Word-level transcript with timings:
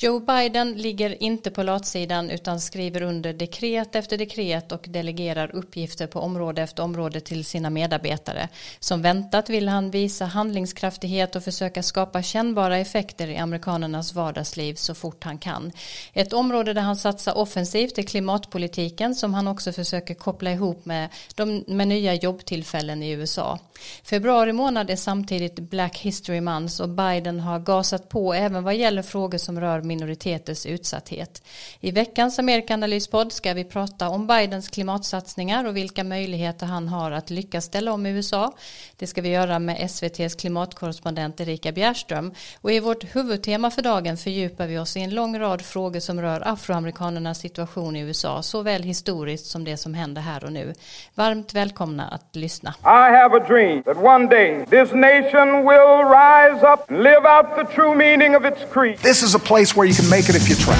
Joe 0.00 0.20
Biden 0.20 0.72
ligger 0.72 1.22
inte 1.22 1.50
på 1.50 1.62
latsidan 1.62 2.30
utan 2.30 2.60
skriver 2.60 3.02
under 3.02 3.32
dekret 3.32 3.94
efter 3.94 4.18
dekret 4.18 4.72
och 4.72 4.86
delegerar 4.88 5.54
uppgifter 5.54 6.06
på 6.06 6.20
område 6.20 6.62
efter 6.62 6.82
område 6.82 7.20
till 7.20 7.44
sina 7.44 7.70
medarbetare. 7.70 8.48
Som 8.80 9.02
väntat 9.02 9.50
vill 9.50 9.68
han 9.68 9.90
visa 9.90 10.24
handlingskraftighet 10.24 11.36
och 11.36 11.44
försöka 11.44 11.82
skapa 11.82 12.22
kännbara 12.22 12.78
effekter 12.78 13.28
i 13.28 13.36
amerikanernas 13.36 14.14
vardagsliv 14.14 14.74
så 14.74 14.94
fort 14.94 15.24
han 15.24 15.38
kan. 15.38 15.72
Ett 16.12 16.32
område 16.32 16.72
där 16.72 16.82
han 16.82 16.96
satsar 16.96 17.38
offensivt 17.38 17.98
är 17.98 18.02
klimatpolitiken 18.02 19.14
som 19.14 19.34
han 19.34 19.48
också 19.48 19.72
försöker 19.72 20.14
koppla 20.14 20.52
ihop 20.52 20.84
med, 20.84 21.08
de, 21.34 21.64
med 21.66 21.88
nya 21.88 22.14
jobbtillfällen 22.14 23.02
i 23.02 23.10
USA. 23.10 23.58
Februari 24.02 24.52
månad 24.52 24.90
är 24.90 24.96
samtidigt 24.96 25.58
Black 25.58 25.98
History 25.98 26.40
Month 26.40 26.80
och 26.82 26.88
Biden 26.88 27.40
har 27.40 27.58
gasat 27.58 28.08
på 28.08 28.34
även 28.34 28.64
vad 28.64 28.76
gäller 28.76 29.02
frågor 29.02 29.38
som 29.38 29.60
rör 29.60 29.87
minoriteters 29.88 30.66
utsatthet. 30.66 31.42
I 31.80 31.90
veckans 31.90 32.38
Amerikanalyspodd 32.38 33.32
ska 33.32 33.54
vi 33.54 33.64
prata 33.64 34.08
om 34.08 34.26
Bidens 34.26 34.68
klimatsatsningar 34.68 35.64
och 35.64 35.76
vilka 35.76 36.04
möjligheter 36.04 36.66
han 36.66 36.88
har 36.88 37.10
att 37.10 37.30
lyckas 37.30 37.64
ställa 37.64 37.92
om 37.92 38.06
USA. 38.06 38.52
Det 38.96 39.06
ska 39.06 39.22
vi 39.22 39.28
göra 39.28 39.58
med 39.58 39.90
SVTs 39.90 40.34
klimatkorrespondent 40.34 41.40
Erika 41.40 41.72
Bjärström 41.72 42.34
och 42.60 42.72
i 42.72 42.80
vårt 42.80 43.16
huvudtema 43.16 43.70
för 43.70 43.82
dagen 43.82 44.16
fördjupar 44.16 44.66
vi 44.66 44.78
oss 44.78 44.96
i 44.96 45.00
en 45.00 45.14
lång 45.14 45.38
rad 45.38 45.62
frågor 45.62 46.00
som 46.00 46.20
rör 46.20 46.48
afroamerikanernas 46.48 47.38
situation 47.38 47.96
i 47.96 48.00
USA 48.00 48.42
såväl 48.42 48.82
historiskt 48.82 49.46
som 49.46 49.64
det 49.64 49.76
som 49.76 49.94
händer 49.94 50.22
här 50.22 50.44
och 50.44 50.52
nu. 50.52 50.74
Varmt 51.14 51.54
välkomna 51.54 52.08
att 52.08 52.36
lyssna. 52.36 52.74
I 52.82 53.12
have 53.20 53.36
a 53.36 53.44
dream 53.48 53.82
that 53.82 53.96
one 53.96 54.26
day 54.26 54.66
this 54.70 54.92
nation 54.92 55.48
will 55.68 56.04
rise 56.08 56.62
up 56.72 56.90
and 56.90 57.02
live 57.02 57.24
out 57.26 57.46
the 57.56 57.74
true 57.74 57.94
meaning 57.94 58.36
of 58.36 58.44
its 58.44 58.72
creed. 58.72 58.98
This 58.98 59.22
is 59.22 59.34
a 59.34 59.38
place 59.38 59.77
where 59.78 59.86
you 59.86 59.94
can 59.94 60.10
make 60.10 60.28
it 60.28 60.34
if 60.34 60.48
you 60.48 60.56
try. 60.56 60.74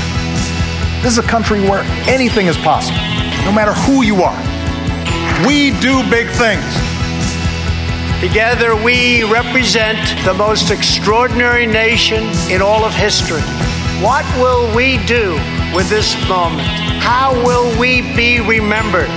This 1.03 1.13
is 1.13 1.19
a 1.19 1.23
country 1.23 1.61
where 1.61 1.85
anything 2.11 2.49
is 2.49 2.57
possible, 2.57 2.99
no 3.45 3.53
matter 3.53 3.73
who 3.73 4.03
you 4.03 4.25
are. 4.25 4.37
We 5.47 5.71
do 5.79 6.03
big 6.11 6.27
things. 6.31 6.67
Together, 8.21 8.75
we 8.75 9.23
represent 9.23 9.99
the 10.25 10.35
most 10.35 10.73
extraordinary 10.73 11.65
nation 11.65 12.25
in 12.51 12.61
all 12.61 12.85
of 12.85 12.93
history. 12.93 13.41
What 14.03 14.27
will 14.37 14.75
we 14.75 14.99
do 15.07 15.35
with 15.73 15.89
this 15.89 16.17
moment? 16.29 16.67
How 16.99 17.33
will 17.47 17.71
we 17.79 18.03
be 18.17 18.41
remembered? 18.41 19.09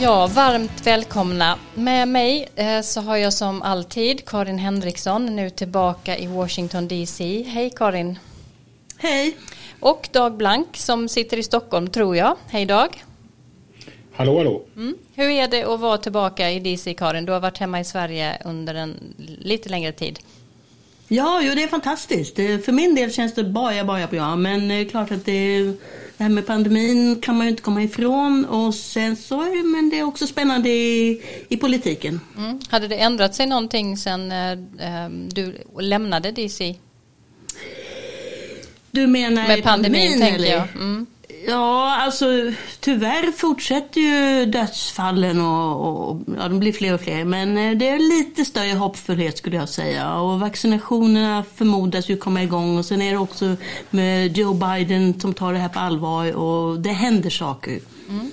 Ja, 0.00 0.26
varmt 0.26 0.86
välkomna. 0.86 1.58
Med 1.74 2.08
mig 2.08 2.48
eh, 2.56 2.80
så 2.80 3.00
har 3.00 3.16
jag 3.16 3.32
som 3.32 3.62
alltid 3.62 4.24
Karin 4.24 4.58
Henriksson 4.58 5.36
nu 5.36 5.50
tillbaka 5.50 6.18
i 6.18 6.26
Washington 6.26 6.88
DC. 6.88 7.42
Hej 7.42 7.70
Karin! 7.76 8.18
Hej! 8.98 9.36
Och 9.80 10.08
Dag 10.12 10.36
Blank 10.36 10.76
som 10.76 11.08
sitter 11.08 11.36
i 11.36 11.42
Stockholm 11.42 11.90
tror 11.90 12.16
jag. 12.16 12.36
Hej 12.48 12.66
Dag! 12.66 13.04
Hallå 14.12 14.38
hallå! 14.38 14.62
Mm. 14.76 14.96
Hur 15.14 15.28
är 15.28 15.48
det 15.48 15.64
att 15.64 15.80
vara 15.80 15.98
tillbaka 15.98 16.50
i 16.50 16.60
DC 16.60 16.94
Karin? 16.94 17.24
Du 17.24 17.32
har 17.32 17.40
varit 17.40 17.58
hemma 17.58 17.80
i 17.80 17.84
Sverige 17.84 18.38
under 18.44 18.74
en 18.74 19.14
lite 19.40 19.68
längre 19.68 19.92
tid. 19.92 20.18
Ja, 21.08 21.40
jo, 21.42 21.54
det 21.54 21.62
är 21.62 21.68
fantastiskt. 21.68 22.36
För 22.36 22.72
min 22.72 22.94
del 22.94 23.12
känns 23.12 23.34
det 23.34 23.44
bara, 23.44 23.84
bara 23.84 24.06
bra. 24.06 24.36
Men 24.36 24.68
det 24.68 24.74
är 24.74 24.84
klart 24.84 25.10
att 25.10 25.24
det, 25.24 25.72
det 26.16 26.24
här 26.24 26.30
med 26.30 26.46
pandemin 26.46 27.20
kan 27.20 27.36
man 27.36 27.46
ju 27.46 27.50
inte 27.50 27.62
komma 27.62 27.82
ifrån. 27.82 28.44
Och 28.44 28.74
sen 28.74 29.16
så, 29.16 29.36
men 29.64 29.90
det 29.90 29.98
är 29.98 30.02
också 30.02 30.26
spännande 30.26 30.68
i, 30.68 31.22
i 31.48 31.56
politiken. 31.56 32.20
Mm. 32.36 32.60
Hade 32.68 32.88
det 32.88 32.96
ändrat 32.96 33.34
sig 33.34 33.46
någonting 33.46 33.96
sen 33.96 34.32
eh, 34.32 35.08
du 35.34 35.64
lämnade 35.80 36.30
DC? 36.32 36.76
Du 38.90 39.06
menar 39.06 39.48
med 39.48 39.62
pandemin, 39.62 39.92
pandemin 39.92 40.20
tänker 40.20 40.34
eller? 40.34 40.56
jag. 40.56 40.68
Mm. 40.74 41.06
Ja, 41.46 41.96
alltså 42.00 42.26
tyvärr 42.80 43.32
fortsätter 43.32 44.00
ju 44.00 44.46
dödsfallen 44.46 45.40
och, 45.40 46.10
och 46.10 46.20
ja, 46.38 46.48
de 46.48 46.60
blir 46.60 46.72
fler 46.72 46.94
och 46.94 47.00
fler. 47.00 47.24
Men 47.24 47.58
eh, 47.58 47.76
det 47.76 47.88
är 47.88 47.98
lite 47.98 48.44
större 48.44 48.72
hoppfullhet 48.72 49.38
skulle 49.38 49.56
jag 49.56 49.68
säga. 49.68 50.14
Och 50.14 50.40
vaccinationerna 50.40 51.44
förmodas 51.54 52.08
ju 52.08 52.16
komma 52.16 52.42
igång. 52.42 52.78
Och 52.78 52.84
sen 52.84 53.02
är 53.02 53.10
det 53.10 53.18
också 53.18 53.56
med 53.90 54.38
Joe 54.38 54.54
Biden 54.54 55.20
som 55.20 55.34
tar 55.34 55.52
det 55.52 55.58
här 55.58 55.68
på 55.68 55.78
allvar 55.78 56.32
och 56.32 56.80
det 56.80 56.92
händer 56.92 57.30
saker. 57.30 57.80
Mm. 58.08 58.30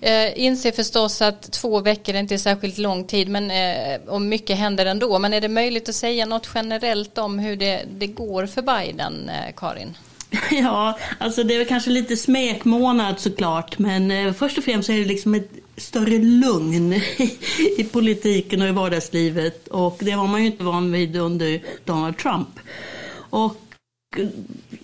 Eh, 0.00 0.44
inser 0.44 0.72
förstås 0.72 1.22
att 1.22 1.52
två 1.52 1.80
veckor 1.80 2.14
inte 2.14 2.34
är 2.34 2.38
särskilt 2.38 2.78
lång 2.78 3.04
tid 3.04 3.28
men, 3.28 3.50
eh, 3.50 4.00
och 4.06 4.20
mycket 4.20 4.58
händer 4.58 4.86
ändå. 4.86 5.18
Men 5.18 5.32
är 5.32 5.40
det 5.40 5.48
möjligt 5.48 5.88
att 5.88 5.94
säga 5.94 6.26
något 6.26 6.48
generellt 6.54 7.18
om 7.18 7.38
hur 7.38 7.56
det, 7.56 7.82
det 7.90 8.06
går 8.06 8.46
för 8.46 8.62
Biden, 8.62 9.28
eh, 9.28 9.54
Karin? 9.56 9.96
Ja, 10.50 10.98
alltså 11.18 11.44
det 11.44 11.54
är 11.54 11.58
väl 11.58 11.68
kanske 11.68 11.90
lite 11.90 12.16
smekmånad 12.16 13.20
såklart. 13.20 13.78
Men 13.78 14.10
eh, 14.10 14.32
först 14.32 14.58
och 14.58 14.64
främst 14.64 14.88
är 14.88 14.98
det 14.98 15.04
liksom 15.04 15.34
ett 15.34 15.50
större 15.76 16.18
lugn 16.18 16.92
i, 17.78 17.84
politiken 17.92 18.62
och 18.62 18.68
i 18.68 18.72
vardagslivet. 18.72 19.68
Och 19.68 19.98
det 20.00 20.16
var 20.16 20.26
man 20.26 20.40
ju 20.40 20.46
inte 20.46 20.64
van 20.64 20.92
vid 20.92 21.16
under 21.16 21.62
Donald 21.84 22.18
Trump. 22.18 22.48
Och 23.30 23.56
eh, 24.16 24.28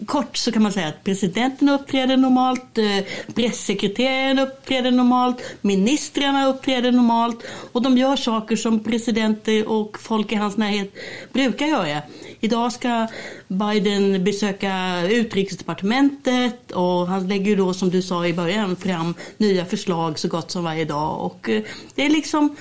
kort 0.06 0.36
så 0.36 0.52
kan 0.52 0.62
man 0.62 0.72
säga 0.72 0.88
att 0.88 1.04
presidenten 1.04 1.69
uppträder 1.69 2.16
normalt, 2.16 2.78
eh, 2.78 3.04
pressekreteraren 3.34 4.38
uppträder 4.38 4.91
normalt, 4.91 5.42
ministrarna 5.60 6.47
uppträder 6.47 6.92
normalt 6.92 7.44
och 7.72 7.82
de 7.82 7.98
gör 7.98 8.16
saker 8.16 8.56
som 8.56 8.84
presidenter 8.84 9.69
och 9.69 9.98
folk 10.00 10.32
i 10.32 10.34
hans 10.34 10.56
närhet 10.56 10.92
brukar 11.32 11.66
göra. 11.66 12.02
Idag 12.44 12.72
ska 12.72 13.06
Biden 13.48 14.25
besöka 14.25 15.03
utrikesdepartementet 15.10 16.72
och 16.72 17.06
han 17.06 17.28
lägger 17.28 17.56
då 17.56 17.75
som 17.75 17.91
du 17.91 18.03
sa 18.03 18.26
i 18.26 18.34
början 18.34 18.76
fram 18.76 19.14
nya 19.36 19.64
förslag 19.64 20.19
så 20.19 20.28
gott 20.28 20.50
som 20.50 20.64
varje 20.64 20.84
dag 20.84 21.26
och 21.26 21.48
eh, 21.48 21.62
det 21.94 22.06
är 22.06 22.10
liksom 22.10 22.56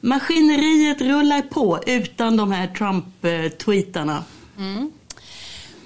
maskineriet 0.00 1.00
rullar 1.00 1.42
på 1.42 1.78
utan 1.86 2.36
de 2.36 2.52
här 2.52 2.66
Trump-tweetarna. 2.66 4.24
Eh, 4.58 4.64
mm. 4.64 4.90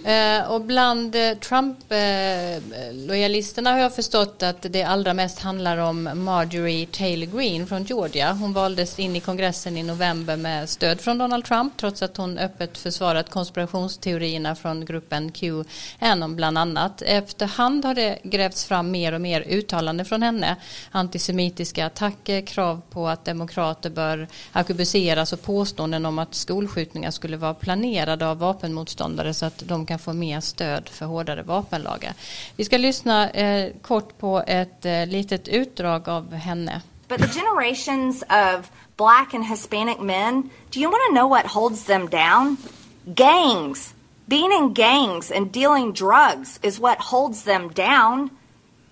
Eh, 0.05 0.51
och 0.51 0.61
bland 0.61 1.15
eh, 1.15 1.35
Trump-lojalisterna 1.35 3.71
eh, 3.71 3.75
har 3.75 3.83
jag 3.83 3.95
förstått 3.95 4.43
att 4.43 4.63
det 4.63 4.83
allra 4.83 5.15
mest 5.15 5.39
handlar 5.39 5.79
om 5.79 6.11
Marjorie 6.15 6.87
Taylor 6.87 7.27
Greene 7.27 7.67
från 7.67 7.85
Georgia. 7.85 8.33
Hon 8.33 8.53
valdes 8.53 8.99
in 8.99 9.17
i 9.17 9.21
kongressen 9.21 9.77
i 9.77 9.83
november 9.83 10.37
med 10.37 10.69
stöd 10.69 11.01
från 11.01 11.19
Donald 11.19 11.45
Trump 11.45 11.77
trots 11.77 12.03
att 12.03 12.17
hon 12.17 12.39
öppet 12.39 12.79
försvarat 12.79 13.31
konspirationsteorierna 13.31 14.55
från 14.55 14.85
gruppen 14.85 15.33
QAnon 15.33 16.37
bland 16.37 16.59
annat. 16.59 17.03
Efterhand 17.03 17.85
har 17.85 17.95
det 17.95 18.19
grävts 18.23 18.65
fram 18.65 18.91
mer 18.91 19.13
och 19.13 19.21
mer 19.21 19.41
uttalanden 19.41 20.07
från 20.07 20.23
henne. 20.23 20.57
Antisemitiska 20.91 21.87
attacker, 21.87 22.41
krav 22.41 22.83
på 22.91 23.09
att 23.09 23.25
demokrater 23.25 23.91
bör 23.91 24.29
arkebuseras 24.53 25.33
och 25.33 25.43
påståenden 25.43 26.07
om 26.07 26.19
att 26.19 26.35
skolskjutningar 26.35 27.11
skulle 27.11 27.37
vara 27.37 27.55
planerade 27.55 28.27
av 28.27 28.39
vapenmotståndare 28.39 29.35
så 29.35 29.47
att 29.47 29.63
de 29.67 29.87
kan 29.87 29.94
kan 29.95 29.99
få 29.99 30.13
mer 30.13 30.41
stöd 30.41 30.89
för 30.89 31.07
hårdare 31.07 31.43
vapenlagar. 31.43 32.15
Vi 32.57 32.65
ska 32.65 32.79
lyssna 32.79 33.31
eh, 33.31 33.73
kort 33.83 34.19
på 34.19 34.43
ett 34.47 34.87
eh, 34.87 35.07
litet 35.07 35.49
utdrag 35.49 36.09
av 36.09 36.35
henne. 36.35 36.83
But 37.09 37.19
the 37.19 37.41
generations 37.41 38.23
of 38.23 38.71
black 38.97 39.35
and 39.35 39.45
Hispanic 39.45 39.99
men, 40.01 40.51
do 40.71 40.81
you 40.81 40.91
want 40.91 41.03
to 41.09 41.15
know 41.15 41.29
what 41.29 41.47
holds 41.47 41.85
them 41.85 42.09
down? 42.09 42.57
Gangs. 43.05 43.95
Being 44.27 44.53
in 44.53 44.75
gangs 44.75 45.31
and 45.31 45.53
dealing 45.53 45.93
drugs 45.93 46.59
is 46.63 46.79
what 46.81 46.99
holds 46.99 47.43
them 47.43 47.69
down. 47.69 48.31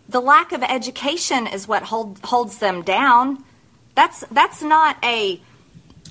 The 0.09 0.21
lack 0.21 0.53
of 0.53 0.63
education 0.63 1.47
is 1.55 1.69
what 1.69 1.83
hold, 1.83 2.19
holds 2.23 2.59
them 2.59 2.83
down. 2.83 3.37
That's 3.95 4.25
that's 4.35 4.63
not 4.63 4.97
a 5.03 5.41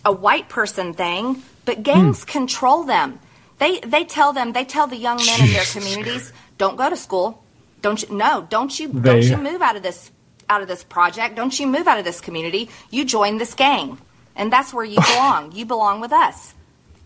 a 0.04 0.12
white 0.12 0.50
person 0.50 0.94
thing, 0.94 1.44
but 1.66 1.84
gangs 1.84 2.26
mm. 2.26 2.34
control 2.34 2.84
them. 2.88 3.20
They 3.62 3.80
they 3.82 4.06
tell 4.06 4.34
them 4.34 4.54
they 4.54 4.66
tell 4.66 4.88
the 4.88 4.98
young 4.98 5.18
men 5.18 5.40
in 5.40 5.54
their 5.54 5.66
communities, 5.66 6.34
don't 6.58 6.78
go 6.78 6.90
to 6.90 6.98
school. 6.98 7.44
Don't 7.84 8.02
you 8.02 8.10
no, 8.10 8.48
don't 8.50 8.80
you 8.80 8.88
they, 8.88 9.00
don't 9.00 9.24
you 9.24 9.38
move 9.38 9.62
out 9.62 9.76
of 9.76 9.84
this 9.84 10.12
out 10.50 10.64
of 10.64 10.68
this 10.68 10.84
project. 10.84 11.36
Don't 11.36 11.58
you 11.60 11.68
move 11.68 11.88
out 11.88 12.00
of 12.00 12.04
this 12.04 12.20
community. 12.20 12.72
You 12.90 13.06
join 13.06 13.38
this 13.38 13.54
gang. 13.54 14.00
And 14.36 14.52
that's 14.52 14.74
where 14.74 14.84
you 14.84 15.00
belong. 15.14 15.52
you 15.52 15.68
belong 15.68 16.02
with 16.02 16.12
us. 16.12 16.56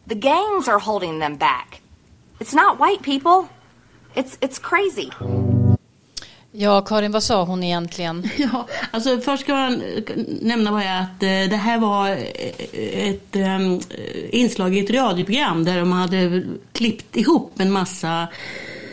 The 0.08 0.16
gangs 0.16 0.70
are 0.70 0.80
holding 0.80 1.20
them 1.20 1.36
back. 1.36 1.82
It's 2.40 2.54
not 2.54 2.80
white 2.80 3.02
people. 3.02 3.50
It's 4.16 4.38
it's 4.40 4.58
crazy. 4.58 5.12
Ja, 6.58 6.82
Karin, 6.82 7.12
vad 7.12 7.24
sa 7.24 7.44
hon 7.44 7.64
egentligen? 7.64 8.30
Ja, 8.38 8.68
alltså 8.92 9.20
först 9.20 9.44
ska 9.44 9.54
man 9.54 9.84
nämna 10.42 10.72
bara 10.72 11.00
att 11.00 11.24
eh, 11.24 11.50
det 11.50 11.56
här 11.56 11.80
var 11.80 12.10
eh, 12.10 13.10
ett 13.10 13.36
ehm, 13.36 13.80
inslag 14.30 14.76
i 14.76 14.80
ett 14.80 14.90
radioprogram 14.90 15.66
där 15.66 15.80
de 15.80 15.92
hade 15.92 16.44
klippt 16.72 17.18
ihop 17.18 17.60
en 17.60 17.72
massa 17.72 18.28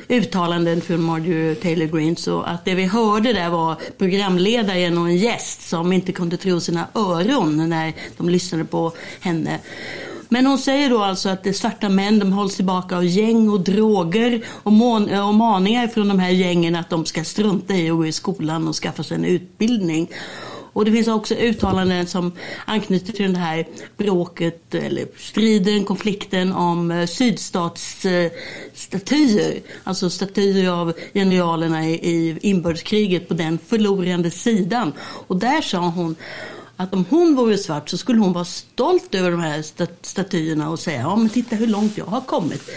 uttalanden 0.08 0.80
från 0.80 1.02
Marjorie 1.02 1.54
Taylor 1.54 1.86
Greene. 1.86 2.16
Så 2.16 2.42
att 2.42 2.64
det 2.64 2.74
vi 2.74 2.84
hörde 2.84 3.32
där 3.32 3.48
var 3.48 3.76
programledaren 3.98 4.98
och 4.98 5.06
en 5.06 5.16
gäst 5.16 5.68
som 5.68 5.92
inte 5.92 6.12
kunde 6.12 6.36
tro 6.36 6.60
sina 6.60 6.86
öron 6.94 7.68
när 7.68 7.92
de 8.16 8.28
lyssnade 8.28 8.64
på 8.64 8.92
henne. 9.20 9.58
Men 10.32 10.46
hon 10.46 10.58
säger 10.58 10.90
då 10.90 11.02
alltså 11.02 11.28
att 11.28 11.44
det 11.44 11.52
svarta 11.52 11.88
män 11.88 12.18
de 12.18 12.32
hålls 12.32 12.56
tillbaka 12.56 12.96
av 12.96 13.04
gäng 13.04 13.48
och 13.48 13.60
droger 13.60 14.44
och, 14.62 14.72
mån- 14.72 15.08
eh, 15.08 15.28
och 15.28 15.34
maningar 15.34 15.88
från 15.88 16.08
de 16.08 16.18
här 16.18 16.30
gängen 16.30 16.76
att 16.76 16.90
de 16.90 17.04
ska 17.04 17.24
strunta 17.24 17.74
i 17.74 17.90
att 17.90 17.96
gå 17.96 18.06
i 18.06 18.12
skolan 18.12 18.68
och 18.68 18.74
skaffa 18.74 19.02
sig 19.02 19.14
en 19.14 19.24
utbildning. 19.24 20.10
Och 20.72 20.84
det 20.84 20.92
finns 20.92 21.08
också 21.08 21.34
uttalanden 21.34 22.06
som 22.06 22.32
anknyter 22.64 23.12
till 23.12 23.32
det 23.32 23.38
här 23.38 23.66
bråket 23.96 24.74
eller 24.74 25.06
striden, 25.18 25.84
konflikten 25.84 26.52
om 26.52 26.90
eh, 26.90 27.06
sydstatsstatyer. 27.06 29.60
Alltså 29.84 30.10
statyer 30.10 30.70
av 30.70 30.92
generalerna 31.14 31.86
i 31.86 32.38
inbördeskriget 32.42 33.28
på 33.28 33.34
den 33.34 33.58
förlorande 33.66 34.30
sidan. 34.30 34.92
Och 35.26 35.36
där 35.36 35.60
sa 35.60 35.78
hon 35.78 36.16
att 36.82 36.94
om 36.94 37.04
hon 37.10 37.36
vore 37.36 37.58
svart 37.58 37.88
så 37.88 37.98
skulle 37.98 38.20
hon 38.20 38.32
vara 38.32 38.44
stolt 38.44 39.14
över 39.14 39.30
de 39.30 39.40
här 39.40 39.62
statyerna 40.02 40.70
och 40.70 40.78
säga 40.78 41.00
ja 41.00 41.16
men 41.16 41.28
titta 41.28 41.56
hur 41.56 41.66
långt 41.66 41.98
jag 41.98 42.04
har 42.04 42.20
kommit. 42.20 42.70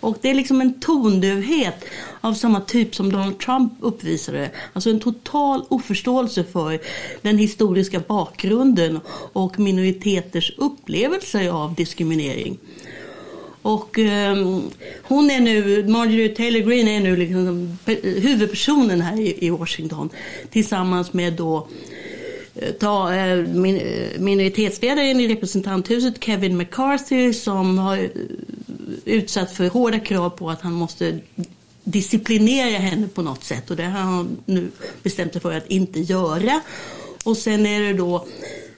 Och 0.00 0.18
det 0.22 0.30
är 0.30 0.34
liksom 0.34 0.60
en 0.60 0.80
tondövhet 0.80 1.84
av 2.20 2.34
samma 2.34 2.60
typ 2.60 2.94
som 2.94 3.12
Donald 3.12 3.38
Trump 3.38 3.72
uppvisade. 3.80 4.50
Alltså 4.72 4.90
en 4.90 5.00
total 5.00 5.64
oförståelse 5.68 6.44
för 6.44 6.80
den 7.22 7.38
historiska 7.38 8.00
bakgrunden 8.00 9.00
och 9.32 9.58
minoriteters 9.58 10.52
upplevelser 10.56 11.48
av 11.48 11.74
diskriminering. 11.74 12.58
Och 13.62 13.98
eh, 13.98 14.36
hon 15.02 15.30
är 15.30 15.40
nu, 15.40 15.84
Marjorie 15.88 16.28
Taylor 16.28 16.60
Greene 16.60 16.96
är 16.96 17.00
nu 17.00 17.16
liksom 17.16 17.78
huvudpersonen 18.02 19.00
här 19.00 19.20
i, 19.20 19.46
i 19.46 19.50
Washington 19.50 20.10
tillsammans 20.50 21.12
med 21.12 21.32
då 21.32 21.68
ta, 22.80 23.14
eh, 23.14 23.32
eh, 23.32 24.18
minoritetsledaren 24.18 25.20
i 25.20 25.28
representanthuset 25.28 26.24
Kevin 26.24 26.56
McCarthy 26.56 27.32
som 27.32 27.78
har 27.78 27.96
eh, 27.96 28.08
utsatt 29.04 29.52
för 29.52 29.68
hårda 29.68 30.00
krav 30.00 30.30
på 30.30 30.50
att 30.50 30.60
han 30.60 30.72
måste 30.72 31.18
disciplinera 31.84 32.78
henne 32.78 33.08
på 33.08 33.22
något 33.22 33.44
sätt 33.44 33.70
och 33.70 33.76
det 33.76 33.82
har 33.82 34.00
han 34.00 34.36
nu 34.44 34.68
bestämt 35.02 35.32
sig 35.32 35.42
för 35.42 35.52
att 35.52 35.66
inte 35.66 36.00
göra. 36.00 36.60
Och 37.24 37.36
sen 37.36 37.66
är 37.66 37.80
det 37.80 37.92
då 37.92 38.26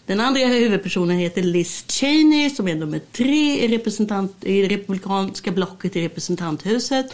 den 0.06 0.20
andra 0.20 0.40
huvudpersonen 0.40 1.18
heter 1.18 1.42
Liz 1.42 1.84
Cheney 1.88 2.50
som 2.50 2.68
är 2.68 2.74
nummer 2.74 3.00
tre 3.12 3.64
i, 3.64 3.68
representant, 3.68 4.44
i 4.44 4.62
det 4.62 4.68
republikanska 4.68 5.50
blocket 5.50 5.96
i 5.96 6.04
representanthuset. 6.04 7.06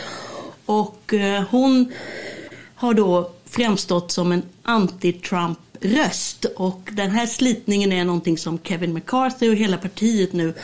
Och 0.66 1.14
eh, 1.14 1.44
hon 1.50 1.92
har 2.74 2.94
då 2.94 3.30
framstått 3.46 4.10
som 4.10 4.32
en 4.32 4.42
anti-Trump 4.62 5.56
röst 5.84 6.44
Och 6.44 6.88
den 6.92 7.10
här 7.10 7.26
slitningen 7.26 7.92
är 7.92 8.04
någonting 8.04 8.38
som 8.38 8.58
Kevin 8.58 8.92
McCarthy 8.94 9.48
och 9.48 9.56
hela 9.56 9.76
partiet 9.76 10.32
nu 10.32 10.54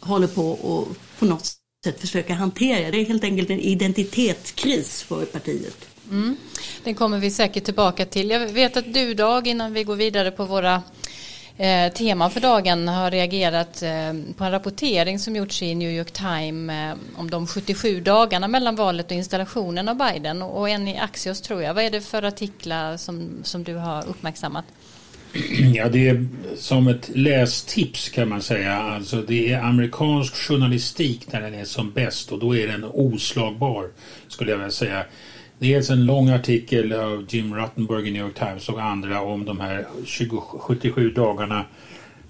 håller 0.00 0.26
på 0.26 0.52
att 0.52 1.18
på 1.18 1.24
något 1.24 1.52
sätt 1.84 2.00
försöka 2.00 2.34
hantera. 2.34 2.90
Det 2.90 3.00
är 3.00 3.04
helt 3.04 3.24
enkelt 3.24 3.50
en 3.50 3.60
identitetskris 3.60 5.02
för 5.02 5.24
partiet. 5.24 5.76
Mm. 6.10 6.36
Den 6.84 6.94
kommer 6.94 7.18
vi 7.18 7.30
säkert 7.30 7.64
tillbaka 7.64 8.06
till. 8.06 8.30
Jag 8.30 8.48
vet 8.48 8.76
att 8.76 8.94
du 8.94 9.14
Dag, 9.14 9.46
innan 9.46 9.72
vi 9.72 9.84
går 9.84 9.96
vidare 9.96 10.30
på 10.30 10.44
våra 10.44 10.82
eh, 11.60 11.92
teman 11.92 12.30
för 12.30 12.40
dagen, 12.40 12.88
har 12.88 13.10
reagerat 13.10 13.82
eh, 13.82 14.12
på 14.36 14.44
en 14.44 14.50
rapportering 14.50 15.18
som 15.18 15.36
gjorts 15.36 15.62
i 15.62 15.74
New 15.74 15.90
York 15.90 16.10
Times 16.10 16.72
eh, 16.72 17.20
om 17.20 17.30
de 17.30 17.46
77 17.46 18.00
dagarna 18.00 18.48
mellan 18.48 18.76
valet 18.76 19.06
och 19.06 19.12
installationen 19.12 19.88
av 19.88 19.96
Biden 19.96 20.42
och, 20.42 20.60
och 20.60 20.68
en 20.68 20.88
i 20.88 20.98
Axios 20.98 21.40
tror 21.40 21.62
jag. 21.62 21.74
Vad 21.74 21.84
är 21.84 21.90
det 21.90 22.00
för 22.00 22.22
artiklar 22.22 22.96
som, 22.96 23.30
som 23.42 23.64
du 23.64 23.74
har 23.74 24.08
uppmärksammat? 24.08 24.64
Ja, 25.74 25.88
det 25.88 26.08
är 26.08 26.26
som 26.56 26.88
ett 26.88 27.10
lästips 27.14 28.08
kan 28.08 28.28
man 28.28 28.42
säga. 28.42 28.74
Alltså 28.74 29.22
det 29.22 29.52
är 29.52 29.60
amerikansk 29.60 30.34
journalistik 30.34 31.32
när 31.32 31.40
den 31.40 31.54
är 31.54 31.64
som 31.64 31.92
bäst 31.92 32.32
och 32.32 32.38
då 32.38 32.56
är 32.56 32.66
den 32.66 32.84
oslagbar 32.84 33.88
skulle 34.28 34.50
jag 34.50 34.58
vilja 34.58 34.70
säga. 34.70 35.04
Dels 35.60 35.76
alltså 35.76 35.92
en 35.92 36.06
lång 36.06 36.28
artikel 36.28 36.92
av 36.92 37.26
Jim 37.28 37.54
Ruttenberg 37.54 38.08
i 38.08 38.10
New 38.10 38.22
York 38.22 38.38
Times 38.38 38.68
och 38.68 38.82
andra 38.82 39.22
om 39.22 39.44
de 39.44 39.60
här 39.60 39.86
20, 40.06 40.40
77 40.40 41.10
dagarna 41.10 41.64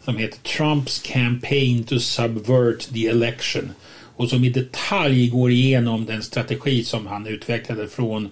som 0.04 0.16
heter 0.16 0.38
Trumps 0.38 0.98
campaign 0.98 1.84
to 1.84 1.98
subvert 1.98 2.94
the 2.94 3.06
election 3.06 3.72
och 4.16 4.28
som 4.28 4.44
i 4.44 4.50
detalj 4.50 5.28
går 5.28 5.50
igenom 5.50 6.06
den 6.06 6.22
strategi 6.22 6.84
som 6.84 7.06
han 7.06 7.26
utvecklade 7.26 7.88
från 7.88 8.30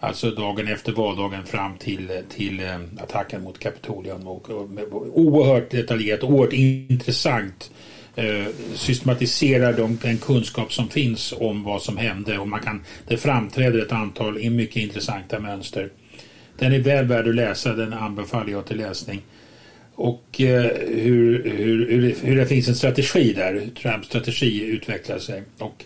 Alltså 0.00 0.30
dagen 0.30 0.68
efter 0.68 0.92
valdagen 0.92 1.46
fram 1.46 1.76
till, 1.78 2.22
till 2.36 2.60
eh, 2.60 2.78
attacken 2.98 3.42
mot 3.42 3.58
Kapitolium. 3.58 4.28
Och, 4.28 4.50
och, 4.50 4.68
oerhört 5.14 5.70
detaljerat 5.70 6.22
och 6.22 6.30
oerhört 6.30 6.52
intressant 6.52 7.70
eh, 8.16 8.46
systematiserar 8.74 9.72
de, 9.72 9.98
den 10.02 10.18
kunskap 10.18 10.72
som 10.72 10.88
finns 10.88 11.34
om 11.36 11.62
vad 11.62 11.82
som 11.82 11.96
hände. 11.96 12.38
Och 12.38 12.48
man 12.48 12.60
kan, 12.60 12.84
det 13.08 13.16
framträder 13.16 13.78
ett 13.78 13.92
antal 13.92 14.50
mycket 14.50 14.76
intressanta 14.76 15.40
mönster. 15.40 15.88
Den 16.58 16.72
är 16.72 16.78
väl 16.78 17.04
värd 17.04 17.28
att 17.28 17.34
läsa, 17.34 17.72
den 17.72 17.92
anbefaller 17.92 18.52
jag 18.52 18.66
till 18.66 18.76
läsning. 18.76 19.22
Och 19.94 20.40
eh, 20.40 20.70
hur, 20.88 21.50
hur, 21.56 21.90
hur, 21.90 22.02
det, 22.02 22.14
hur 22.22 22.36
det 22.36 22.46
finns 22.46 22.68
en 22.68 22.74
strategi 22.74 23.32
där, 23.32 23.52
hur 23.52 23.82
Trumps 23.82 24.06
strategi 24.06 24.64
utvecklar 24.64 25.18
sig. 25.18 25.42
Och 25.58 25.84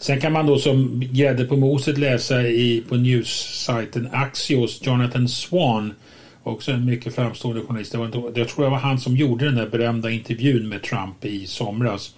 Sen 0.00 0.20
kan 0.20 0.32
man 0.32 0.46
då 0.46 0.58
som 0.58 1.04
grädde 1.12 1.44
på 1.44 1.56
moset 1.56 1.98
läsa 1.98 2.42
i, 2.42 2.84
på 2.88 2.96
news-sajten 2.96 4.08
Axios 4.12 4.80
Jonathan 4.82 5.28
Swan, 5.28 5.94
också 6.42 6.72
en 6.72 6.84
mycket 6.84 7.14
framstående 7.14 7.62
journalist. 7.62 7.92
Det 7.92 7.98
var, 7.98 8.06
inte, 8.06 8.40
jag 8.40 8.48
tror 8.48 8.64
det 8.64 8.70
var 8.70 8.78
han 8.78 8.98
som 8.98 9.16
gjorde 9.16 9.44
den 9.44 9.54
där 9.54 9.66
berömda 9.66 10.10
intervjun 10.10 10.68
med 10.68 10.82
Trump 10.82 11.24
i 11.24 11.46
somras 11.46 12.14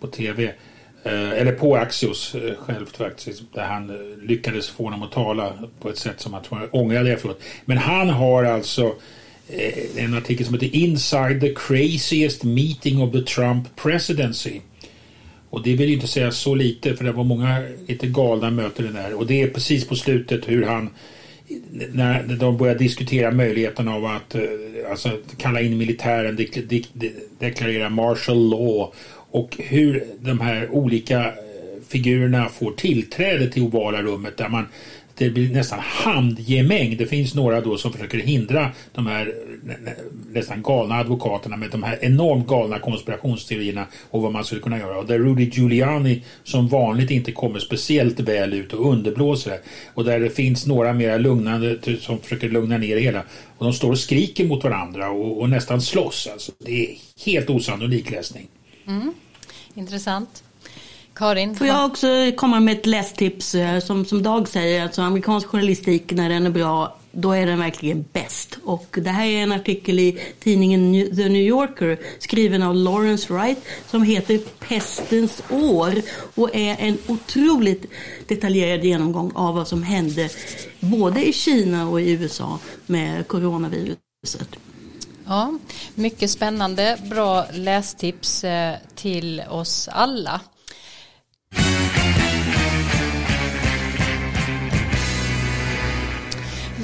på 0.00 0.06
tv. 0.06 0.52
Eh, 1.02 1.30
eller 1.30 1.52
på 1.52 1.76
Axios 1.76 2.34
eh, 2.34 2.54
självt 2.54 2.96
faktiskt. 2.96 3.42
Där 3.54 3.64
han 3.64 3.90
eh, 3.90 3.96
lyckades 4.22 4.68
få 4.68 4.84
honom 4.84 5.02
att 5.02 5.12
tala 5.12 5.52
på 5.80 5.88
ett 5.90 5.98
sätt 5.98 6.20
som 6.20 6.32
han 6.32 6.42
tror 6.42 6.68
ångrade 6.72 7.12
efteråt. 7.12 7.42
Men 7.64 7.78
han 7.78 8.08
har 8.08 8.44
alltså 8.44 8.94
eh, 9.48 10.04
en 10.04 10.14
artikel 10.14 10.46
som 10.46 10.54
heter 10.54 10.76
Inside 10.76 11.40
the 11.40 11.54
craziest 11.54 12.44
meeting 12.44 13.02
of 13.02 13.12
the 13.12 13.22
Trump 13.22 13.76
presidency. 13.76 14.60
Och 15.50 15.62
det 15.62 15.74
vill 15.74 15.88
ju 15.88 15.94
inte 15.94 16.06
säga 16.06 16.30
så 16.30 16.54
lite 16.54 16.96
för 16.96 17.04
det 17.04 17.12
var 17.12 17.24
många 17.24 17.62
lite 17.86 18.06
galna 18.06 18.50
möten 18.50 18.94
där. 18.94 19.14
Och 19.14 19.26
det 19.26 19.42
är 19.42 19.48
precis 19.48 19.88
på 19.88 19.96
slutet 19.96 20.48
hur 20.48 20.66
han 20.66 20.90
när 21.92 22.22
de 22.22 22.56
börjar 22.56 22.74
diskutera 22.74 23.30
möjligheten 23.30 23.88
av 23.88 24.04
att 24.04 24.34
eh, 24.34 24.42
alltså, 24.90 25.10
kalla 25.36 25.60
in 25.60 25.78
militären, 25.78 26.38
deklarera 27.38 27.88
martial 27.88 28.50
law. 28.50 28.92
Och 29.30 29.56
hur 29.58 30.04
de 30.20 30.40
här 30.40 30.68
olika 30.70 31.20
eh, 31.26 31.32
figurerna 31.88 32.48
får 32.48 32.72
tillträde 32.72 33.50
till 33.50 33.62
ovala 33.62 34.02
rummet 34.02 34.36
där 34.36 34.48
man 34.48 34.66
det 35.20 35.30
blir 35.30 35.50
nästan 35.50 35.78
handgemäng. 35.82 36.96
Det 36.96 37.06
finns 37.06 37.34
några 37.34 37.60
då 37.60 37.76
som 37.76 37.92
försöker 37.92 38.18
hindra 38.18 38.70
de 38.92 39.06
här 39.06 39.34
nästan 40.32 40.62
galna 40.62 40.94
advokaterna 40.94 41.56
med 41.56 41.70
de 41.70 41.82
här 41.82 41.98
enormt 42.02 42.46
galna 42.46 42.78
konspirationsteorierna 42.78 43.86
och 44.10 44.22
vad 44.22 44.32
man 44.32 44.44
skulle 44.44 44.60
kunna 44.60 44.78
göra. 44.78 44.98
Och 44.98 45.06
där 45.06 45.18
Rudy 45.18 45.44
Giuliani 45.44 46.22
som 46.44 46.68
vanligt 46.68 47.10
inte 47.10 47.32
kommer 47.32 47.58
speciellt 47.58 48.20
väl 48.20 48.52
ut 48.52 48.72
och 48.72 48.92
underblåser 48.92 49.50
det. 49.50 49.60
Och 49.94 50.04
där 50.04 50.20
det 50.20 50.30
finns 50.30 50.66
några 50.66 50.92
mer 50.92 51.18
lugnande 51.18 51.78
som 52.00 52.18
försöker 52.18 52.48
lugna 52.48 52.78
ner 52.78 52.94
det 52.94 53.02
hela. 53.02 53.22
Och 53.58 53.64
de 53.64 53.72
står 53.72 53.90
och 53.90 53.98
skriker 53.98 54.44
mot 54.44 54.64
varandra 54.64 55.10
och, 55.10 55.40
och 55.40 55.50
nästan 55.50 55.80
slåss. 55.80 56.28
Alltså, 56.32 56.52
det 56.58 56.86
är 56.86 56.96
helt 57.24 57.50
osannolik 57.50 58.10
läsning. 58.10 58.46
Mm. 58.86 59.12
Intressant. 59.74 60.42
Karin? 61.20 61.56
Får 61.56 61.66
jag 61.66 61.86
också 61.86 62.06
komma 62.36 62.60
med 62.60 62.78
ett 62.78 62.86
lästips 62.86 63.56
som, 63.82 64.04
som 64.04 64.22
Dag 64.22 64.48
säger, 64.48 64.82
alltså 64.82 65.02
amerikansk 65.02 65.46
journalistik 65.46 66.12
när 66.12 66.28
den 66.28 66.46
är 66.46 66.50
bra 66.50 66.96
då 67.12 67.32
är 67.32 67.46
den 67.46 67.58
verkligen 67.58 68.04
bäst. 68.12 68.58
Och 68.64 68.98
det 69.02 69.10
här 69.10 69.26
är 69.26 69.42
en 69.42 69.52
artikel 69.52 69.98
i 69.98 70.20
tidningen 70.38 71.16
The 71.16 71.28
New 71.28 71.42
Yorker 71.42 71.98
skriven 72.18 72.62
av 72.62 72.74
Lawrence 72.74 73.32
Wright 73.32 73.58
som 73.90 74.02
heter 74.02 74.38
Pestens 74.38 75.42
år 75.50 75.92
och 76.34 76.56
är 76.56 76.76
en 76.78 76.98
otroligt 77.06 77.86
detaljerad 78.28 78.84
genomgång 78.84 79.32
av 79.34 79.54
vad 79.54 79.68
som 79.68 79.82
hände 79.82 80.28
både 80.80 81.28
i 81.28 81.32
Kina 81.32 81.88
och 81.88 82.00
i 82.00 82.10
USA 82.10 82.58
med 82.86 83.28
coronaviruset. 83.28 84.56
Ja, 85.26 85.58
mycket 85.94 86.30
spännande, 86.30 86.98
bra 87.10 87.46
lästips 87.52 88.44
till 88.94 89.42
oss 89.50 89.88
alla. 89.92 90.40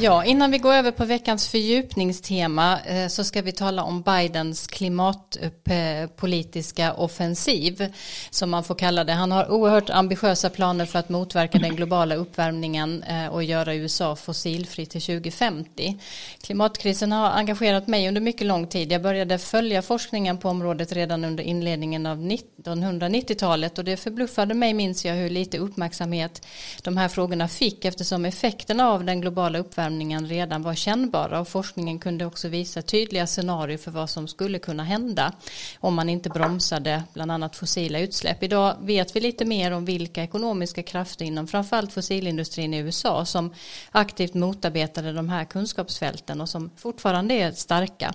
Ja, 0.00 0.24
innan 0.24 0.50
vi 0.50 0.58
går 0.58 0.72
över 0.72 0.90
på 0.90 1.04
veckans 1.04 1.48
fördjupningstema 1.48 2.80
eh, 2.80 3.08
så 3.08 3.24
ska 3.24 3.42
vi 3.42 3.52
tala 3.52 3.82
om 3.82 4.02
Bidens 4.02 4.66
klimatpolitiska 4.66 6.94
offensiv 6.94 7.94
som 8.30 8.50
man 8.50 8.64
får 8.64 8.74
kalla 8.74 9.04
det. 9.04 9.12
Han 9.12 9.32
har 9.32 9.50
oerhört 9.50 9.90
ambitiösa 9.90 10.50
planer 10.50 10.86
för 10.86 10.98
att 10.98 11.08
motverka 11.08 11.58
den 11.58 11.76
globala 11.76 12.14
uppvärmningen 12.14 13.02
eh, 13.02 13.26
och 13.26 13.44
göra 13.44 13.74
USA 13.74 14.16
fossilfri 14.16 14.86
till 14.86 15.02
2050. 15.02 15.98
Klimatkrisen 16.42 17.12
har 17.12 17.30
engagerat 17.30 17.86
mig 17.86 18.08
under 18.08 18.20
mycket 18.20 18.46
lång 18.46 18.66
tid. 18.66 18.92
Jag 18.92 19.02
började 19.02 19.38
följa 19.38 19.82
forskningen 19.82 20.38
på 20.38 20.48
området 20.48 20.92
redan 20.92 21.24
under 21.24 21.44
inledningen 21.44 22.06
av 22.06 22.18
1990-talet 22.18 23.78
och 23.78 23.84
det 23.84 23.96
förbluffade 23.96 24.54
mig 24.54 24.74
minns 24.74 25.04
jag 25.04 25.14
hur 25.14 25.30
lite 25.30 25.58
uppmärksamhet 25.58 26.46
de 26.82 26.96
här 26.96 27.08
frågorna 27.08 27.48
fick 27.48 27.84
eftersom 27.84 28.24
effekterna 28.24 28.88
av 28.88 29.04
den 29.04 29.20
globala 29.20 29.58
uppvärmningen 29.58 29.85
redan 30.26 30.62
var 30.62 30.74
kännbara 30.74 31.40
och 31.40 31.48
forskningen 31.48 31.98
kunde 31.98 32.26
också 32.26 32.48
visa 32.48 32.82
tydliga 32.82 33.26
scenarier 33.26 33.78
för 33.78 33.90
vad 33.90 34.10
som 34.10 34.28
skulle 34.28 34.58
kunna 34.58 34.84
hända 34.84 35.32
om 35.80 35.94
man 35.94 36.08
inte 36.08 36.30
bromsade 36.30 37.02
bland 37.12 37.32
annat 37.32 37.56
fossila 37.56 37.98
utsläpp. 37.98 38.42
Idag 38.42 38.76
vet 38.80 39.16
vi 39.16 39.20
lite 39.20 39.44
mer 39.44 39.70
om 39.70 39.84
vilka 39.84 40.22
ekonomiska 40.22 40.82
krafter 40.82 41.24
inom 41.24 41.46
framförallt 41.46 41.92
fossilindustrin 41.92 42.74
i 42.74 42.78
USA 42.78 43.24
som 43.24 43.54
aktivt 43.90 44.34
motarbetade 44.34 45.12
de 45.12 45.28
här 45.28 45.44
kunskapsfälten 45.44 46.40
och 46.40 46.48
som 46.48 46.70
fortfarande 46.76 47.34
är 47.34 47.52
starka. 47.52 48.14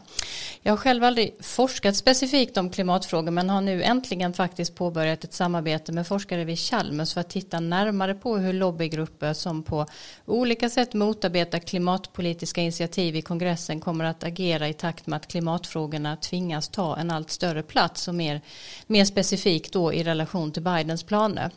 Jag 0.62 0.72
har 0.72 0.78
själv 0.78 1.04
aldrig 1.04 1.36
forskat 1.40 1.96
specifikt 1.96 2.58
om 2.58 2.70
klimatfrågor 2.70 3.32
men 3.32 3.50
har 3.50 3.62
nu 3.62 3.84
äntligen 3.84 4.34
faktiskt 4.34 4.76
påbörjat 4.76 5.24
ett 5.24 5.34
samarbete 5.34 5.92
med 5.92 6.08
forskare 6.08 6.44
vid 6.44 6.60
Chalmers 6.60 7.14
för 7.14 7.22
att 7.22 7.30
titta 7.30 7.60
närmare 7.60 8.16
på 8.16 8.38
hur 8.38 8.54
lobbygrupper 8.54 9.34
som 9.34 9.64
på 9.64 9.86
olika 10.26 10.70
sätt 10.70 10.94
motarbetar 10.94 11.60
klimatpolitiska 11.68 12.62
initiativ 12.62 13.16
i 13.16 13.22
kongressen 13.22 13.80
kommer 13.80 14.06
att 14.06 14.24
agera 14.24 14.70
i 14.70 14.74
takt 14.74 15.08
med 15.08 15.18
att 15.18 15.28
klimatfrågorna 15.28 16.16
tvingas 16.16 16.70
ta 16.70 16.98
en 16.98 17.12
allt 17.12 17.32
större 17.32 17.64
plats 17.64 18.08
och 18.08 18.16
mer, 18.16 18.42
mer 18.88 19.06
specifikt 19.06 19.74
då 19.74 19.94
i 19.94 20.04
relation 20.04 20.52
till 20.52 20.64
Bidens 20.64 21.04
planer. 21.04 21.52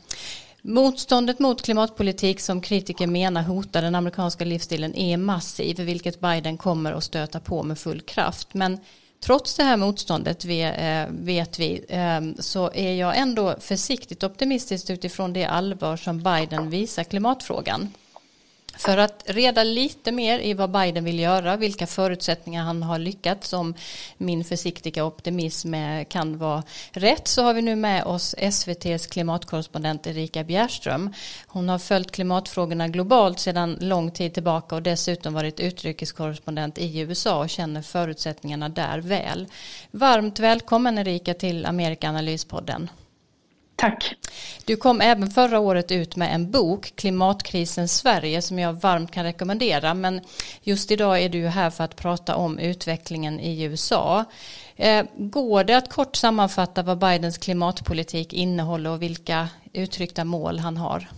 Motståndet 0.67 1.39
mot 1.39 1.63
klimatpolitik 1.63 2.41
som 2.41 2.61
kritiker 2.61 3.07
menar 3.07 3.43
hotar 3.43 3.83
den 3.83 3.95
amerikanska 3.95 4.45
livsstilen 4.45 4.95
är 4.95 5.17
massiv, 5.17 5.77
vilket 5.77 6.21
Biden 6.21 6.57
kommer 6.57 6.93
att 6.93 7.05
stöta 7.05 7.41
på 7.41 7.63
med 7.63 7.79
full 7.79 8.01
kraft. 8.01 8.55
Men 8.55 8.79
trots 9.25 9.55
det 9.55 9.63
här 9.63 9.77
motståndet 9.77 10.45
eh, 10.45 11.07
vet 11.11 11.59
vi 11.59 11.85
ehm, 11.89 12.37
så 12.39 12.71
är 12.75 12.93
jag 12.93 13.19
ändå 13.19 13.55
försiktigt 13.61 14.25
optimistisk 14.25 14.91
utifrån 14.91 15.33
det 15.33 15.45
allvar 15.45 15.97
som 15.97 16.23
Biden 16.23 16.71
visar 16.71 17.05
klimatfrågan. 17.05 17.93
För 18.79 18.99
att 18.99 19.23
reda 19.27 19.65
lite 19.65 20.13
mer 20.13 20.39
i 20.39 20.55
vad 20.55 20.71
Biden 20.71 21.05
vill 21.05 21.19
göra, 21.19 21.57
vilka 21.57 21.87
förutsättningar 21.87 22.65
han 22.65 22.83
har 22.83 22.99
lyckats, 22.99 23.53
om 23.53 23.75
min 24.17 24.45
försiktiga 24.45 25.05
optimism 25.05 25.75
kan 26.09 26.39
vara 26.39 26.63
rätt, 26.93 27.29
så 27.29 27.43
har 27.43 27.55
vi 27.55 27.63
nu 27.63 27.77
med 27.77 28.05
oss 28.05 28.35
SVTs 28.39 29.07
klimatkorrespondent 29.07 30.07
Erika 30.07 30.45
Bjärström. 30.45 31.13
Hon 31.47 31.69
har 31.69 31.79
följt 31.79 32.11
klimatfrågorna 32.11 32.89
globalt 32.89 33.39
sedan 33.39 33.79
lång 33.81 34.11
tid 34.11 34.35
tillbaka 34.35 34.75
och 34.75 34.83
dessutom 34.83 35.35
varit 35.35 35.61
utrikeskorrespondent 35.61 36.79
i 36.79 36.99
USA 36.99 37.39
och 37.39 37.51
känner 37.51 37.83
förutsättningarna 37.83 38.69
där 38.69 38.99
väl. 38.99 39.47
Varmt 39.91 40.39
välkommen 40.39 40.99
Erika 40.99 41.35
till 41.35 41.67
Amerikanalyspodden. 41.67 42.91
Tack. 43.85 44.15
Du 44.65 44.77
kom 44.77 45.01
även 45.01 45.31
förra 45.31 45.59
året 45.59 45.93
ut 45.93 46.17
med 46.17 46.35
en 46.35 46.51
bok, 46.51 46.93
Klimatkrisen 46.97 47.89
Sverige, 47.89 48.43
som 48.43 48.59
jag 48.59 48.73
varmt 48.73 49.11
kan 49.11 49.25
rekommendera. 49.25 49.95
Men 49.95 50.21
just 50.63 50.91
idag 50.91 51.23
är 51.23 51.29
du 51.29 51.47
här 51.47 51.71
för 51.71 51.85
att 51.85 51.97
prata 51.97 52.37
om 52.37 52.59
utvecklingen 52.59 53.41
i 53.41 53.63
USA. 53.63 54.25
Eh, 54.77 55.05
går 55.17 55.65
det 55.65 55.75
att 55.75 55.93
kort 55.93 56.17
sammanfatta 56.17 56.83
vad 56.83 56.99
Bidens 56.99 57.39
klimatpolitik 57.39 58.33
innehåller 58.33 58.91
och 58.91 59.03
vilka 59.03 59.49
uttryckta 59.73 60.25
mål 60.25 60.59
han 60.59 60.77
har? 60.77 61.09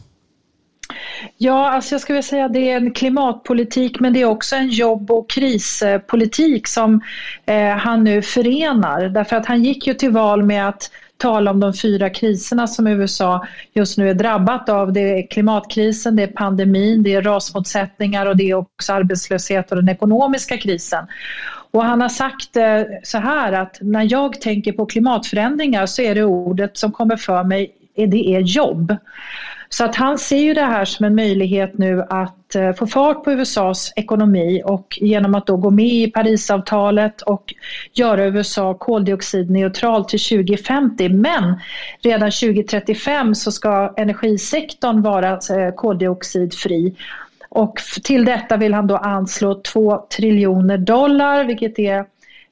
Ja, 1.37 1.71
alltså 1.71 1.95
jag 1.95 2.01
skulle 2.01 2.23
säga 2.23 2.45
att 2.45 2.53
det 2.53 2.71
är 2.71 2.77
en 2.77 2.95
klimatpolitik 2.95 4.01
men 4.01 4.13
det 4.13 4.21
är 4.21 4.25
också 4.25 4.57
en 4.57 4.69
jobb 4.69 5.11
och 5.11 5.31
krispolitik 5.31 6.67
som 6.67 7.01
eh, 7.47 7.69
han 7.69 8.05
nu 8.05 8.23
förenar. 8.23 9.09
Därför 9.09 9.37
att 9.37 9.47
han 9.47 9.65
gick 9.65 9.87
ju 9.87 9.95
till 9.95 10.11
val 10.11 10.43
med 10.43 10.69
att 10.69 10.91
tala 11.17 11.51
om 11.51 11.61
de 11.61 11.75
fyra 11.75 12.11
kriserna 12.11 12.67
som 12.67 12.87
USA 12.87 13.47
just 13.73 13.99
nu 13.99 14.11
är 14.11 14.15
drabbat 14.15 14.69
av. 14.69 14.93
Det 14.93 15.01
är 15.01 15.27
klimatkrisen, 15.27 16.17
det 16.17 16.23
är 16.23 16.27
pandemin, 16.27 17.03
det 17.03 17.15
är 17.15 17.23
rasmotsättningar 17.23 18.27
och 18.27 18.37
det 18.37 18.51
är 18.51 18.55
också 18.55 18.93
arbetslöshet 18.93 19.71
och 19.71 19.77
den 19.77 19.89
ekonomiska 19.89 20.57
krisen. 20.57 21.07
Och 21.71 21.85
han 21.85 22.01
har 22.01 22.09
sagt 22.09 22.57
eh, 22.57 22.83
så 23.03 23.19
här 23.19 23.53
att 23.53 23.79
när 23.81 24.13
jag 24.13 24.41
tänker 24.41 24.73
på 24.73 24.87
klimatförändringar 24.87 25.87
så 25.87 26.03
är 26.03 26.15
det 26.15 26.25
ordet 26.25 26.77
som 26.77 26.93
kommer 26.93 27.17
för 27.17 27.45
mig, 27.45 27.73
det 27.95 28.35
är 28.35 28.41
jobb. 28.41 28.97
Så 29.69 29.85
att 29.85 29.97
han 29.97 30.19
ser 30.19 30.39
ju 30.39 30.55
det 30.55 30.63
här 30.63 30.85
som 30.85 31.07
en 31.07 31.15
möjlighet 31.15 31.79
nu 31.79 32.05
att 32.09 32.55
eh, 32.55 32.73
få 32.73 32.87
fart 32.87 33.25
på 33.25 33.33
USAs 33.33 33.93
ekonomi 33.97 34.63
och 34.65 34.99
genom 35.01 35.35
att 35.35 35.47
då 35.47 35.57
gå 35.57 35.71
med 35.71 35.87
i 35.87 36.11
Parisavtalet 36.11 37.23
och 37.23 37.55
göra 37.93 38.25
USA 38.25 38.75
koldioxidneutralt 38.75 40.09
till 40.09 40.21
2050. 40.21 41.09
Men 41.09 41.61
redan 42.03 42.31
2035 42.31 43.35
så 43.35 43.53
ska 43.53 43.95
energisektorn 43.97 45.03
vara 45.03 45.31
eh, 45.31 45.75
koldioxidfri. 45.75 46.95
Och 47.49 47.81
till 48.05 48.25
detta 48.25 48.57
vill 48.57 48.75
han 48.75 48.87
då 48.87 48.97
anslå 48.97 49.55
2 49.55 50.07
triljoner 50.17 50.79
dollar 50.79 51.45
vilket 51.45 51.79
är 51.79 52.05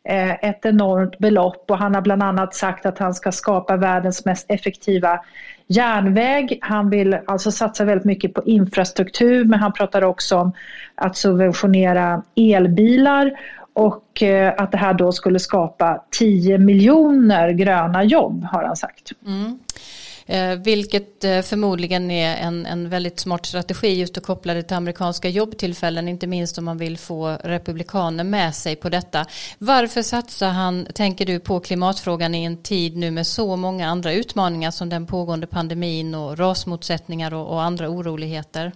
eh, 0.08 0.44
ett 0.44 0.66
enormt 0.66 1.18
belopp 1.18 1.70
och 1.70 1.78
han 1.78 1.94
har 1.94 2.02
bland 2.02 2.22
annat 2.22 2.54
sagt 2.54 2.86
att 2.86 2.98
han 2.98 3.14
ska 3.14 3.32
skapa 3.32 3.76
världens 3.76 4.24
mest 4.24 4.46
effektiva 4.48 5.20
järnväg. 5.66 6.58
Han 6.62 6.90
vill 6.90 7.18
alltså 7.26 7.50
satsa 7.50 7.84
väldigt 7.84 8.04
mycket 8.04 8.34
på 8.34 8.42
infrastruktur 8.44 9.44
men 9.44 9.60
han 9.60 9.72
pratar 9.72 10.04
också 10.04 10.36
om 10.36 10.52
att 10.94 11.16
subventionera 11.16 12.22
elbilar 12.36 13.32
och 13.72 14.22
eh, 14.22 14.54
att 14.58 14.72
det 14.72 14.78
här 14.78 14.94
då 14.94 15.12
skulle 15.12 15.38
skapa 15.38 16.02
10 16.18 16.58
miljoner 16.58 17.50
gröna 17.50 18.04
jobb 18.04 18.44
har 18.44 18.64
han 18.64 18.76
sagt. 18.76 19.12
Mm. 19.26 19.58
Eh, 20.26 20.54
vilket 20.54 21.24
eh, 21.24 21.40
förmodligen 21.40 22.10
är 22.10 22.36
en, 22.36 22.66
en 22.66 22.88
väldigt 22.88 23.20
smart 23.20 23.46
strategi 23.46 23.88
just 23.88 24.18
att 24.18 24.24
koppla 24.24 24.54
det 24.54 24.62
till 24.62 24.76
amerikanska 24.76 25.28
jobbtillfällen, 25.28 26.08
inte 26.08 26.26
minst 26.26 26.58
om 26.58 26.64
man 26.64 26.78
vill 26.78 26.98
få 26.98 27.38
republikaner 27.44 28.24
med 28.24 28.54
sig 28.54 28.76
på 28.76 28.88
detta. 28.88 29.26
Varför 29.58 30.02
satsar 30.02 30.48
han, 30.48 30.86
tänker 30.94 31.26
du, 31.26 31.40
på 31.40 31.60
klimatfrågan 31.60 32.34
i 32.34 32.44
en 32.44 32.62
tid 32.62 32.96
nu 32.96 33.10
med 33.10 33.26
så 33.26 33.56
många 33.56 33.88
andra 33.88 34.12
utmaningar 34.12 34.70
som 34.70 34.88
den 34.88 35.06
pågående 35.06 35.46
pandemin 35.46 36.14
och 36.14 36.38
rasmotsättningar 36.38 37.34
och, 37.34 37.52
och 37.52 37.62
andra 37.62 37.88
oroligheter? 37.88 38.72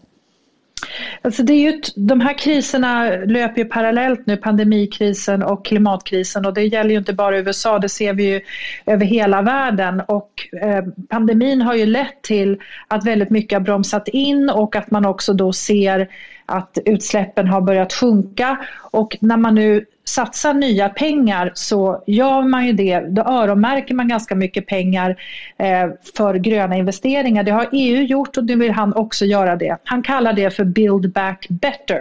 Alltså 1.23 1.43
det 1.43 1.53
är 1.53 1.73
ju, 1.73 1.81
de 1.97 2.21
här 2.21 2.39
kriserna 2.39 3.11
löper 3.11 3.59
ju 3.59 3.65
parallellt 3.65 4.27
nu, 4.27 4.37
pandemikrisen 4.37 5.43
och 5.43 5.65
klimatkrisen. 5.65 6.47
Och 6.47 6.55
det 6.55 6.63
gäller 6.63 6.91
ju 6.91 6.99
inte 6.99 7.13
bara 7.13 7.39
USA, 7.39 7.79
det 7.79 7.89
ser 7.89 8.13
vi 8.13 8.33
ju 8.33 8.41
över 8.87 9.07
hela 9.07 9.43
världen. 9.43 10.03
Och 10.09 10.33
eh, 10.63 10.85
pandemin 11.09 11.63
har 11.63 11.75
ju 11.75 11.87
lett 11.87 12.23
till 12.23 12.59
att 12.89 13.07
väldigt 13.07 13.31
mycket 13.31 13.59
har 13.59 13.65
bromsat 13.65 14.09
in 14.09 14.51
och 14.51 14.77
att 14.77 14.91
man 14.91 15.07
också 15.07 15.33
då 15.33 15.53
ser 15.53 16.09
att 16.49 16.78
utsläppen 16.85 17.47
har 17.47 17.61
börjat 17.61 17.93
sjunka 17.93 18.59
och 18.90 19.17
när 19.21 19.37
man 19.37 19.55
nu 19.55 19.85
satsar 20.05 20.55
nya 20.55 20.88
pengar 20.88 21.52
så 21.55 22.05
gör 22.07 22.43
man 22.43 22.67
ju 22.67 22.73
det, 22.73 23.00
då 23.00 23.23
öronmärker 23.23 23.95
man 23.95 24.09
ganska 24.09 24.35
mycket 24.35 24.67
pengar 24.67 25.17
eh, 25.57 25.88
för 26.17 26.35
gröna 26.35 26.76
investeringar. 26.76 27.43
Det 27.43 27.50
har 27.50 27.69
EU 27.73 28.02
gjort 28.02 28.37
och 28.37 28.45
nu 28.45 28.57
vill 28.57 28.73
han 28.73 28.95
också 28.95 29.25
göra 29.25 29.57
det. 29.57 29.76
Han 29.85 30.02
kallar 30.02 30.33
det 30.33 30.50
för 30.50 30.64
Build 30.64 31.12
Back 31.12 31.47
Better. 31.49 32.00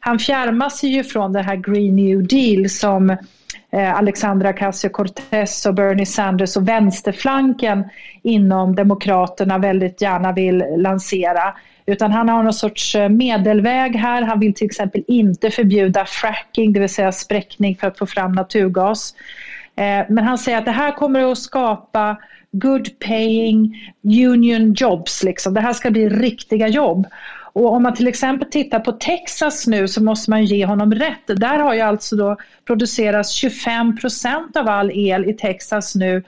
Han 0.00 0.18
fjärmar 0.18 0.68
sig 0.68 0.90
ju 0.90 1.04
från 1.04 1.32
det 1.32 1.42
här 1.42 1.56
Green 1.56 1.96
New 1.96 2.26
Deal 2.26 2.68
som 2.68 3.10
eh, 3.70 3.94
Alexandra 3.98 4.52
Ocasio-Cortez 4.52 5.68
och 5.68 5.74
Bernie 5.74 6.06
Sanders 6.06 6.56
och 6.56 6.68
vänsterflanken 6.68 7.84
inom 8.22 8.74
Demokraterna 8.74 9.58
väldigt 9.58 10.02
gärna 10.02 10.32
vill 10.32 10.64
lansera. 10.76 11.54
Utan 11.88 12.12
han 12.12 12.28
har 12.28 12.42
någon 12.42 12.52
sorts 12.52 12.94
eh, 12.94 13.08
medelväg 13.08 13.96
här. 13.96 14.22
Han 14.22 14.40
vill 14.40 14.54
till 14.54 14.66
exempel 14.66 15.04
inte 15.06 15.50
förbjuda 15.50 16.04
fracking, 16.04 16.72
det 16.72 16.80
vill 16.80 16.88
säga 16.88 17.12
spräckning 17.12 17.76
för 17.76 17.86
att 17.86 17.98
få 17.98 18.06
fram 18.06 18.32
naturgas. 18.32 19.14
Eh, 19.76 20.06
men 20.08 20.18
han 20.18 20.38
säger 20.38 20.58
att 20.58 20.64
det 20.64 20.70
här 20.70 20.92
kommer 20.92 21.32
att 21.32 21.38
skapa 21.38 22.16
good 22.52 22.98
paying 22.98 23.92
union 24.02 24.74
jobs. 24.76 25.22
Liksom. 25.22 25.54
Det 25.54 25.60
här 25.60 25.72
ska 25.72 25.90
bli 25.90 26.08
riktiga 26.08 26.68
jobb. 26.68 27.06
Och 27.52 27.72
om 27.72 27.82
man 27.82 27.94
till 27.94 28.08
exempel 28.08 28.50
tittar 28.50 28.80
på 28.80 28.92
Texas 28.92 29.66
nu 29.66 29.88
så 29.88 30.02
måste 30.02 30.30
man 30.30 30.44
ge 30.44 30.66
honom 30.66 30.94
rätt. 30.94 31.26
Där 31.26 31.58
har 31.58 31.74
ju 31.74 31.80
alltså 31.80 32.16
då 32.16 32.36
producerats 32.66 33.32
25 33.32 33.96
procent 33.96 34.56
av 34.56 34.68
all 34.68 34.90
el 34.90 35.30
i 35.30 35.32
Texas 35.32 35.94
nu 35.94 36.22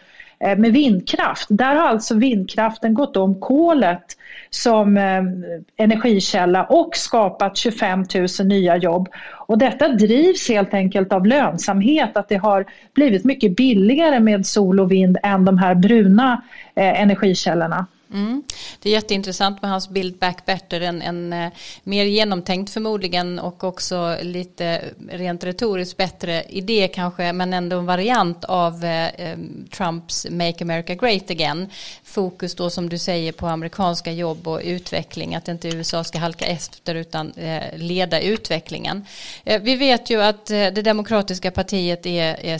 Eh, 0.44 0.58
med 0.58 0.72
vindkraft. 0.72 1.46
Där 1.48 1.74
har 1.74 1.88
alltså 1.88 2.14
vindkraften 2.14 2.94
gått 2.94 3.16
om 3.16 3.40
kolet 3.40 4.04
som 4.50 4.96
eh, 4.96 5.22
energikälla 5.76 6.64
och 6.64 6.96
skapat 6.96 7.56
25 7.56 8.04
000 8.38 8.48
nya 8.48 8.76
jobb. 8.76 9.08
Och 9.46 9.58
detta 9.58 9.88
drivs 9.88 10.48
helt 10.48 10.74
enkelt 10.74 11.12
av 11.12 11.26
lönsamhet, 11.26 12.16
att 12.16 12.28
det 12.28 12.36
har 12.36 12.64
blivit 12.94 13.24
mycket 13.24 13.56
billigare 13.56 14.20
med 14.20 14.46
sol 14.46 14.80
och 14.80 14.92
vind 14.92 15.18
än 15.22 15.44
de 15.44 15.58
här 15.58 15.74
bruna 15.74 16.42
eh, 16.74 17.02
energikällorna. 17.02 17.86
Mm. 18.12 18.42
Det 18.78 18.88
är 18.88 18.92
jätteintressant 18.92 19.62
med 19.62 19.70
hans 19.70 19.88
Build 19.88 20.18
Back 20.18 20.46
Better, 20.46 20.80
en, 20.80 21.02
en 21.02 21.32
eh, 21.32 21.52
mer 21.82 22.04
genomtänkt 22.04 22.72
förmodligen 22.72 23.38
och 23.38 23.64
också 23.64 24.16
lite 24.22 24.84
rent 25.10 25.44
retoriskt 25.44 25.96
bättre 25.96 26.44
idé 26.48 26.88
kanske, 26.94 27.32
men 27.32 27.54
ändå 27.54 27.78
en 27.78 27.86
variant 27.86 28.44
av 28.44 28.84
eh, 28.84 29.06
eh, 29.06 29.38
Trumps 29.76 30.26
Make 30.30 30.64
America 30.64 30.94
Great 30.94 31.30
Again. 31.30 31.70
Fokus 32.04 32.54
då 32.54 32.70
som 32.70 32.88
du 32.88 32.98
säger 32.98 33.32
på 33.32 33.46
amerikanska 33.46 34.12
jobb 34.12 34.48
och 34.48 34.60
utveckling, 34.64 35.34
att 35.34 35.48
inte 35.48 35.68
USA 35.68 36.04
ska 36.04 36.18
halka 36.18 36.46
efter 36.46 36.94
utan 36.94 37.32
eh, 37.32 37.76
leda 37.76 38.20
utvecklingen. 38.20 39.06
Eh, 39.44 39.62
vi 39.62 39.76
vet 39.76 40.10
ju 40.10 40.22
att 40.22 40.50
eh, 40.50 40.56
det 40.56 40.82
demokratiska 40.82 41.50
partiet 41.50 42.06
är, 42.06 42.44
är 42.44 42.58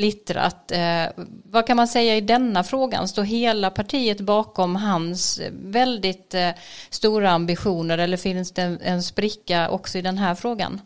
splittrat. 0.00 0.72
Eh, 0.72 1.24
vad 1.44 1.66
kan 1.66 1.76
man 1.76 1.88
säga 1.88 2.16
i 2.16 2.20
denna 2.20 2.64
frågan? 2.64 3.08
Står 3.08 3.22
hela 3.22 3.70
partiet 3.70 4.20
bakom 4.20 4.76
hans 4.76 5.40
väldigt 5.50 6.34
eh, 6.34 6.48
stora 6.90 7.30
ambitioner 7.30 7.98
eller 7.98 8.16
finns 8.16 8.52
det 8.52 8.62
en, 8.62 8.78
en 8.82 9.02
spricka 9.02 9.68
också 9.70 9.98
i 9.98 10.02
den 10.02 10.18
här 10.18 10.34
frågan? 10.34 10.80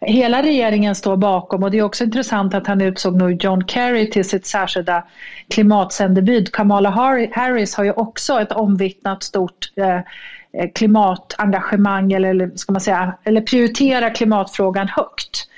Hela 0.00 0.42
regeringen 0.42 0.94
står 0.94 1.16
bakom 1.16 1.62
och 1.62 1.70
det 1.70 1.78
är 1.78 1.82
också 1.82 2.04
intressant 2.04 2.54
att 2.54 2.66
han 2.66 2.80
utsåg 2.80 3.16
nu 3.16 3.36
John 3.40 3.68
Kerry 3.68 4.10
till 4.10 4.28
sitt 4.28 4.46
särskilda 4.46 5.04
klimatsändebud. 5.48 6.52
Kamala 6.52 6.90
Harris 7.32 7.74
har 7.74 7.84
ju 7.84 7.92
också 7.92 8.40
ett 8.40 8.52
omvittnat 8.52 9.22
stort 9.22 9.72
eh, 9.76 9.96
eh, 9.96 10.70
klimatengagemang 10.74 12.12
eller, 12.12 12.56
ska 12.56 12.72
man 12.72 12.80
säga, 12.80 13.18
eller 13.24 13.40
prioritera 13.40 14.10
klimatfrågan 14.10 14.88
högt. 14.88 15.48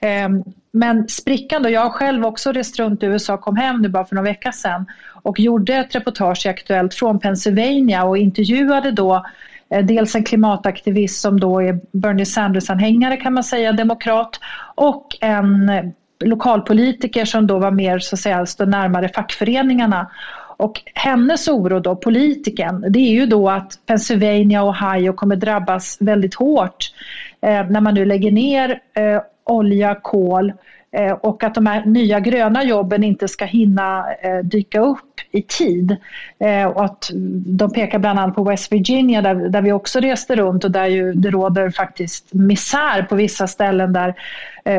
Ehm, 0.00 0.44
men 0.76 1.08
sprickan 1.08 1.62
då, 1.62 1.70
jag 1.70 1.80
har 1.80 1.90
själv 1.90 2.26
också 2.26 2.52
rest 2.52 2.78
runt 2.78 3.02
i 3.02 3.06
USA, 3.06 3.36
kom 3.36 3.56
hem 3.56 3.82
nu 3.82 3.88
bara 3.88 4.04
för 4.04 4.14
några 4.14 4.28
veckor 4.28 4.50
sedan 4.50 4.86
och 5.22 5.40
gjorde 5.40 5.74
ett 5.74 5.94
reportage 5.94 6.46
i 6.46 6.48
Aktuellt 6.48 6.94
från 6.94 7.20
Pennsylvania 7.20 8.04
och 8.04 8.18
intervjuade 8.18 8.90
då 8.90 9.26
eh, 9.70 9.84
dels 9.84 10.14
en 10.14 10.24
klimataktivist 10.24 11.20
som 11.20 11.40
då 11.40 11.62
är 11.62 11.80
Bernie 11.92 12.24
Sanders-anhängare 12.24 13.16
kan 13.16 13.32
man 13.32 13.44
säga, 13.44 13.72
demokrat 13.72 14.40
och 14.74 15.06
en 15.20 15.68
eh, 15.68 15.84
lokalpolitiker 16.24 17.24
som 17.24 17.46
då 17.46 17.58
var 17.58 17.70
mer 17.70 17.98
så 17.98 18.14
att 18.14 18.20
säga 18.20 18.46
stod 18.46 18.68
närmare 18.68 19.08
fackföreningarna. 19.08 20.10
Och 20.56 20.80
hennes 20.94 21.48
oro 21.48 21.80
då, 21.80 21.96
politiken, 21.96 22.84
det 22.88 22.98
är 22.98 23.12
ju 23.12 23.26
då 23.26 23.50
att 23.50 23.78
Pennsylvania 23.86 24.62
och 24.62 24.68
Ohio 24.68 25.12
kommer 25.12 25.36
drabbas 25.36 25.96
väldigt 26.00 26.34
hårt 26.34 26.92
eh, 27.40 27.66
när 27.70 27.80
man 27.80 27.94
nu 27.94 28.04
lägger 28.04 28.32
ner 28.32 28.70
eh, 28.70 29.20
olja, 29.44 29.94
kol 30.02 30.52
eh, 30.92 31.12
och 31.12 31.44
att 31.44 31.54
de 31.54 31.66
här 31.66 31.84
nya 31.84 32.20
gröna 32.20 32.64
jobben 32.64 33.04
inte 33.04 33.28
ska 33.28 33.44
hinna 33.44 34.14
eh, 34.22 34.38
dyka 34.38 34.80
upp 34.80 35.20
i 35.30 35.42
tid. 35.42 35.96
Eh, 36.38 36.66
och 36.66 36.84
att 36.84 37.10
de 37.46 37.72
pekar 37.72 37.98
bland 37.98 38.18
annat 38.18 38.34
på 38.34 38.44
West 38.44 38.72
Virginia 38.72 39.22
där, 39.22 39.34
där 39.34 39.62
vi 39.62 39.72
också 39.72 40.00
reste 40.00 40.36
runt 40.36 40.64
och 40.64 40.70
där 40.70 40.86
ju 40.86 41.12
det 41.12 41.30
råder 41.30 41.70
faktiskt 41.70 42.34
misär 42.34 43.02
på 43.02 43.14
vissa 43.14 43.46
ställen 43.46 43.92
där 43.92 44.14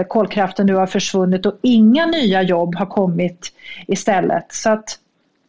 kolkraften 0.08 0.66
nu 0.66 0.76
har 0.76 0.88
försvunnit 0.88 1.46
och 1.46 1.60
inga 1.62 2.06
nya 2.06 2.42
jobb 2.42 2.76
har 2.76 2.86
kommit 2.86 3.54
istället. 3.88 4.46
Så 4.50 4.70
att 4.70 5.00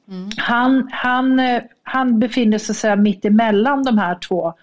mm. 0.09 0.31
han, 0.37 0.89
han, 0.93 1.41
han 1.83 2.19
befinner 2.19 2.59
sig 2.59 2.97
mitt 2.97 3.25
emellan 3.25 3.83
de 3.83 3.99
här 3.99 4.15
två 4.15 4.55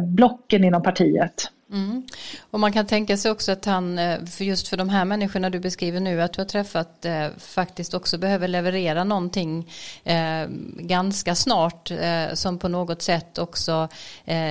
blocken 0.00 0.64
inom 0.64 0.82
partiet. 0.82 1.50
Mm. 1.72 2.02
Och 2.50 2.60
man 2.60 2.72
kan 2.72 2.86
tänka 2.86 3.16
sig 3.16 3.30
också 3.30 3.52
att 3.52 3.64
han, 3.64 3.98
eh, 3.98 4.24
för 4.24 4.44
just 4.44 4.68
för 4.68 4.76
de 4.76 4.88
här 4.88 5.04
människorna 5.04 5.50
du 5.50 5.60
beskriver 5.60 6.00
nu, 6.00 6.22
att 6.22 6.32
du 6.32 6.40
har 6.40 6.46
träffat 6.46 7.04
eh, 7.04 7.26
faktiskt 7.38 7.94
också 7.94 8.18
behöver 8.18 8.48
leverera 8.48 9.04
någonting 9.04 9.70
eh, 10.04 10.46
ganska 10.76 11.34
snart 11.34 11.90
eh, 11.90 12.34
som 12.34 12.58
på 12.58 12.68
något 12.68 13.02
sätt 13.02 13.38
också 13.38 13.88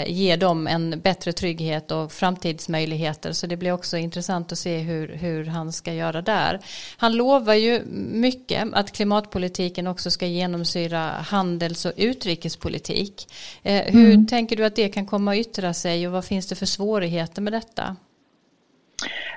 ger 0.07 0.37
dem 0.37 0.67
en 0.67 0.99
bättre 0.99 1.33
trygghet 1.33 1.91
och 1.91 2.11
framtidsmöjligheter. 2.11 3.31
Så 3.31 3.47
det 3.47 3.57
blir 3.57 3.71
också 3.71 3.97
intressant 3.97 4.51
att 4.51 4.57
se 4.57 4.77
hur, 4.77 5.07
hur 5.07 5.45
han 5.45 5.73
ska 5.73 5.93
göra 5.93 6.21
där. 6.21 6.59
Han 6.97 7.13
lovar 7.13 7.53
ju 7.53 7.81
mycket 8.11 8.67
att 8.73 8.91
klimatpolitiken 8.91 9.87
också 9.87 10.11
ska 10.11 10.25
genomsyra 10.25 10.99
handels 11.09 11.85
och 11.85 11.91
utrikespolitik. 11.95 13.27
Hur 13.63 14.05
mm. 14.05 14.27
tänker 14.27 14.55
du 14.55 14.65
att 14.65 14.75
det 14.75 14.89
kan 14.89 15.05
komma 15.05 15.31
att 15.31 15.37
yttra 15.37 15.73
sig 15.73 16.07
och 16.07 16.13
vad 16.13 16.25
finns 16.25 16.47
det 16.47 16.55
för 16.55 16.65
svårigheter 16.65 17.10
möjligheter 17.11 17.41
med 17.41 17.53
detta? 17.53 17.95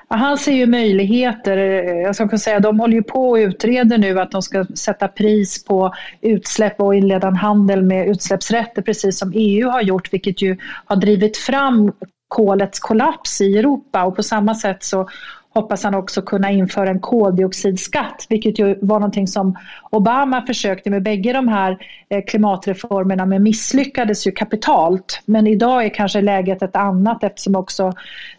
Han 0.07 0.37
ser 0.37 0.51
ju 0.51 0.65
möjligheter. 0.65 1.57
Eh, 1.57 2.01
jag 2.01 2.15
ska 2.15 2.37
säga, 2.37 2.59
de 2.59 2.79
håller 2.79 2.93
ju 2.93 3.03
på 3.03 3.29
och 3.29 3.35
utreder 3.35 3.97
nu 3.97 4.19
att 4.19 4.31
de 4.31 4.41
ska 4.41 4.65
sätta 4.75 5.07
pris 5.07 5.65
på 5.65 5.93
utsläpp 6.21 6.79
och 6.79 6.95
inleda 6.95 7.27
en 7.27 7.35
handel 7.35 7.81
med 7.81 8.07
utsläppsrätter 8.07 8.81
precis 8.81 9.19
som 9.19 9.31
EU 9.35 9.69
har 9.69 9.81
gjort 9.81 10.13
vilket 10.13 10.41
ju 10.41 10.57
har 10.85 10.95
drivit 10.95 11.37
fram 11.37 11.91
kolets 12.27 12.79
kollaps 12.79 13.41
i 13.41 13.57
Europa 13.57 14.03
och 14.03 14.15
på 14.15 14.23
samma 14.23 14.55
sätt 14.55 14.83
så 14.83 15.09
hoppas 15.55 15.83
han 15.83 15.95
också 15.95 16.21
kunna 16.21 16.51
införa 16.51 16.89
en 16.89 16.99
koldioxidskatt, 16.99 18.25
vilket 18.29 18.59
ju 18.59 18.77
var 18.81 18.99
någonting 18.99 19.27
som 19.27 19.57
Obama 19.89 20.41
försökte 20.41 20.89
med 20.89 21.03
bägge 21.03 21.33
de 21.33 21.47
här 21.47 21.77
eh, 22.09 22.23
klimatreformerna 22.27 23.25
men 23.25 23.43
misslyckades 23.43 24.27
ju 24.27 24.31
kapitalt. 24.31 25.21
Men 25.25 25.47
idag 25.47 25.85
är 25.85 25.89
kanske 25.89 26.21
läget 26.21 26.61
ett 26.61 26.75
annat 26.75 27.23
eftersom 27.23 27.55
också 27.55 27.93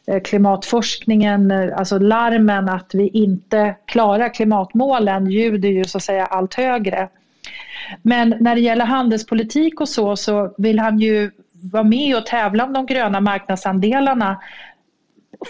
eh, 0.07 0.20
klimatforskningen, 0.22 1.50
eh, 1.50 1.79
alltså 1.79 1.98
larmen 1.98 2.68
att 2.68 2.94
vi 2.94 3.09
inte 3.09 3.74
klarar 3.87 4.35
klimatmålen 4.35 5.31
ljuder 5.31 5.68
ju 5.68 5.85
så 5.85 5.98
att 5.98 6.05
säga 6.05 6.26
allt 6.26 6.55
högre. 6.55 7.09
Men 8.02 8.35
när 8.40 8.55
det 8.55 8.61
gäller 8.61 8.85
handelspolitik 8.85 9.81
och 9.81 9.88
så, 9.88 10.16
så 10.16 10.55
vill 10.59 10.79
han 10.79 10.98
ju 10.98 11.31
vara 11.72 11.83
med 11.83 12.16
och 12.16 12.26
tävla 12.26 12.64
om 12.64 12.72
de 12.72 12.87
gröna 12.87 13.20
marknadsandelarna 13.20 14.37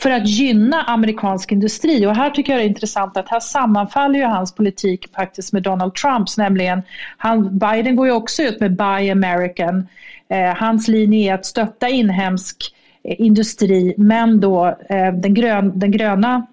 för 0.03 0.11
att 0.11 0.29
gynna 0.29 0.83
amerikansk 0.83 1.53
industri. 1.53 2.07
Och 2.07 2.17
här 2.17 2.31
tycker 2.31 2.53
jag 2.53 2.61
det 2.61 2.65
är 2.65 2.69
intressant 2.69 3.17
att 3.17 3.29
här 3.29 3.41
sammanfaller 3.41 4.19
ju 4.19 4.25
hans 4.25 4.55
politik 4.55 5.15
faktiskt 5.15 5.53
med 5.53 5.63
Donald 5.63 5.95
Trumps, 5.95 6.39
nämligen 6.39 6.83
han, 7.17 7.59
Biden 7.59 7.97
går 7.97 8.07
ju 8.07 8.13
också 8.13 8.43
ut 8.43 8.61
med 8.61 8.77
Buy 8.77 9.11
American. 9.11 9.89
Eh, 10.29 10.57
hans 10.57 10.89
linje 10.89 11.31
är 11.31 11.35
att 11.35 11.47
stötta 11.47 11.89
inhemsk 11.89 12.75
eh, 13.05 13.21
industri 13.21 13.95
men 13.97 14.41
då 14.41 14.67
eh, 14.67 15.13
den, 15.13 15.35
grön, 15.35 15.79
den 15.79 15.91
gröna 15.91 16.47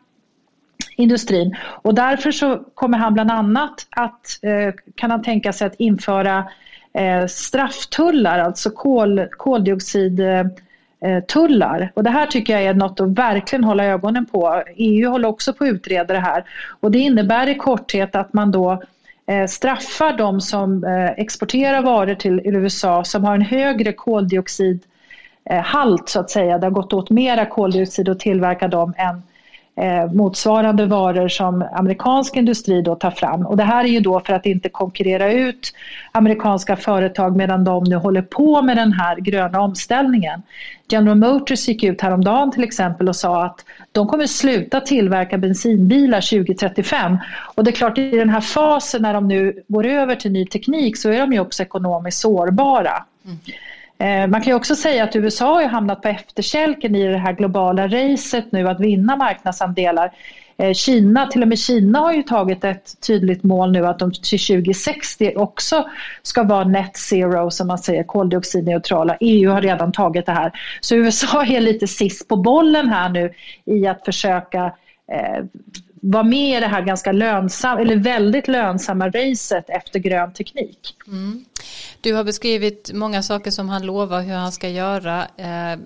industrin. 0.95 1.55
Och 1.61 1.95
därför 1.95 2.31
så 2.31 2.57
kommer 2.73 2.97
han 2.97 3.13
bland 3.13 3.31
annat 3.31 3.87
att, 3.89 4.39
eh, 4.41 4.73
kan 4.95 5.11
han 5.11 5.23
tänka 5.23 5.53
sig 5.53 5.67
att 5.67 5.75
införa 5.75 6.47
eh, 6.93 7.25
strafftullar, 7.27 8.39
alltså 8.39 8.69
kol, 8.69 9.27
koldioxid 9.37 10.19
Eh, 10.19 10.45
Eh, 11.03 11.23
tullar. 11.23 11.91
Och 11.93 12.03
det 12.03 12.09
här 12.09 12.25
tycker 12.25 12.53
jag 12.53 12.63
är 12.63 12.73
något 12.73 12.99
att 12.99 13.09
verkligen 13.09 13.63
hålla 13.63 13.85
ögonen 13.85 14.25
på. 14.25 14.63
EU 14.75 15.09
håller 15.09 15.27
också 15.27 15.53
på 15.53 15.63
att 15.63 15.69
utreda 15.69 16.13
det 16.13 16.19
här. 16.19 16.43
Och 16.79 16.91
det 16.91 16.99
innebär 16.99 17.49
i 17.49 17.55
korthet 17.55 18.15
att 18.15 18.33
man 18.33 18.51
då 18.51 18.83
eh, 19.27 19.47
straffar 19.47 20.17
de 20.17 20.41
som 20.41 20.83
eh, 20.83 21.09
exporterar 21.09 21.81
varor 21.81 22.15
till 22.15 22.41
USA 22.43 23.03
som 23.03 23.23
har 23.23 23.35
en 23.35 23.41
högre 23.41 23.93
koldioxidhalt 23.93 26.09
så 26.09 26.19
att 26.19 26.29
säga. 26.29 26.57
Det 26.57 26.65
har 26.65 26.71
gått 26.71 26.93
åt 26.93 27.09
mera 27.09 27.45
koldioxid 27.45 28.09
att 28.09 28.19
tillverka 28.19 28.67
dem 28.67 28.93
än 28.97 29.23
eh, 29.75 30.11
motsvarande 30.11 30.85
varor 30.85 31.27
som 31.27 31.65
amerikansk 31.71 32.35
industri 32.35 32.81
då 32.81 32.95
tar 32.95 33.11
fram. 33.11 33.45
Och 33.45 33.57
det 33.57 33.63
här 33.63 33.83
är 33.83 33.87
ju 33.87 33.99
då 33.99 34.19
för 34.19 34.33
att 34.33 34.45
inte 34.45 34.69
konkurrera 34.69 35.31
ut 35.31 35.73
amerikanska 36.11 36.75
företag 36.75 37.35
medan 37.35 37.63
de 37.63 37.83
nu 37.83 37.95
håller 37.95 38.21
på 38.21 38.61
med 38.61 38.77
den 38.77 38.93
här 38.93 39.15
gröna 39.15 39.61
omställningen. 39.61 40.41
General 40.89 41.17
Motors 41.17 41.67
gick 41.67 41.83
ut 41.83 42.01
häromdagen 42.01 42.51
till 42.51 42.63
exempel 42.63 43.09
och 43.09 43.15
sa 43.15 43.45
att 43.45 43.65
de 43.91 44.07
kommer 44.07 44.27
sluta 44.27 44.79
tillverka 44.79 45.37
bensinbilar 45.37 46.21
2035. 46.21 47.17
Och 47.55 47.63
det 47.63 47.69
är 47.69 47.75
klart 47.75 47.97
i 47.97 48.09
den 48.09 48.29
här 48.29 48.41
fasen 48.41 49.01
när 49.01 49.13
de 49.13 49.27
nu 49.27 49.63
går 49.67 49.85
över 49.85 50.15
till 50.15 50.31
ny 50.31 50.45
teknik 50.45 50.97
så 50.97 51.09
är 51.09 51.19
de 51.19 51.33
ju 51.33 51.39
också 51.39 51.63
ekonomiskt 51.63 52.19
sårbara. 52.19 53.05
Mm. 53.25 53.37
Eh, 54.03 54.27
man 54.27 54.41
kan 54.41 54.51
ju 54.51 54.53
också 54.53 54.75
säga 54.75 55.03
att 55.03 55.15
USA 55.15 55.53
har 55.53 55.67
hamnat 55.67 56.01
på 56.01 56.07
efterkälken 56.07 56.95
i 56.95 57.07
det 57.07 57.17
här 57.17 57.33
globala 57.33 57.87
racet 57.87 58.51
nu 58.51 58.69
att 58.69 58.79
vinna 58.79 59.15
marknadsandelar. 59.15 60.11
Eh, 60.57 60.73
Kina, 60.73 61.27
till 61.27 61.41
och 61.41 61.47
med 61.47 61.59
Kina 61.59 61.99
har 61.99 62.13
ju 62.13 62.23
tagit 62.23 62.63
ett 62.63 63.01
tydligt 63.07 63.43
mål 63.43 63.71
nu 63.71 63.87
att 63.87 63.99
de 63.99 64.11
till 64.11 64.39
2060 64.39 65.33
också 65.35 65.89
ska 66.21 66.43
vara 66.43 66.63
net 66.63 66.97
zero 66.97 67.51
som 67.51 67.67
man 67.67 67.77
säger, 67.77 68.03
koldioxidneutrala. 68.03 69.17
EU 69.19 69.51
har 69.51 69.61
redan 69.61 69.91
tagit 69.91 70.25
det 70.25 70.31
här. 70.31 70.51
Så 70.81 70.95
USA 70.95 71.45
är 71.45 71.61
lite 71.61 71.87
sist 71.87 72.27
på 72.27 72.35
bollen 72.35 72.89
här 72.89 73.09
nu 73.09 73.33
i 73.65 73.87
att 73.87 74.05
försöka 74.05 74.65
eh, 75.11 75.45
vara 76.01 76.23
med 76.23 76.57
i 76.57 76.59
det 76.59 76.67
här 76.67 76.81
ganska 76.81 77.11
lönsamma, 77.11 77.81
eller 77.81 77.95
väldigt 77.95 78.47
lönsamma 78.47 79.09
racet 79.09 79.69
efter 79.69 79.99
grön 79.99 80.33
teknik. 80.33 80.95
Mm. 81.07 81.45
Du 82.03 82.13
har 82.13 82.23
beskrivit 82.23 82.91
många 82.93 83.23
saker 83.23 83.51
som 83.51 83.69
han 83.69 83.85
lovar 83.85 84.21
hur 84.21 84.33
han 84.33 84.51
ska 84.51 84.69
göra 84.69 85.27
eh, 85.37 85.79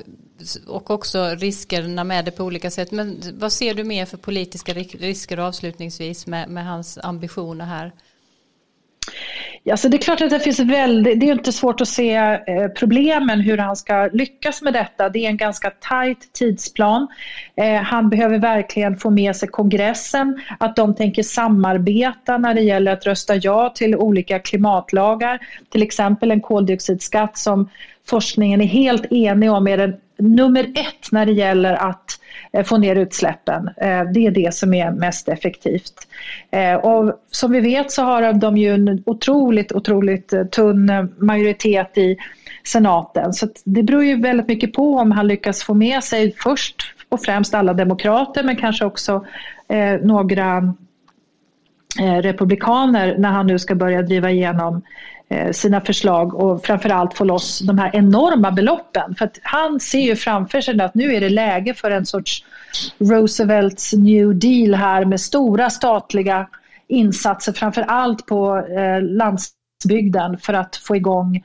och 0.67 0.91
också 0.91 1.25
riskerna 1.25 2.03
med 2.03 2.25
det 2.25 2.31
på 2.31 2.43
olika 2.43 2.71
sätt. 2.71 2.91
Men 2.91 3.21
vad 3.33 3.53
ser 3.53 3.73
du 3.73 3.83
mer 3.83 4.05
för 4.05 4.17
politiska 4.17 4.73
risker 4.73 5.37
avslutningsvis 5.37 6.27
med, 6.27 6.49
med 6.49 6.65
hans 6.65 6.97
ambitioner 6.97 7.65
här? 7.65 7.91
Alltså 9.71 9.89
det 9.89 9.97
är 9.97 10.01
klart 10.01 10.21
att 10.21 10.29
det 10.29 10.39
finns 10.39 10.59
väldigt, 10.59 11.19
det 11.19 11.29
är 11.29 11.31
inte 11.31 11.51
svårt 11.51 11.81
att 11.81 11.87
se 11.87 12.15
eh, 12.15 12.67
problemen 12.75 13.39
hur 13.39 13.57
han 13.57 13.75
ska 13.75 14.09
lyckas 14.13 14.61
med 14.61 14.73
detta. 14.73 15.09
Det 15.09 15.19
är 15.19 15.29
en 15.29 15.37
ganska 15.37 15.69
tajt 15.69 16.33
tidsplan. 16.33 17.07
Eh, 17.55 17.81
han 17.81 18.09
behöver 18.09 18.39
verkligen 18.39 18.97
få 18.97 19.09
med 19.09 19.35
sig 19.35 19.49
kongressen, 19.49 20.41
att 20.59 20.75
de 20.75 20.95
tänker 20.95 21.23
samarbeta 21.23 22.37
när 22.37 22.53
det 22.53 22.61
gäller 22.61 22.91
att 22.91 23.05
rösta 23.05 23.35
ja 23.35 23.69
till 23.69 23.95
olika 23.95 24.39
klimatlagar. 24.39 25.39
Till 25.69 25.83
exempel 25.83 26.31
en 26.31 26.41
koldioxidskatt 26.41 27.37
som 27.37 27.69
forskningen 28.09 28.61
är 28.61 28.65
helt 28.65 29.11
enig 29.11 29.51
om 29.51 29.67
är 29.67 29.77
den 29.77 29.95
nummer 30.17 30.63
ett 30.63 31.11
när 31.11 31.25
det 31.25 31.31
gäller 31.31 31.73
att 31.73 32.19
eh, 32.51 32.65
få 32.65 32.77
ner 32.77 32.95
utsläppen. 32.95 33.69
Eh, 33.77 34.03
det 34.13 34.25
är 34.25 34.31
det 34.31 34.53
som 34.53 34.73
är 34.73 34.91
mest 34.91 35.29
effektivt. 35.29 35.93
Eh, 36.51 36.73
och 36.73 37.13
som 37.31 37.51
vi 37.51 37.59
vet 37.59 37.91
så 37.91 38.03
har 38.03 38.33
de 38.33 38.57
ju 38.57 38.73
en 38.73 39.03
otroligt, 39.05 39.71
otroligt 39.71 40.33
tunn 40.51 40.91
majoritet 41.17 41.97
i 41.97 42.17
senaten. 42.63 43.33
Så 43.33 43.47
det 43.63 43.83
beror 43.83 44.03
ju 44.03 44.21
väldigt 44.21 44.47
mycket 44.47 44.73
på 44.73 44.95
om 44.95 45.11
han 45.11 45.27
lyckas 45.27 45.63
få 45.63 45.73
med 45.73 46.03
sig 46.03 46.35
först 46.37 46.75
och 47.09 47.21
främst 47.21 47.53
alla 47.53 47.73
demokrater 47.73 48.43
men 48.43 48.55
kanske 48.55 48.85
också 48.85 49.25
några 50.01 50.73
Eh, 51.99 52.21
republikaner 52.21 53.15
när 53.17 53.29
han 53.29 53.47
nu 53.47 53.59
ska 53.59 53.75
börja 53.75 54.01
driva 54.01 54.31
igenom 54.31 54.81
eh, 55.29 55.51
sina 55.51 55.81
förslag 55.81 56.33
och 56.35 56.65
framförallt 56.65 57.13
få 57.13 57.23
loss 57.23 57.59
de 57.59 57.77
här 57.77 57.95
enorma 57.95 58.51
beloppen. 58.51 59.15
För 59.15 59.25
att 59.25 59.39
han 59.43 59.79
ser 59.79 59.99
ju 59.99 60.15
framför 60.15 60.61
sig 60.61 60.81
att 60.81 60.95
nu 60.95 61.15
är 61.15 61.21
det 61.21 61.29
läge 61.29 61.73
för 61.73 61.91
en 61.91 62.05
sorts 62.05 62.43
Roosevelts 62.97 63.93
New 63.93 64.39
Deal 64.39 64.75
här 64.75 65.05
med 65.05 65.21
stora 65.21 65.69
statliga 65.69 66.47
insatser 66.87 67.53
framförallt 67.53 68.25
på 68.25 68.57
eh, 68.57 69.01
landsbygden 69.01 70.37
för 70.37 70.53
att 70.53 70.75
få 70.75 70.95
igång 70.95 71.43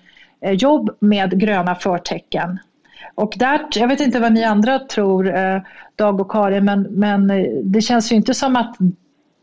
jobb 0.52 0.90
med 1.00 1.40
gröna 1.40 1.74
förtecken. 1.74 2.58
Och 3.14 3.34
där, 3.36 3.60
jag 3.74 3.88
vet 3.88 4.00
inte 4.00 4.20
vad 4.20 4.32
ni 4.32 4.44
andra 4.44 4.78
tror, 4.78 5.32
Dag 5.96 6.20
och 6.20 6.30
Karin, 6.30 6.64
men, 6.64 6.82
men 6.82 7.32
det 7.72 7.80
känns 7.80 8.12
ju 8.12 8.16
inte 8.16 8.34
som 8.34 8.56
att 8.56 8.76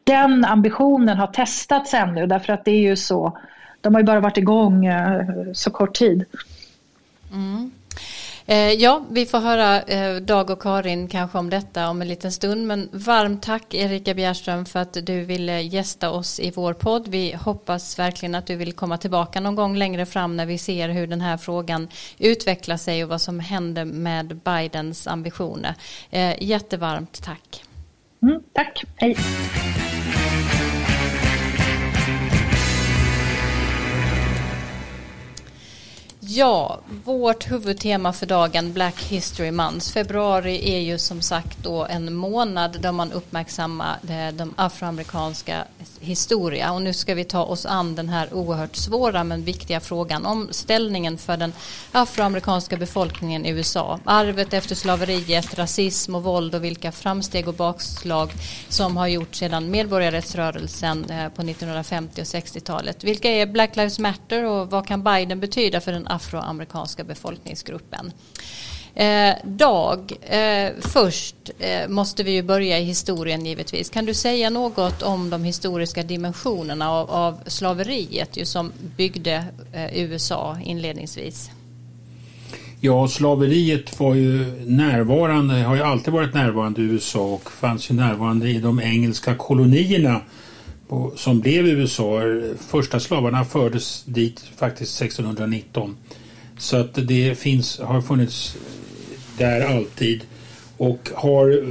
den 0.09 0.45
ambitionen 0.45 1.17
har 1.17 1.27
testats 1.27 1.93
ännu 1.93 2.27
därför 2.27 2.53
att 2.53 2.65
det 2.65 2.71
är 2.71 2.81
ju 2.81 2.95
så 2.95 3.37
de 3.81 3.93
har 3.93 4.01
ju 4.01 4.05
bara 4.05 4.19
varit 4.19 4.37
igång 4.37 4.85
eh, 4.85 5.25
så 5.53 5.71
kort 5.71 5.93
tid. 5.93 6.25
Mm. 7.31 7.71
Eh, 8.45 8.73
ja, 8.73 9.01
vi 9.09 9.25
får 9.25 9.39
höra 9.39 9.81
eh, 9.81 10.15
Dag 10.15 10.49
och 10.49 10.61
Karin 10.61 11.07
kanske 11.07 11.37
om 11.37 11.49
detta 11.49 11.89
om 11.89 12.01
en 12.01 12.07
liten 12.07 12.31
stund. 12.31 12.67
Men 12.67 12.89
varmt 12.91 13.43
tack 13.43 13.73
Erika 13.73 14.13
Bjärström 14.13 14.65
för 14.65 14.79
att 14.79 14.97
du 15.03 15.23
ville 15.23 15.61
gästa 15.61 16.09
oss 16.09 16.39
i 16.39 16.51
vår 16.51 16.73
podd. 16.73 17.07
Vi 17.07 17.35
hoppas 17.35 17.99
verkligen 17.99 18.35
att 18.35 18.45
du 18.45 18.55
vill 18.55 18.73
komma 18.73 18.97
tillbaka 18.97 19.39
någon 19.39 19.55
gång 19.55 19.75
längre 19.75 20.05
fram 20.05 20.37
när 20.37 20.45
vi 20.45 20.57
ser 20.57 20.89
hur 20.89 21.07
den 21.07 21.21
här 21.21 21.37
frågan 21.37 21.87
utvecklar 22.17 22.77
sig 22.77 23.03
och 23.03 23.09
vad 23.09 23.21
som 23.21 23.39
händer 23.39 23.85
med 23.85 24.35
Bidens 24.35 25.07
ambitioner. 25.07 25.75
Eh, 26.09 26.43
jättevarmt 26.43 27.23
tack. 27.23 27.63
Mm, 28.21 28.43
tack, 28.53 28.79
hej. 28.95 29.15
Ja, 36.31 36.79
vårt 37.03 37.51
huvudtema 37.51 38.13
för 38.13 38.25
dagen 38.25 38.73
Black 38.73 39.03
History 39.03 39.51
Month. 39.51 39.91
Februari 39.91 40.75
är 40.75 40.79
ju 40.79 40.97
som 40.97 41.21
sagt 41.21 41.57
då 41.63 41.85
en 41.85 42.13
månad 42.13 42.81
där 42.81 42.91
man 42.91 43.11
uppmärksammar 43.11 43.97
de 44.31 44.53
afroamerikanska 44.57 45.65
historia 45.99 46.73
och 46.73 46.81
nu 46.81 46.93
ska 46.93 47.15
vi 47.15 47.23
ta 47.23 47.43
oss 47.43 47.65
an 47.65 47.95
den 47.95 48.09
här 48.09 48.33
oerhört 48.33 48.75
svåra 48.75 49.23
men 49.23 49.43
viktiga 49.43 49.79
frågan 49.79 50.25
om 50.25 50.47
ställningen 50.51 51.17
för 51.17 51.37
den 51.37 51.53
afroamerikanska 51.91 52.77
befolkningen 52.77 53.45
i 53.45 53.49
USA. 53.49 53.99
Arvet 54.05 54.53
efter 54.53 54.75
slaveriet, 54.75 55.57
rasism 55.57 56.15
och 56.15 56.23
våld 56.23 56.55
och 56.55 56.63
vilka 56.63 56.91
framsteg 56.91 57.47
och 57.47 57.53
bakslag 57.53 58.31
som 58.69 58.97
har 58.97 59.07
gjorts 59.07 59.39
sedan 59.39 59.71
medborgarrättsrörelsen 59.71 61.09
eh, 61.09 61.29
på 61.29 61.41
1950 61.41 62.21
och 62.21 62.25
60-talet. 62.25 63.03
Vilka 63.03 63.29
är 63.29 63.45
Black 63.45 63.75
Lives 63.75 63.99
Matter 63.99 64.45
och 64.45 64.69
vad 64.69 64.87
kan 64.87 65.03
Biden 65.03 65.39
betyda 65.39 65.81
för 65.81 65.91
den 65.91 66.07
afroamerikanska 66.19 67.03
befolkningsgruppen? 67.03 68.11
Eh, 68.95 69.35
Dag, 69.43 70.13
eh, 70.21 70.71
först 70.79 71.35
eh, 71.59 71.89
måste 71.89 72.23
vi 72.23 72.31
ju 72.31 72.41
börja 72.43 72.79
i 72.79 72.83
historien 72.83 73.45
givetvis. 73.45 73.89
Kan 73.89 74.05
du 74.05 74.13
säga 74.13 74.49
något 74.49 75.01
om 75.01 75.29
de 75.29 75.43
historiska 75.43 76.03
dimensionerna 76.03 76.91
av, 76.91 77.11
av 77.11 77.39
slaveriet 77.45 78.37
ju 78.37 78.45
som 78.45 78.71
byggde 78.97 79.43
eh, 79.73 80.03
USA 80.03 80.57
inledningsvis? 80.63 81.51
Ja, 82.81 83.07
slaveriet 83.07 83.99
var 83.99 84.15
ju 84.15 84.45
närvarande, 84.65 85.53
har 85.53 85.75
ju 85.75 85.81
alltid 85.81 86.13
varit 86.13 86.33
närvarande 86.33 86.81
i 86.81 86.83
USA 86.83 87.19
och 87.19 87.51
fanns 87.51 87.91
ju 87.91 87.95
närvarande 87.95 88.49
i 88.49 88.59
de 88.59 88.79
engelska 88.79 89.35
kolonierna 89.35 90.21
och 90.89 91.19
som 91.19 91.39
blev 91.39 91.67
USA. 91.67 92.21
Första 92.59 92.99
slavarna 92.99 93.45
fördes 93.45 94.03
dit 94.03 94.43
faktiskt 94.57 95.01
1619. 95.01 95.97
Så 96.57 96.77
att 96.77 97.07
det 97.07 97.39
finns, 97.39 97.79
har 97.79 98.01
funnits 98.01 98.57
där 99.37 99.61
alltid 99.61 100.21
och 100.77 101.09
har 101.13 101.65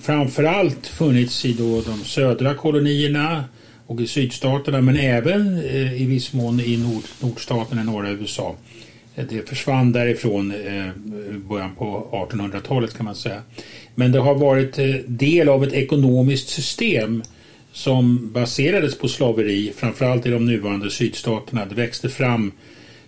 framförallt 0.00 0.86
funnits 0.86 1.44
i 1.44 1.52
då 1.52 1.80
de 1.80 2.04
södra 2.04 2.54
kolonierna 2.54 3.44
och 3.86 4.00
i 4.00 4.06
sydstaterna 4.06 4.80
men 4.80 4.96
även 4.96 5.58
eh, 5.58 6.02
i 6.02 6.06
viss 6.06 6.32
mån 6.32 6.60
i 6.60 6.76
nord, 6.76 7.02
nordstaterna 7.20 7.82
i 7.82 7.84
norra 7.84 8.10
USA. 8.10 8.56
Det 9.14 9.48
försvann 9.48 9.92
därifrån 9.92 10.52
i 10.52 11.38
början 11.48 11.74
på 11.74 12.08
1800-talet 12.30 12.96
kan 12.96 13.04
man 13.04 13.14
säga. 13.14 13.42
Men 13.94 14.12
det 14.12 14.18
har 14.18 14.34
varit 14.34 14.78
eh, 14.78 14.86
del 15.06 15.48
av 15.48 15.64
ett 15.64 15.72
ekonomiskt 15.72 16.48
system 16.48 17.22
som 17.78 18.32
baserades 18.32 18.98
på 18.98 19.08
slaveri, 19.08 19.72
framförallt 19.76 20.26
i 20.26 20.30
de 20.30 20.46
nuvarande 20.46 20.90
sydstaterna. 20.90 21.66
Det 21.66 21.74
växte 21.74 22.08
fram 22.08 22.52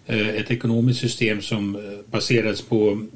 eh, 0.06 0.28
ett 0.28 0.50
ekonomiskt 0.50 1.00
system 1.00 1.40
som 1.40 1.76
eh, 1.76 1.83
baserades 2.11 2.62
på 2.62 3.06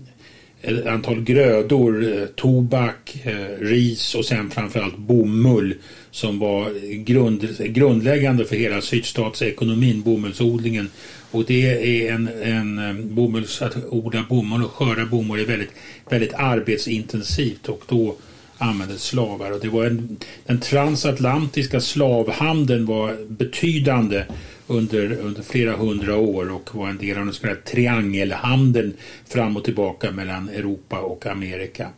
ett 0.62 0.86
antal 0.86 1.20
grödor, 1.20 2.26
tobak, 2.36 3.16
ris 3.58 4.14
och 4.14 4.24
sen 4.24 4.50
framförallt 4.50 4.98
bomull 4.98 5.74
som 6.10 6.38
var 6.38 6.94
grund, 7.04 7.56
grundläggande 7.58 8.44
för 8.44 8.56
hela 8.56 8.80
sydstatsekonomin, 8.80 10.02
bomullsodlingen. 10.02 10.90
Och 11.30 11.44
det 11.44 12.06
är 12.06 12.12
en, 12.12 12.28
en 12.42 13.14
bomulls, 13.14 13.62
att 13.62 13.76
odla 13.88 14.24
bomull 14.28 14.64
och 14.64 14.70
skörda 14.70 15.06
bomull 15.06 15.40
är 15.40 15.46
väldigt, 15.46 15.72
väldigt 16.10 16.34
arbetsintensivt 16.34 17.68
och 17.68 17.82
då 17.88 18.16
använde 18.58 18.98
slavar. 18.98 19.50
Och 19.50 19.60
det 19.60 19.68
var 19.68 19.84
en, 19.84 20.16
den 20.46 20.60
transatlantiska 20.60 21.80
slavhandeln 21.80 22.86
var 22.86 23.16
betydande 23.28 24.24
under, 24.66 25.12
under 25.12 25.42
flera 25.42 25.76
hundra 25.76 26.16
år 26.16 26.52
och 26.52 26.74
var 26.74 26.88
en 26.88 26.98
del 26.98 27.18
av 27.18 27.24
den 27.24 27.34
så 27.34 27.40
kallade 27.40 27.60
triangelhandeln 27.60 28.94
fram 29.28 29.56
och 29.56 29.64
tillbaka 29.64 30.10
mellan 30.10 30.48
Europa 30.48 30.98
och 30.98 31.26
Amerika. 31.26 31.88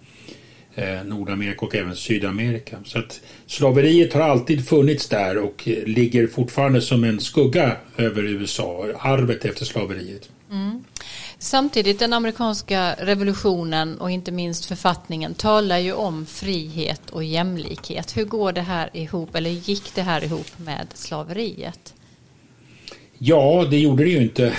Eh, 0.75 1.05
Nordamerika 1.05 1.67
och 1.67 1.75
även 1.75 1.97
Sydamerika. 1.97 2.77
Så 2.85 2.99
att 2.99 3.21
slaveriet 3.47 4.13
har 4.13 4.21
alltid 4.21 4.69
funnits 4.69 5.09
där 5.09 5.39
och 5.39 5.69
ligger 5.87 6.27
fortfarande 6.27 6.81
som 6.81 7.05
en 7.05 7.21
skugga 7.21 7.77
över 7.97 8.23
USA, 8.23 8.87
arvet 8.99 9.45
efter 9.45 9.65
slaveriet. 9.65 10.29
Mm. 10.51 10.85
Samtidigt 11.39 11.99
den 11.99 12.13
amerikanska 12.13 12.95
revolutionen 12.99 13.99
och 13.99 14.11
inte 14.11 14.33
minst 14.33 14.65
författningen 14.65 15.35
talar 15.35 15.79
ju 15.79 15.93
om 15.93 16.27
frihet 16.27 17.11
och 17.11 17.25
jämlikhet. 17.25 18.17
Hur 18.17 18.25
går 18.25 18.53
det 18.53 18.61
här 18.61 18.91
ihop 18.93 19.35
eller 19.35 19.51
gick 19.51 19.95
det 19.95 20.03
här 20.03 20.25
ihop 20.25 20.59
med 20.59 20.87
slaveriet? 20.95 21.95
Ja, 23.19 23.67
det 23.71 23.79
gjorde 23.79 24.05
det 24.05 24.11
ju 24.11 24.23
inte. 24.23 24.53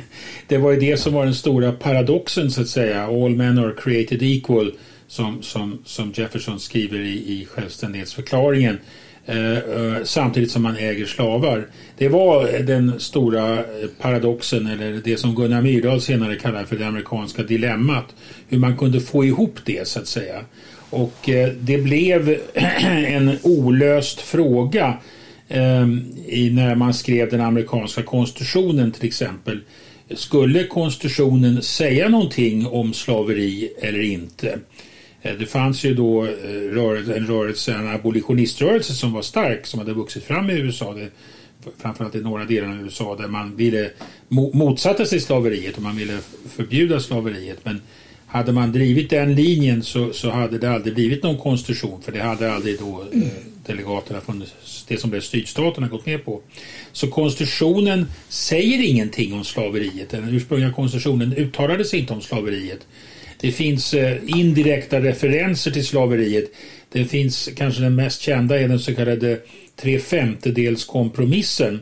det 0.48 0.58
var 0.58 0.70
ju 0.70 0.80
det 0.80 0.96
som 0.96 1.12
var 1.12 1.24
den 1.24 1.34
stora 1.34 1.72
paradoxen 1.72 2.50
så 2.50 2.60
att 2.60 2.68
säga. 2.68 3.04
All 3.04 3.36
men 3.36 3.58
are 3.58 3.74
created 3.76 4.22
equal 4.22 4.72
som, 5.06 5.42
som, 5.42 5.82
som 5.84 6.12
Jefferson 6.14 6.60
skriver 6.60 6.98
i, 6.98 7.12
i 7.12 7.46
självständighetsförklaringen. 7.46 8.78
Eh, 9.26 9.58
eh, 9.58 10.04
samtidigt 10.04 10.50
som 10.50 10.62
man 10.62 10.76
äger 10.76 11.06
slavar. 11.06 11.66
Det 11.98 12.08
var 12.08 12.62
den 12.62 13.00
stora 13.00 13.58
eh, 13.58 13.64
paradoxen 14.00 14.66
eller 14.66 15.00
det 15.04 15.16
som 15.16 15.34
Gunnar 15.34 15.62
Myrdal 15.62 16.00
senare 16.00 16.36
kallar 16.36 16.64
för 16.64 16.76
det 16.76 16.86
amerikanska 16.86 17.42
dilemmat. 17.42 18.04
Hur 18.48 18.58
man 18.58 18.76
kunde 18.76 19.00
få 19.00 19.24
ihop 19.24 19.58
det 19.64 19.88
så 19.88 20.00
att 20.00 20.06
säga. 20.06 20.40
Och 20.90 21.28
det 21.60 21.78
blev 21.78 22.38
en 22.54 23.38
olöst 23.42 24.20
fråga 24.20 24.98
ehm, 25.48 26.04
när 26.50 26.74
man 26.74 26.94
skrev 26.94 27.30
den 27.30 27.40
amerikanska 27.40 28.02
konstitutionen 28.02 28.92
till 28.92 29.06
exempel. 29.06 29.60
Skulle 30.10 30.64
konstitutionen 30.64 31.62
säga 31.62 32.08
någonting 32.08 32.66
om 32.66 32.94
slaveri 32.94 33.72
eller 33.82 34.02
inte? 34.02 34.58
Eh, 35.24 35.34
det 35.38 35.46
fanns 35.46 35.84
ju 35.84 35.94
då 35.94 36.24
eh, 36.24 36.30
en 37.16 37.26
rörelse, 37.26 37.74
en 37.74 37.88
abolitioniströrelse 37.88 38.94
som 38.94 39.12
var 39.12 39.22
stark 39.22 39.66
som 39.66 39.78
hade 39.78 39.92
vuxit 39.92 40.24
fram 40.24 40.50
i 40.50 40.52
USA. 40.52 40.94
Det, 40.94 41.08
framförallt 41.78 42.14
i 42.14 42.20
norra 42.20 42.44
delar 42.44 42.68
av 42.68 42.80
USA 42.80 43.16
där 43.16 43.28
man 43.28 43.56
ville 43.56 43.90
motsatte 44.52 45.06
sig 45.06 45.20
slaveriet 45.20 45.76
och 45.76 45.82
man 45.82 45.96
ville 45.96 46.18
förbjuda 46.56 47.00
slaveriet. 47.00 47.58
Men 47.62 47.80
hade 48.26 48.52
man 48.52 48.72
drivit 48.72 49.10
den 49.10 49.34
linjen 49.34 49.82
så, 49.82 50.12
så 50.12 50.30
hade 50.30 50.58
det 50.58 50.70
aldrig 50.70 50.94
blivit 50.94 51.22
någon 51.22 51.38
konstitution 51.38 52.02
för 52.02 52.12
det 52.12 52.20
hade 52.22 52.52
aldrig 52.52 52.78
då 52.78 53.04
eh, 53.12 53.22
delegaterna 53.66 54.20
från 54.20 54.44
det 54.88 54.96
som 54.96 55.10
blev 55.10 55.20
sydstaterna 55.20 55.88
gått 55.88 56.06
med 56.06 56.24
på. 56.24 56.40
Så 56.92 57.10
konstitutionen 57.10 58.06
säger 58.28 58.82
ingenting 58.82 59.32
om 59.32 59.44
slaveriet. 59.44 60.10
Den 60.10 60.28
ursprungliga 60.28 60.72
konstitutionen 60.72 61.34
uttalade 61.34 61.84
sig 61.84 62.00
inte 62.00 62.12
om 62.12 62.20
slaveriet. 62.20 62.86
Det 63.44 63.52
finns 63.52 63.94
eh, 63.94 64.18
indirekta 64.26 65.00
referenser 65.00 65.70
till 65.70 65.86
slaveriet. 65.86 66.44
Det 66.92 67.04
finns 67.04 67.48
kanske 67.56 67.82
den 67.82 67.94
mest 67.94 68.20
kända 68.20 68.60
är 68.60 68.68
den 68.68 68.78
så 68.78 68.94
kallade 68.94 69.38
tre 69.76 69.98
femtedels 69.98 70.84
kompromissen. 70.84 71.80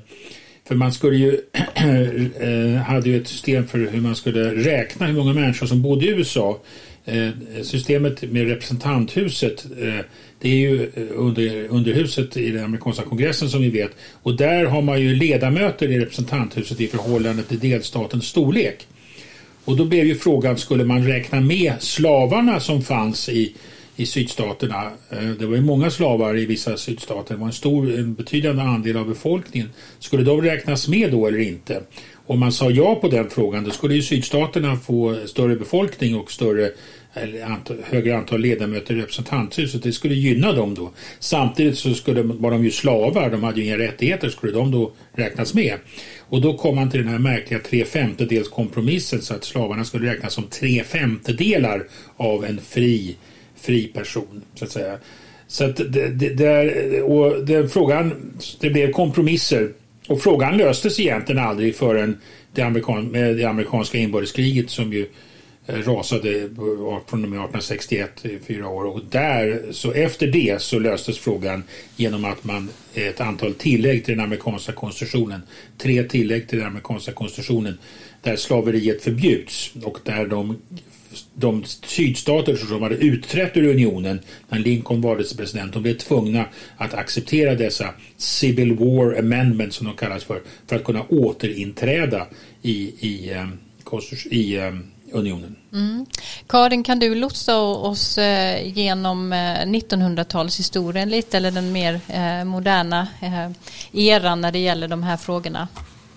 För 0.68 0.74
man 0.74 0.92
skulle 0.92 1.16
ju 1.16 1.30
eh, 1.74 2.82
hade 2.82 3.10
ju 3.10 3.20
ett 3.20 3.28
system 3.28 3.66
för 3.66 3.78
hur 3.78 4.00
man 4.00 4.16
skulle 4.16 4.54
räkna 4.54 5.06
hur 5.06 5.14
många 5.14 5.32
människor 5.32 5.66
som 5.66 5.82
bodde 5.82 6.06
i 6.06 6.08
USA. 6.08 6.60
Eh, 7.04 7.28
systemet 7.62 8.22
med 8.22 8.48
representanthuset 8.48 9.66
det 10.40 10.48
är 10.48 10.56
ju 10.56 10.90
under, 11.14 11.66
underhuset 11.68 12.36
i 12.36 12.50
den 12.50 12.64
amerikanska 12.64 13.04
kongressen 13.04 13.48
som 13.48 13.62
vi 13.62 13.70
vet. 13.70 13.90
Och 14.22 14.36
där 14.36 14.64
har 14.64 14.82
man 14.82 15.00
ju 15.00 15.14
ledamöter 15.14 15.90
i 15.90 15.98
representanthuset 15.98 16.80
i 16.80 16.86
förhållande 16.86 17.42
till 17.42 17.58
delstatens 17.58 18.26
storlek. 18.26 18.86
Och 19.64 19.76
då 19.76 19.84
blev 19.84 20.06
ju 20.06 20.14
frågan, 20.14 20.58
skulle 20.58 20.84
man 20.84 21.06
räkna 21.06 21.40
med 21.40 21.72
slavarna 21.78 22.60
som 22.60 22.82
fanns 22.82 23.28
i 23.28 23.54
i 23.96 24.06
sydstaterna. 24.06 24.90
Eh, 25.10 25.28
det 25.38 25.46
var 25.46 25.56
ju 25.56 25.62
många 25.62 25.90
slavar 25.90 26.38
i 26.38 26.46
vissa 26.46 26.76
sydstater. 26.76 27.34
Det 27.34 27.40
var 27.40 27.46
en 27.46 27.52
stor, 27.52 27.98
en 27.98 28.14
betydande 28.14 28.62
andel 28.62 28.96
av 28.96 29.08
befolkningen. 29.08 29.70
Skulle 29.98 30.24
de 30.24 30.42
räknas 30.42 30.88
med 30.88 31.10
då 31.10 31.26
eller 31.26 31.38
inte? 31.38 31.82
Om 32.26 32.40
man 32.40 32.52
sa 32.52 32.70
ja 32.70 32.94
på 32.94 33.08
den 33.08 33.30
frågan 33.30 33.64
då 33.64 33.70
skulle 33.70 33.94
ju 33.94 34.02
sydstaterna 34.02 34.76
få 34.76 35.16
större 35.26 35.56
befolkning 35.56 36.16
och 36.16 36.32
större 36.32 36.70
antal, 37.46 37.76
högre 37.84 38.16
antal 38.16 38.40
ledamöter 38.40 38.94
i 38.94 39.00
representanthuset. 39.00 39.82
Det 39.82 39.92
skulle 39.92 40.14
gynna 40.14 40.52
dem 40.52 40.74
då. 40.74 40.90
Samtidigt 41.18 41.78
så 41.78 41.94
skulle, 41.94 42.22
var 42.22 42.50
de 42.50 42.64
ju 42.64 42.70
slavar, 42.70 43.30
de 43.30 43.42
hade 43.42 43.60
ju 43.60 43.66
inga 43.66 43.78
rättigheter. 43.78 44.28
Skulle 44.28 44.52
de 44.52 44.70
då 44.70 44.92
räknas 45.12 45.54
med? 45.54 45.74
Och 46.32 46.40
då 46.40 46.56
kom 46.56 46.74
man 46.74 46.90
till 46.90 47.00
den 47.00 47.08
här 47.08 47.18
märkliga 47.18 47.60
tre 47.60 47.84
femtedels 47.84 48.48
kompromissen 48.48 49.22
så 49.22 49.34
att 49.34 49.44
slavarna 49.44 49.84
skulle 49.84 50.12
räknas 50.12 50.32
som 50.32 50.44
tre 50.44 50.84
femtedelar 50.84 51.86
av 52.16 52.44
en 52.44 52.60
fri 52.60 53.16
fri 53.56 53.86
person 53.86 54.42
så 54.54 54.64
att 54.64 54.70
säga. 54.70 54.98
Så 55.46 55.64
att 55.64 55.76
det, 55.76 56.08
det, 56.08 56.34
där, 56.34 57.02
och 57.02 57.46
den 57.46 57.68
frågan, 57.68 58.32
det 58.60 58.70
blev 58.70 58.92
kompromisser 58.92 59.72
och 60.08 60.22
frågan 60.22 60.56
löstes 60.56 61.00
egentligen 61.00 61.44
aldrig 61.44 61.76
förrän 61.76 62.18
det, 62.54 62.62
amerikan, 62.62 63.12
det 63.12 63.44
amerikanska 63.44 63.98
inbördeskriget 63.98 64.70
som 64.70 64.92
ju 64.92 65.06
Eh, 65.66 65.74
rasade 65.74 66.38
eh, 66.38 66.48
från 67.06 67.24
och 67.24 67.30
med 67.30 67.38
1861 67.38 68.24
i 68.24 68.38
fyra 68.46 68.68
år. 68.68 68.84
Och 68.84 69.00
där 69.10 69.62
så 69.70 69.92
efter 69.92 70.26
det 70.26 70.62
så 70.62 70.78
löstes 70.78 71.18
frågan 71.18 71.62
genom 71.96 72.24
att 72.24 72.44
man 72.44 72.68
eh, 72.94 73.06
ett 73.06 73.20
antal 73.20 73.54
tillägg 73.54 74.04
till 74.04 74.16
den 74.16 74.24
amerikanska 74.24 74.72
konstitutionen 74.72 75.42
tre 75.78 76.02
tillägg 76.02 76.48
till 76.48 76.58
den 76.58 76.66
amerikanska 76.66 77.12
konstitutionen 77.12 77.78
där 78.22 78.36
slaveriet 78.36 79.02
förbjuds 79.02 79.72
och 79.82 79.98
där 80.04 80.26
de 80.26 80.58
de 81.34 81.64
sydstater 81.64 82.56
som 82.56 82.82
hade 82.82 82.94
utträtt 82.94 83.56
ur 83.56 83.70
unionen 83.70 84.20
när 84.48 84.58
Lincoln 84.58 85.00
valdes 85.00 85.36
president, 85.36 85.72
de 85.72 85.82
blev 85.82 85.94
tvungna 85.94 86.44
att 86.76 86.94
acceptera 86.94 87.54
dessa 87.54 87.94
Civil 88.16 88.76
War 88.76 89.18
Amendments 89.18 89.76
som 89.76 89.86
de 89.86 89.96
kallas 89.96 90.24
för, 90.24 90.40
för 90.66 90.76
att 90.76 90.84
kunna 90.84 91.02
återinträda 91.08 92.26
i, 92.62 92.72
i, 93.00 93.36
i, 94.30 94.36
i 94.36 94.60
unionen. 95.12 95.56
Mm. 95.72 96.06
Karin, 96.46 96.84
kan 96.84 96.98
du 96.98 97.14
lotsa 97.14 97.58
oss 97.58 98.18
eh, 98.18 98.68
genom 98.78 99.34
1900-talshistorien 99.34 101.06
lite 101.06 101.36
eller 101.36 101.50
den 101.50 101.72
mer 101.72 102.00
moderna 102.44 103.08
eran 103.92 104.40
när 104.40 104.52
det 104.52 104.58
gäller 104.58 104.88
de 104.88 105.02
här 105.02 105.16
frågorna? 105.16 105.68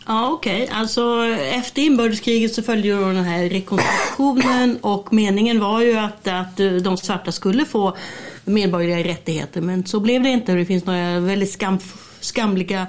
Ja, 0.08 0.30
okej. 0.32 0.64
Okay. 0.64 0.76
Alltså 0.76 1.26
efter 1.52 1.82
inbördeskriget 1.82 2.54
så 2.54 2.64
följde 2.64 2.88
ju 2.88 3.00
den 3.14 3.24
här 3.24 3.50
rekonstruktionen 3.50 4.78
och 4.82 5.14
meningen 5.14 5.60
var 5.60 5.82
ju 5.82 5.98
att, 5.98 6.28
att 6.28 6.58
de 6.84 6.98
svarta 6.98 7.32
skulle 7.32 7.66
få 7.66 7.98
medborgerliga 8.46 9.12
rättigheter. 9.12 9.62
Men 9.62 9.86
så 9.86 10.00
blev 10.00 10.24
det 10.24 10.30
inte. 10.30 10.54
Det 10.54 10.66
finns 10.66 10.86
några 10.86 11.20
väldigt 11.20 11.52
skam, 11.52 11.80
skamliga 12.26 12.88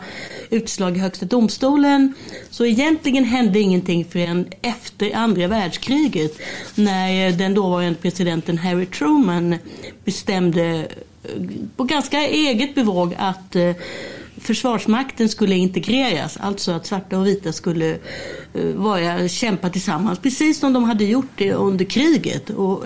utslag 0.51 0.96
i 0.96 1.01
Högsta 1.01 1.27
domstolen. 1.27 2.14
Så 2.51 2.66
egentligen 2.66 3.25
hände 3.25 3.61
ingenting 3.61 4.05
förrän 4.05 4.46
efter 4.62 5.16
andra 5.16 5.46
världskriget 5.46 6.38
när 6.75 7.33
den 7.33 7.55
dåvarande 7.55 7.99
presidenten 7.99 8.59
Harry 8.59 8.87
Truman 8.87 9.57
bestämde 10.05 10.62
eh, 10.64 11.31
på 11.77 11.85
ganska 11.85 12.18
eget 12.18 12.75
bevåg 12.75 13.14
att 13.18 13.57
eh, 13.57 13.72
Försvarsmakten 14.40 15.29
skulle 15.29 15.55
integreras, 15.55 16.37
alltså 16.37 16.72
att 16.72 16.87
svarta 16.87 17.18
och 17.18 17.27
vita 17.27 17.53
skulle 17.53 17.99
eh, 18.55 18.64
vara, 18.75 19.29
kämpa 19.29 19.70
tillsammans, 19.70 20.18
precis 20.18 20.59
som 20.59 20.72
de 20.72 20.85
hade 20.85 21.05
gjort 21.05 21.31
det 21.37 21.53
under 21.53 21.85
kriget. 21.85 22.51
Och 22.51 22.85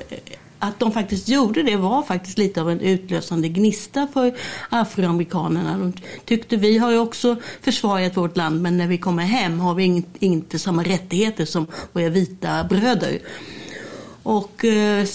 att 0.60 0.78
de 0.80 0.92
faktiskt 0.92 1.28
gjorde 1.28 1.62
det 1.62 1.76
var 1.76 2.02
faktiskt 2.02 2.38
lite 2.38 2.60
av 2.60 2.70
en 2.70 2.80
utlösande 2.80 3.48
gnista 3.48 4.08
för 4.12 4.34
afroamerikanerna. 4.68 5.78
De 5.78 5.92
tyckte 6.24 6.56
vi 6.56 6.78
har 6.78 6.90
ju 6.90 6.98
också 6.98 7.36
försvarat 7.62 8.16
vårt 8.16 8.36
land 8.36 8.62
men 8.62 8.76
när 8.76 8.86
vi 8.86 8.98
kommer 8.98 9.22
hem 9.22 9.60
har 9.60 9.74
vi 9.74 10.02
inte 10.18 10.58
samma 10.58 10.82
rättigheter 10.82 11.44
som 11.44 11.66
våra 11.92 12.08
vita 12.08 12.64
bröder. 12.64 13.18
Och 14.22 14.64
eh, 14.64 15.06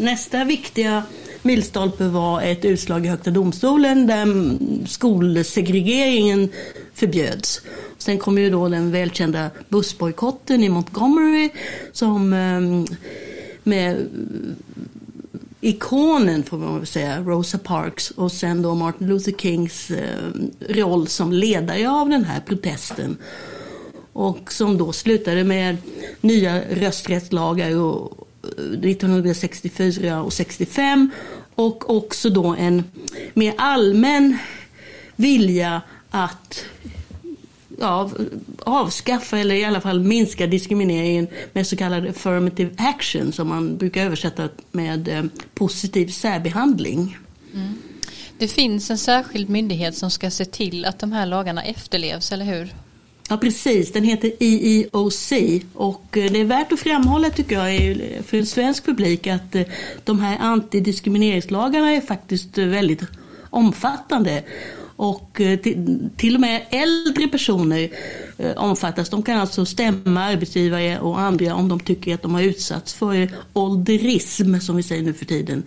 nästa 0.00 0.44
viktiga 0.44 1.02
milstolpe 1.42 2.04
var 2.04 2.42
ett 2.42 2.64
utslag 2.64 3.06
i 3.06 3.08
Högsta 3.08 3.30
domstolen 3.30 4.06
där 4.06 4.26
skolsegregeringen 4.86 6.48
förbjöds. 6.94 7.60
Sen 7.98 8.18
kom 8.18 8.38
ju 8.38 8.50
då 8.50 8.68
den 8.68 8.90
välkända 8.90 9.50
bussbojkotten 9.68 10.62
i 10.62 10.68
Montgomery 10.68 11.50
som 11.92 12.32
ehm, 12.32 12.86
med 13.64 14.08
ikonen 15.60 16.42
får 16.42 16.58
man 16.58 16.78
väl 16.78 16.86
säga, 16.86 17.20
Rosa 17.20 17.58
Parks 17.58 18.10
och 18.10 18.32
sen 18.32 18.62
då 18.62 18.74
Martin 18.74 19.06
Luther 19.06 19.32
Kings 19.32 19.90
eh, 19.90 20.30
roll 20.68 21.08
som 21.08 21.32
ledare 21.32 21.90
av 21.90 22.08
den 22.08 22.24
här 22.24 22.40
protesten. 22.40 23.16
Och 24.12 24.52
som 24.52 24.78
då 24.78 24.92
slutade 24.92 25.44
med 25.44 25.76
nya 26.20 26.60
rösträttslagar 26.70 27.70
eh, 27.70 27.82
och 27.82 28.28
1964 28.82 30.22
och 30.22 30.32
65 30.32 31.10
och 31.54 31.96
också 31.96 32.30
då 32.30 32.56
en 32.58 32.84
mer 33.34 33.54
allmän 33.58 34.38
vilja 35.16 35.82
att 36.10 36.64
ja, 37.80 38.10
avskaffa 38.58 39.38
eller 39.38 39.54
i 39.54 39.64
alla 39.64 39.80
fall 39.80 40.00
minska 40.00 40.46
diskrimineringen 40.46 41.26
med 41.52 41.66
så 41.66 41.76
kallad 41.76 42.06
affirmative 42.06 42.70
action 42.78 43.32
som 43.32 43.48
man 43.48 43.76
brukar 43.76 44.04
översätta 44.04 44.48
med 44.72 45.08
eh, 45.08 45.24
positiv 45.54 46.06
särbehandling. 46.08 47.18
Mm. 47.54 47.74
Det 48.38 48.48
finns 48.48 48.90
en 48.90 48.98
särskild 48.98 49.48
myndighet 49.48 49.96
som 49.96 50.10
ska 50.10 50.30
se 50.30 50.44
till 50.44 50.84
att 50.84 50.98
de 50.98 51.12
här 51.12 51.26
lagarna 51.26 51.64
efterlevs, 51.64 52.32
eller 52.32 52.44
hur? 52.44 52.74
Ja 53.28 53.36
precis, 53.36 53.92
den 53.92 54.04
heter 54.04 54.32
EEOC 54.40 55.32
och 55.74 56.16
eh, 56.16 56.32
det 56.32 56.40
är 56.40 56.44
värt 56.44 56.72
att 56.72 56.80
framhålla 56.80 57.30
tycker 57.30 57.54
jag 57.54 57.96
för 58.26 58.36
en 58.36 58.46
svensk 58.46 58.84
publik 58.84 59.26
att 59.26 59.54
eh, 59.54 59.62
de 60.04 60.20
här 60.20 60.38
antidiskrimineringslagarna 60.40 61.92
är 61.92 62.00
faktiskt 62.00 62.58
väldigt 62.58 63.02
omfattande. 63.50 64.42
Och 64.96 65.40
eh, 65.40 65.58
till 66.16 66.34
och 66.34 66.40
med 66.40 66.66
äldre 66.70 67.28
personer 67.28 67.88
eh, 68.38 68.56
omfattas. 68.56 69.08
De 69.08 69.22
kan 69.22 69.40
alltså 69.40 69.66
stämma 69.66 70.24
arbetsgivare 70.24 71.00
och 71.00 71.20
andra 71.20 71.54
om 71.54 71.68
de 71.68 71.80
tycker 71.80 72.14
att 72.14 72.22
de 72.22 72.34
har 72.34 72.42
utsatts 72.42 72.94
för 72.94 73.30
ålderism 73.52 74.58
som 74.58 74.76
vi 74.76 74.82
säger 74.82 75.02
nu 75.02 75.12
för 75.12 75.24
tiden. 75.24 75.62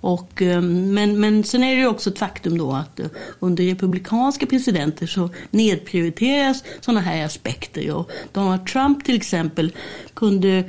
Och, 0.00 0.42
eh, 0.42 0.60
men, 0.62 1.20
men 1.20 1.44
sen 1.44 1.64
är 1.64 1.74
det 1.74 1.80
ju 1.80 1.86
också 1.86 2.10
ett 2.10 2.18
faktum 2.18 2.58
då 2.58 2.72
att 2.72 3.00
under 3.38 3.64
republikanska 3.64 4.46
presidenter 4.46 5.06
så 5.06 5.30
nedprioriteras 5.50 6.64
sådana 6.80 7.00
här 7.00 7.24
aspekter. 7.24 7.90
Och 7.92 8.10
Donald 8.32 8.66
Trump 8.66 9.04
till 9.04 9.16
exempel 9.16 9.72
kunde 10.14 10.64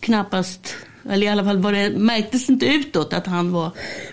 knappast 0.00 0.74
eller 1.10 1.26
i 1.26 1.30
alla 1.30 1.44
fall 1.44 1.58
var 1.58 1.72
det, 1.72 1.90
märktes 1.90 2.48
inte 2.48 2.66
utåt 2.66 3.12
att 3.12 3.26
han 3.26 3.52
var 3.52 3.70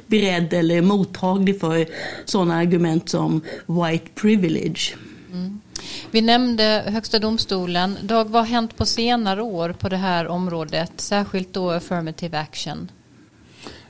beredd 0.07 0.53
eller 0.53 0.81
mottaglig 0.81 1.59
för 1.59 1.85
sådana 2.25 2.55
argument 2.55 3.09
som 3.09 3.41
white 3.67 4.09
privilege. 4.15 4.95
Mm. 5.31 5.59
Vi 6.11 6.21
nämnde 6.21 6.83
Högsta 6.87 7.19
domstolen. 7.19 7.97
Dag, 8.01 8.29
vad 8.29 8.41
har 8.41 8.49
hänt 8.49 8.75
på 8.75 8.85
senare 8.85 9.41
år 9.41 9.75
på 9.79 9.89
det 9.89 9.97
här 9.97 10.27
området? 10.27 10.91
Särskilt 10.97 11.53
då 11.53 11.71
affirmative 11.71 12.37
action. 12.37 12.91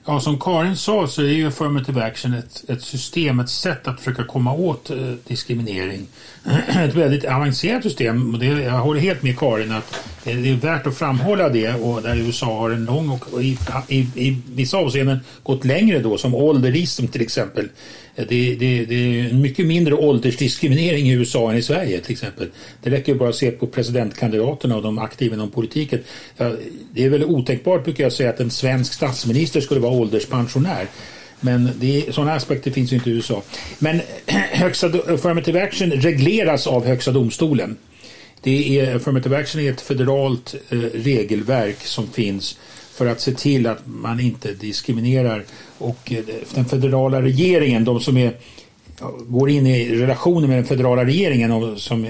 Ja, 0.08 0.20
som 0.20 0.40
Karin 0.40 0.76
sa 0.76 1.08
så 1.08 1.22
är 1.22 1.28
ju 1.28 1.48
affirmative 1.48 2.04
action 2.04 2.34
ett, 2.34 2.64
ett 2.68 2.82
system, 2.82 3.40
ett 3.40 3.50
sätt 3.50 3.88
att 3.88 4.00
försöka 4.00 4.24
komma 4.24 4.54
åt 4.54 4.90
eh, 4.90 4.98
diskriminering. 5.28 6.08
ett 6.68 6.94
väldigt 6.94 7.26
avancerat 7.26 7.84
system 7.84 8.34
och 8.34 8.40
det, 8.40 8.46
jag 8.46 8.72
håller 8.72 9.02
helt 9.02 9.24
med 9.24 9.40
Karin 9.40 9.72
att 9.72 9.94
eh, 10.26 10.38
det 10.38 10.50
är 10.50 10.56
värt 10.56 10.88
att 10.88 10.98
framhålla 10.98 11.50
det 11.50 11.74
och 11.74 12.02
där 12.02 12.16
USA 12.16 12.60
har 12.60 12.70
en 12.70 12.86
lång 12.86 13.10
och, 13.10 13.34
och 13.34 13.44
i, 13.44 13.58
i, 13.88 14.00
i, 14.00 14.42
vissa 14.48 14.78
avseenden 14.78 15.20
gått 15.44 15.66
längre 15.66 16.00
då 16.00 16.18
som 16.18 16.36
ålderism 16.36 17.08
till 17.08 17.22
exempel 17.22 17.70
det, 18.16 18.56
det, 18.56 18.86
det 18.86 19.20
är 19.20 19.34
mycket 19.34 19.66
mindre 19.66 19.94
åldersdiskriminering 19.94 21.10
i 21.10 21.14
USA 21.14 21.52
än 21.52 21.58
i 21.58 21.62
Sverige 21.62 22.00
till 22.00 22.12
exempel. 22.12 22.50
Det 22.84 22.90
räcker 22.90 23.16
bara 23.16 23.30
att 23.30 23.36
se 23.36 23.52
på 23.52 23.68
presidentkandidaterna 23.68 24.76
och 24.76 24.84
de 24.84 25.00
aktiva 25.00 25.36
inom 25.36 25.52
politiken. 25.52 26.00
Det 26.94 27.04
är 27.04 27.10
väl 27.10 27.26
otänkbart 27.26 27.84
brukar 27.84 28.04
jag 28.04 28.14
säga 28.14 28.30
att 28.30 28.40
en 28.40 28.52
svensk 28.52 28.94
statsminister 28.94 29.62
skulle 29.62 29.80
vara 29.80 29.94
ålderspensionär. 29.94 30.88
Men 31.40 31.70
det, 31.80 32.06
sådana 32.16 32.34
aspekter 32.34 32.72
finns 32.72 32.92
ju 32.92 32.96
inte 32.96 33.10
i 33.10 33.14
USA. 33.14 33.44
Men 33.80 34.02
högsta, 34.52 34.88
affirmative 34.88 35.64
action 35.64 35.92
regleras 35.92 36.68
av 36.68 36.86
Högsta 36.86 37.12
domstolen. 37.12 37.78
Det 38.42 38.80
är, 38.80 38.96
affirmative 38.96 39.38
action 39.38 39.62
är 39.62 39.72
ett 39.72 39.82
federalt 39.82 40.56
eh, 40.70 40.78
regelverk 40.80 41.82
som 41.82 42.08
finns 42.08 42.58
för 42.94 43.06
att 43.06 43.22
se 43.22 43.32
till 43.32 43.68
att 43.68 43.82
man 43.86 44.20
inte 44.20 44.54
diskriminerar. 44.54 45.44
Och 45.78 46.12
eh, 46.12 46.24
den 46.54 46.66
federala 46.66 47.22
regeringen, 47.22 47.86
de 47.86 48.00
som 48.00 48.18
är, 48.18 48.38
går 49.28 49.50
in 49.50 49.68
i 49.68 49.96
relationer 49.96 50.48
med 50.48 50.58
den 50.58 50.66
federala 50.66 51.06
regeringen 51.06 51.52
och 51.52 51.80
som 51.80 52.06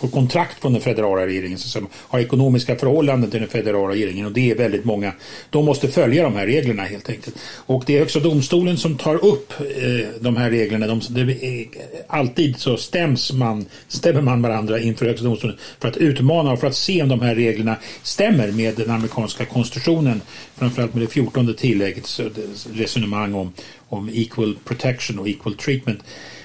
på 0.00 0.08
kontrakt 0.08 0.60
från 0.60 0.72
den 0.72 0.82
federala 0.82 1.26
regeringen 1.26 1.58
som 1.58 1.88
har 1.94 2.18
ekonomiska 2.18 2.76
förhållanden 2.76 3.30
till 3.30 3.40
den 3.40 3.48
federala 3.48 3.94
regeringen 3.94 4.26
och 4.26 4.32
det 4.32 4.50
är 4.50 4.54
väldigt 4.54 4.84
många. 4.84 5.12
De 5.50 5.64
måste 5.64 5.88
följa 5.88 6.22
de 6.22 6.34
här 6.34 6.46
reglerna 6.46 6.82
helt 6.82 7.08
enkelt. 7.08 7.36
Och 7.66 7.82
det 7.86 7.94
är 7.94 7.98
Högsta 7.98 8.20
domstolen 8.20 8.76
som 8.76 8.98
tar 8.98 9.24
upp 9.24 9.52
eh, 9.60 10.06
de 10.20 10.36
här 10.36 10.50
reglerna. 10.50 10.86
De, 10.86 11.00
det 11.08 11.20
är, 11.20 11.60
eh, 11.60 11.66
alltid 12.08 12.58
så 12.58 12.76
stäms 12.76 13.32
man, 13.32 13.66
stämmer 13.88 14.20
man 14.20 14.42
varandra 14.42 14.80
inför 14.80 15.06
Högsta 15.06 15.24
domstolen 15.24 15.56
för 15.80 15.88
att 15.88 15.96
utmana 15.96 16.52
och 16.52 16.60
för 16.60 16.66
att 16.66 16.76
se 16.76 17.02
om 17.02 17.08
de 17.08 17.20
här 17.20 17.34
reglerna 17.34 17.76
stämmer 18.02 18.52
med 18.52 18.76
den 18.76 18.90
amerikanska 18.90 19.44
konstitutionen. 19.44 20.20
Framförallt 20.56 20.94
med 20.94 21.02
det 21.02 21.08
14 21.08 21.54
tillägget 21.54 22.20
eh, 22.20 22.26
resonemang 22.72 23.34
om, 23.34 23.52
om 23.88 24.08
equal 24.08 24.56
protection 24.64 25.18
och 25.18 25.28
equal 25.28 25.54
treatment. 25.54 26.00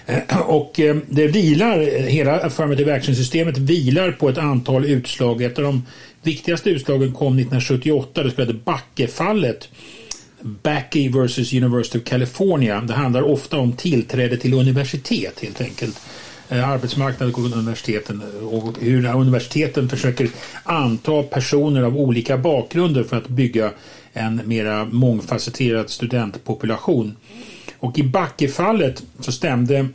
Och 0.46 0.80
eh, 0.80 0.98
det 1.10 1.28
vilar, 1.28 1.80
hela 2.08 2.40
affirmative 2.40 2.94
action-systemet 2.94 3.58
vilar 3.58 4.12
på 4.12 4.30
ett 4.30 4.38
antal 4.38 4.86
utslag. 4.86 5.42
Ett 5.42 5.58
av 5.58 5.64
de 5.64 5.86
viktigaste 6.24 6.70
utslagen 6.70 7.14
kom 7.14 7.34
1978, 7.34 8.24
det 8.24 8.30
så 8.30 8.36
kallade 8.36 8.54
Backe-fallet. 8.54 9.70
Backey 10.42 11.10
versus 11.10 11.54
University 11.54 12.00
of 12.00 12.04
California. 12.04 12.82
Det 12.82 12.94
handlar 12.94 13.22
ofta 13.22 13.58
om 13.58 13.74
tillträde 13.74 14.38
till 14.38 14.54
universitet 14.54 15.40
helt 15.40 15.62
enkelt. 15.62 16.02
Eh, 16.50 16.70
arbetsmarknaden 16.70 17.36
och 17.36 17.58
universiteten 17.58 18.22
eh, 18.22 18.48
och 18.48 18.78
hur 18.80 19.16
universiteten 19.16 19.90
försöker 19.90 20.30
anta 20.64 21.24
personer 21.24 21.84
av 21.84 21.98
olika 21.98 22.38
bakgrunder 22.38 23.04
för 23.04 23.18
att 23.18 23.28
bygga 23.28 23.72
en 24.14 24.42
mera 24.46 24.86
mångfacetterad 24.86 25.90
studentpopulation. 25.90 27.16
Och 27.80 28.00
i 28.00 28.04
Backe-fallet 28.04 29.04
så 29.20 29.32
stämde 29.32 29.88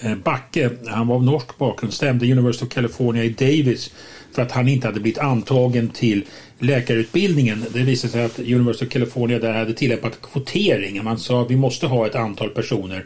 eh, 0.00 0.14
Backe, 0.14 0.70
han 0.86 1.06
var 1.06 1.14
av 1.14 1.24
norsk 1.24 1.58
bakgrund, 1.58 1.92
stämde 1.94 2.32
University 2.32 2.66
of 2.66 2.72
California 2.72 3.24
i 3.24 3.28
Davis 3.28 3.90
för 4.32 4.42
att 4.42 4.52
han 4.52 4.68
inte 4.68 4.86
hade 4.86 5.00
blivit 5.00 5.18
antagen 5.18 5.88
till 5.88 6.24
läkarutbildningen. 6.58 7.64
Det 7.72 7.78
visade 7.78 8.12
sig 8.12 8.24
att 8.24 8.38
University 8.38 8.86
of 8.86 8.92
California 8.92 9.38
där 9.38 9.52
hade 9.52 9.74
tillämpat 9.74 10.22
kvotering. 10.22 11.04
Man 11.04 11.18
sa 11.18 11.42
att 11.42 11.50
vi 11.50 11.56
måste 11.56 11.86
ha 11.86 12.06
ett 12.06 12.14
antal 12.14 12.50
personer, 12.50 13.04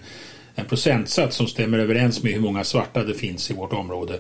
en 0.54 0.66
procentsats 0.66 1.36
som 1.36 1.46
stämmer 1.46 1.78
överens 1.78 2.22
med 2.22 2.32
hur 2.32 2.40
många 2.40 2.64
svarta 2.64 3.04
det 3.04 3.14
finns 3.14 3.50
i 3.50 3.54
vårt 3.54 3.72
område. 3.72 4.18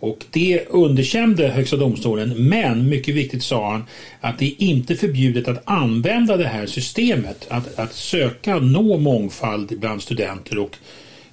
Och 0.00 0.24
det 0.30 0.66
underkände 0.68 1.48
Högsta 1.48 1.76
domstolen, 1.76 2.48
men 2.48 2.88
mycket 2.88 3.14
viktigt 3.14 3.42
sa 3.42 3.72
han 3.72 3.84
att 4.20 4.38
det 4.38 4.46
är 4.46 4.62
inte 4.62 4.96
förbjudet 4.96 5.48
att 5.48 5.62
använda 5.64 6.36
det 6.36 6.46
här 6.46 6.66
systemet, 6.66 7.46
att, 7.48 7.78
att 7.78 7.92
söka 7.92 8.58
nå 8.58 8.98
mångfald 8.98 9.80
bland 9.80 10.02
studenter 10.02 10.58
och 10.58 10.76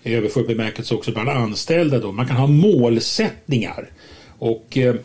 i 0.04 0.16
överförd 0.16 0.48
bemärkelse 0.48 0.96
också 0.96 1.12
bland 1.12 1.30
anställda. 1.30 2.00
Då. 2.00 2.12
Man 2.12 2.28
kan 2.28 2.36
ha 2.36 2.48
målsättningar. 2.48 3.90
Och 4.40 4.78
eh, 4.78 4.96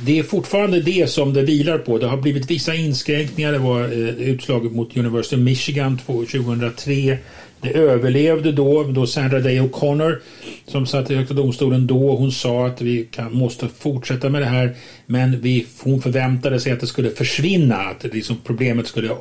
det 0.00 0.18
är 0.18 0.22
fortfarande 0.22 0.80
det 0.80 1.10
som 1.10 1.32
det 1.32 1.42
vilar 1.42 1.78
på. 1.78 1.98
Det 1.98 2.06
har 2.06 2.16
blivit 2.16 2.50
vissa 2.50 2.74
inskränkningar. 2.74 3.52
Det 3.52 3.58
var 3.58 3.80
eh, 3.80 4.28
utslaget 4.28 4.72
mot 4.72 4.96
University 4.96 5.36
of 5.36 5.40
Michigan 5.40 5.98
2003. 6.06 7.18
Det 7.60 7.72
överlevde 7.72 8.52
då, 8.52 8.82
då 8.82 9.06
Sandra 9.06 9.40
Day 9.40 9.60
O'Connor 9.60 10.18
som 10.66 10.86
satt 10.86 11.10
i 11.10 11.14
Högsta 11.14 11.34
domstolen 11.34 11.86
då. 11.86 12.16
Hon 12.16 12.32
sa 12.32 12.66
att 12.66 12.80
vi 12.80 13.08
kan, 13.10 13.32
måste 13.32 13.68
fortsätta 13.78 14.28
med 14.28 14.42
det 14.42 14.46
här 14.46 14.74
men 15.06 15.40
vi, 15.40 15.66
hon 15.82 16.02
förväntade 16.02 16.60
sig 16.60 16.72
att 16.72 16.80
det 16.80 16.86
skulle 16.86 17.10
försvinna, 17.10 17.76
att 17.76 18.04
liksom 18.04 18.36
problemet 18.44 18.86
skulle 18.86 19.08
uh, 19.08 19.14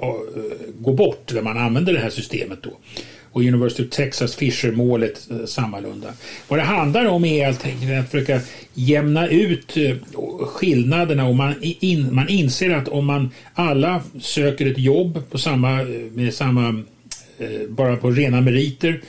gå 0.79 0.93
bort 0.93 1.33
när 1.33 1.41
man 1.41 1.57
använder 1.57 1.93
det 1.93 1.99
här 1.99 2.09
systemet 2.09 2.63
då 2.63 2.71
och 3.37 3.43
University 3.43 3.83
of 3.83 3.89
Texas 3.89 4.35
Fisher-målet 4.35 5.27
eh, 5.31 5.45
sammalunda. 5.45 6.07
Vad 6.47 6.59
det 6.59 6.63
handlar 6.63 7.05
om 7.05 7.25
är 7.25 7.45
helt 7.45 7.65
enkelt 7.65 7.91
att 7.91 8.11
försöka 8.11 8.39
jämna 8.73 9.27
ut 9.27 9.77
eh, 9.77 9.95
skillnaderna 10.39 11.27
och 11.27 11.35
man, 11.35 11.53
in, 11.61 12.15
man 12.15 12.29
inser 12.29 12.75
att 12.75 12.87
om 12.87 13.05
man 13.05 13.29
alla 13.53 14.01
söker 14.19 14.71
ett 14.71 14.77
jobb 14.77 15.23
på 15.31 15.37
samma, 15.37 15.81
eh, 15.81 15.87
med 15.87 16.33
samma 16.33 16.83
Eh, 17.39 17.67
bara 17.69 17.97
på 17.97 18.11
rena 18.11 18.41
meriter 18.41 19.01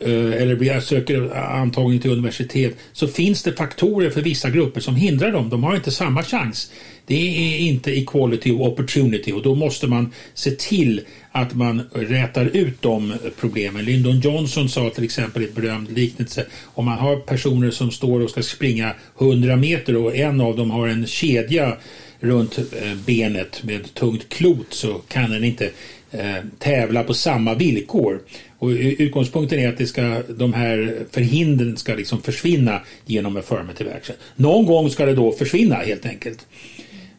eh, 0.00 0.42
eller 0.42 0.80
söker 0.80 1.36
antagning 1.36 2.00
till 2.00 2.10
universitet 2.10 2.76
så 2.92 3.08
finns 3.08 3.42
det 3.42 3.52
faktorer 3.52 4.10
för 4.10 4.20
vissa 4.20 4.50
grupper 4.50 4.80
som 4.80 4.96
hindrar 4.96 5.32
dem. 5.32 5.48
De 5.48 5.64
har 5.64 5.76
inte 5.76 5.90
samma 5.90 6.22
chans. 6.22 6.72
Det 7.06 7.54
är 7.54 7.58
inte 7.58 7.98
equality 7.98 8.50
och 8.50 8.66
opportunity 8.66 9.32
och 9.32 9.42
då 9.42 9.54
måste 9.54 9.86
man 9.86 10.12
se 10.34 10.50
till 10.50 11.00
att 11.32 11.54
man 11.54 11.82
rätar 11.92 12.46
ut 12.46 12.82
de 12.82 13.14
problemen. 13.40 13.84
Lyndon 13.84 14.20
Johnson 14.20 14.68
sa 14.68 14.90
till 14.90 15.04
exempel 15.04 15.42
i 15.42 15.44
ett 15.44 15.54
berömd 15.54 15.90
liknelse 15.90 16.46
om 16.64 16.84
man 16.84 16.98
har 16.98 17.16
personer 17.16 17.70
som 17.70 17.90
står 17.90 18.20
och 18.20 18.30
ska 18.30 18.42
springa 18.42 18.94
100 19.20 19.56
meter 19.56 19.96
och 19.96 20.16
en 20.16 20.40
av 20.40 20.56
dem 20.56 20.70
har 20.70 20.88
en 20.88 21.06
kedja 21.06 21.76
runt 22.20 22.58
eh, 22.58 22.94
benet 23.06 23.62
med 23.62 23.94
tungt 23.94 24.28
klot 24.28 24.66
så 24.70 24.92
kan 25.08 25.30
den 25.30 25.44
inte 25.44 25.70
Eh, 26.12 26.36
tävla 26.58 27.04
på 27.04 27.14
samma 27.14 27.54
villkor. 27.54 28.20
Och 28.58 28.68
utgångspunkten 28.68 29.58
är 29.58 29.68
att 29.68 29.78
det 29.78 29.86
ska, 29.86 30.22
de 30.28 30.52
här 30.52 30.96
förhindren 31.10 31.76
ska 31.76 31.94
liksom 31.94 32.22
försvinna 32.22 32.80
genom 33.06 33.36
affirmative 33.36 33.92
action. 33.94 34.16
Någon 34.36 34.66
gång 34.66 34.90
ska 34.90 35.06
det 35.06 35.14
då 35.14 35.32
försvinna 35.32 35.74
helt 35.74 36.06
enkelt. 36.06 36.46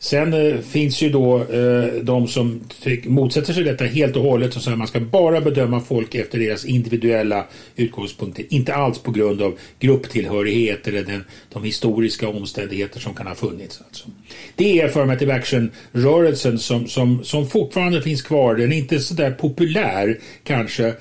Sen 0.03 0.33
eh, 0.33 0.59
finns 0.59 1.01
ju 1.01 1.09
då 1.09 1.43
eh, 1.43 1.85
de 2.03 2.27
som 2.27 2.61
motsätter 3.05 3.53
sig 3.53 3.63
detta 3.63 3.85
helt 3.85 4.15
och 4.15 4.23
hållet 4.23 4.55
och 4.55 4.61
säger 4.61 4.73
att 4.73 4.77
man 4.77 4.87
ska 4.87 4.99
bara 4.99 5.41
bedöma 5.41 5.81
folk 5.81 6.15
efter 6.15 6.39
deras 6.39 6.65
individuella 6.65 7.45
utgångspunkter. 7.75 8.45
Inte 8.49 8.73
alls 8.73 8.99
på 8.99 9.11
grund 9.11 9.41
av 9.41 9.57
grupptillhörighet 9.79 10.87
eller 10.87 11.03
den, 11.03 11.23
de 11.53 11.63
historiska 11.63 12.27
omständigheter 12.27 12.99
som 12.99 13.13
kan 13.13 13.27
ha 13.27 13.35
funnits. 13.35 13.81
Alltså. 13.87 14.09
Det 14.55 14.81
är 14.81 14.85
affirmative 14.85 15.33
action-rörelsen 15.33 16.59
som, 16.59 16.87
som, 16.87 17.23
som 17.23 17.47
fortfarande 17.47 18.01
finns 18.01 18.21
kvar. 18.21 18.55
Den 18.55 18.71
är 18.71 18.77
inte 18.77 18.99
så 18.99 19.13
där 19.13 19.31
populär 19.31 20.19
kanske. 20.43 20.87
Eh, 20.87 20.93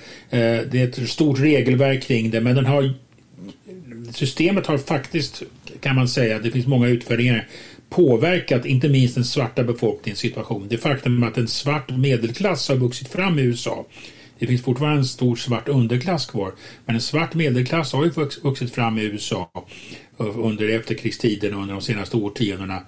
det 0.71 0.75
är 0.75 0.89
ett 0.89 1.09
stort 1.09 1.39
regelverk 1.39 2.03
kring 2.03 2.31
det 2.31 2.41
men 2.41 2.55
den 2.55 2.67
har 2.67 2.95
systemet 4.13 4.67
har 4.67 4.79
faktiskt, 4.79 5.43
kan 5.81 5.97
man 5.97 6.09
säga, 6.09 6.39
det 6.39 6.51
finns 6.51 6.67
många 6.67 6.89
utvärderingar, 6.89 7.49
påverkat 7.91 8.65
inte 8.65 8.89
minst 8.89 9.15
den 9.15 9.25
svarta 9.25 9.65
befolkningens 9.65 10.19
situation. 10.19 10.67
Det 10.69 10.79
faktum 10.79 11.23
att 11.23 11.39
en 11.39 11.49
svart 11.49 11.91
medelklass 11.91 12.69
har 12.69 12.77
vuxit 12.77 13.09
fram 13.09 13.39
i 13.39 13.43
USA. 13.43 13.87
Det 14.39 14.47
finns 14.47 14.63
fortfarande 14.63 14.99
en 14.99 15.05
stor 15.05 15.37
svart 15.37 15.69
underklass 15.69 16.27
kvar, 16.27 16.53
men 16.87 16.95
en 16.95 17.01
svart 17.01 17.35
medelklass 17.35 17.93
har 17.93 18.05
ju 18.05 18.11
vuxit 18.43 18.75
fram 18.75 18.99
i 18.99 19.03
USA 19.03 19.51
eh, 20.21 20.39
under 20.39 20.69
efterkrigstiden 20.69 21.55
och 21.55 21.61
under 21.61 21.75
de 21.75 21.81
senaste 21.81 22.17
årtiondena. 22.17 22.83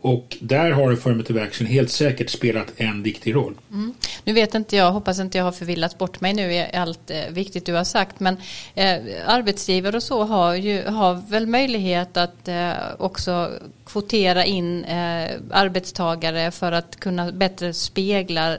Och 0.00 0.36
där 0.40 0.70
har 0.70 0.92
affirmative 0.92 1.42
action 1.42 1.66
helt 1.66 1.90
säkert 1.90 2.30
spelat 2.30 2.66
en 2.76 3.02
viktig 3.02 3.34
roll. 3.34 3.54
Mm. 3.72 3.94
Nu 4.24 4.32
vet 4.32 4.54
inte 4.54 4.76
jag, 4.76 4.92
hoppas 4.92 5.20
inte 5.20 5.38
jag 5.38 5.44
har 5.44 5.52
förvillat 5.52 5.98
bort 5.98 6.20
mig 6.20 6.34
nu 6.34 6.52
i 6.52 6.66
allt 6.74 7.10
eh, 7.10 7.30
viktigt 7.30 7.66
du 7.66 7.74
har 7.74 7.84
sagt, 7.84 8.20
men 8.20 8.36
eh, 8.74 8.96
arbetsgivare 9.26 9.96
och 9.96 10.02
så 10.02 10.24
har, 10.24 10.54
ju, 10.54 10.84
har 10.86 11.30
väl 11.30 11.46
möjlighet 11.46 12.16
att 12.16 12.48
eh, 12.48 12.70
också 12.98 13.50
kvotera 13.86 14.44
in 14.44 14.84
eh, 14.84 15.30
arbetstagare 15.50 16.50
för 16.50 16.72
att 16.72 16.96
kunna 17.00 17.32
bättre 17.32 17.72
spegla 17.72 18.56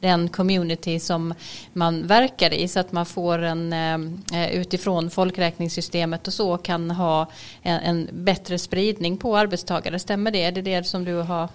den 0.00 0.28
community 0.28 0.98
som 0.98 1.34
man 1.72 2.06
verkar 2.06 2.54
i 2.54 2.68
så 2.68 2.80
att 2.80 2.92
man 2.92 3.06
får 3.06 3.38
en 3.38 3.72
eh, 3.72 4.60
utifrån 4.60 5.10
folkräkningssystemet 5.10 6.26
och 6.26 6.32
så 6.32 6.56
kan 6.56 6.90
ha 6.90 7.30
en, 7.62 7.80
en, 7.80 8.08
bättre 8.12 8.58
spridning 8.58 9.16
på 9.16 9.36
arbetstagare. 9.36 9.98
Stämmer 9.98 10.30
det? 10.30 10.42
Är 10.42 10.52
det 10.52 10.62
det 10.62 10.86
som 10.86 11.04
du 11.04 11.14
har? 11.14 11.48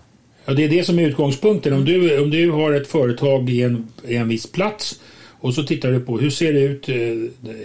Ja, 0.46 0.54
det 0.54 0.64
är 0.64 0.70
det 0.70 0.84
som 0.84 1.00
är 1.00 1.04
utgångspunkten. 1.04 1.74
Om 1.74 1.86
du, 1.86 2.20
om 2.20 2.30
du 2.30 2.52
har 2.52 2.74
ett 2.74 2.88
företag 2.88 3.50
i 3.50 3.62
en, 3.62 3.88
i 4.08 4.16
en 4.16 4.28
viss 4.28 4.52
plats 4.52 5.00
och 5.40 5.54
så 5.54 5.64
tittar 5.64 5.92
du 5.92 6.00
på 6.00 6.20
hur 6.20 6.30
ser 6.30 6.54
det 6.54 6.60
ut 6.60 6.90
eh, 6.90 6.96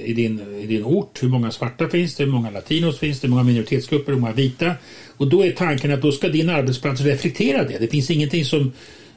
i 0.05 0.12
din, 0.16 0.61
i 0.62 0.66
din 0.66 0.85
ort? 0.85 1.22
Hur 1.22 1.28
många 1.28 1.51
svarta 1.51 1.89
finns 1.89 2.16
det? 2.16 2.24
Hur 2.24 2.31
många 2.31 2.51
latinos 2.51 2.99
finns 2.99 3.20
det? 3.20 3.26
Hur 3.26 3.31
många 3.31 3.45
minoritetsgrupper? 3.45 4.12
Hur 4.12 4.18
många 4.18 4.33
vita? 4.33 4.72
Och 5.16 5.28
då 5.28 5.45
är 5.45 5.51
tanken 5.51 5.93
att 5.93 6.03
då 6.03 6.12
ska 6.12 6.28
din 6.28 6.51
arbetsplats 6.51 7.01
reflektera 7.01 7.64
det. 7.64 7.78
Det 7.78 7.89
finns 7.89 8.11
ingenting 8.11 8.45
som 8.45 8.72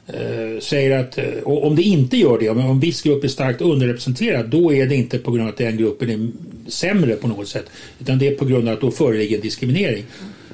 Eh, 0.06 0.60
säger 0.60 0.98
att 0.98 1.18
eh, 1.18 1.42
om 1.44 1.76
det 1.76 1.82
inte 1.82 2.16
gör 2.16 2.38
det, 2.38 2.48
om 2.48 2.58
en 2.58 2.80
viss 2.80 3.02
grupp 3.02 3.24
är 3.24 3.28
starkt 3.28 3.60
underrepresenterad, 3.60 4.48
då 4.48 4.72
är 4.72 4.86
det 4.86 4.94
inte 4.94 5.18
på 5.18 5.30
grund 5.30 5.42
av 5.42 5.48
att 5.48 5.58
den 5.58 5.76
gruppen 5.76 6.10
är 6.10 6.28
sämre 6.70 7.16
på 7.16 7.28
något 7.28 7.48
sätt, 7.48 7.66
utan 8.00 8.18
det 8.18 8.28
är 8.28 8.34
på 8.34 8.44
grund 8.44 8.68
av 8.68 8.74
att 8.74 8.80
då 8.80 8.90
föreligger 8.90 9.42
diskriminering. 9.42 10.04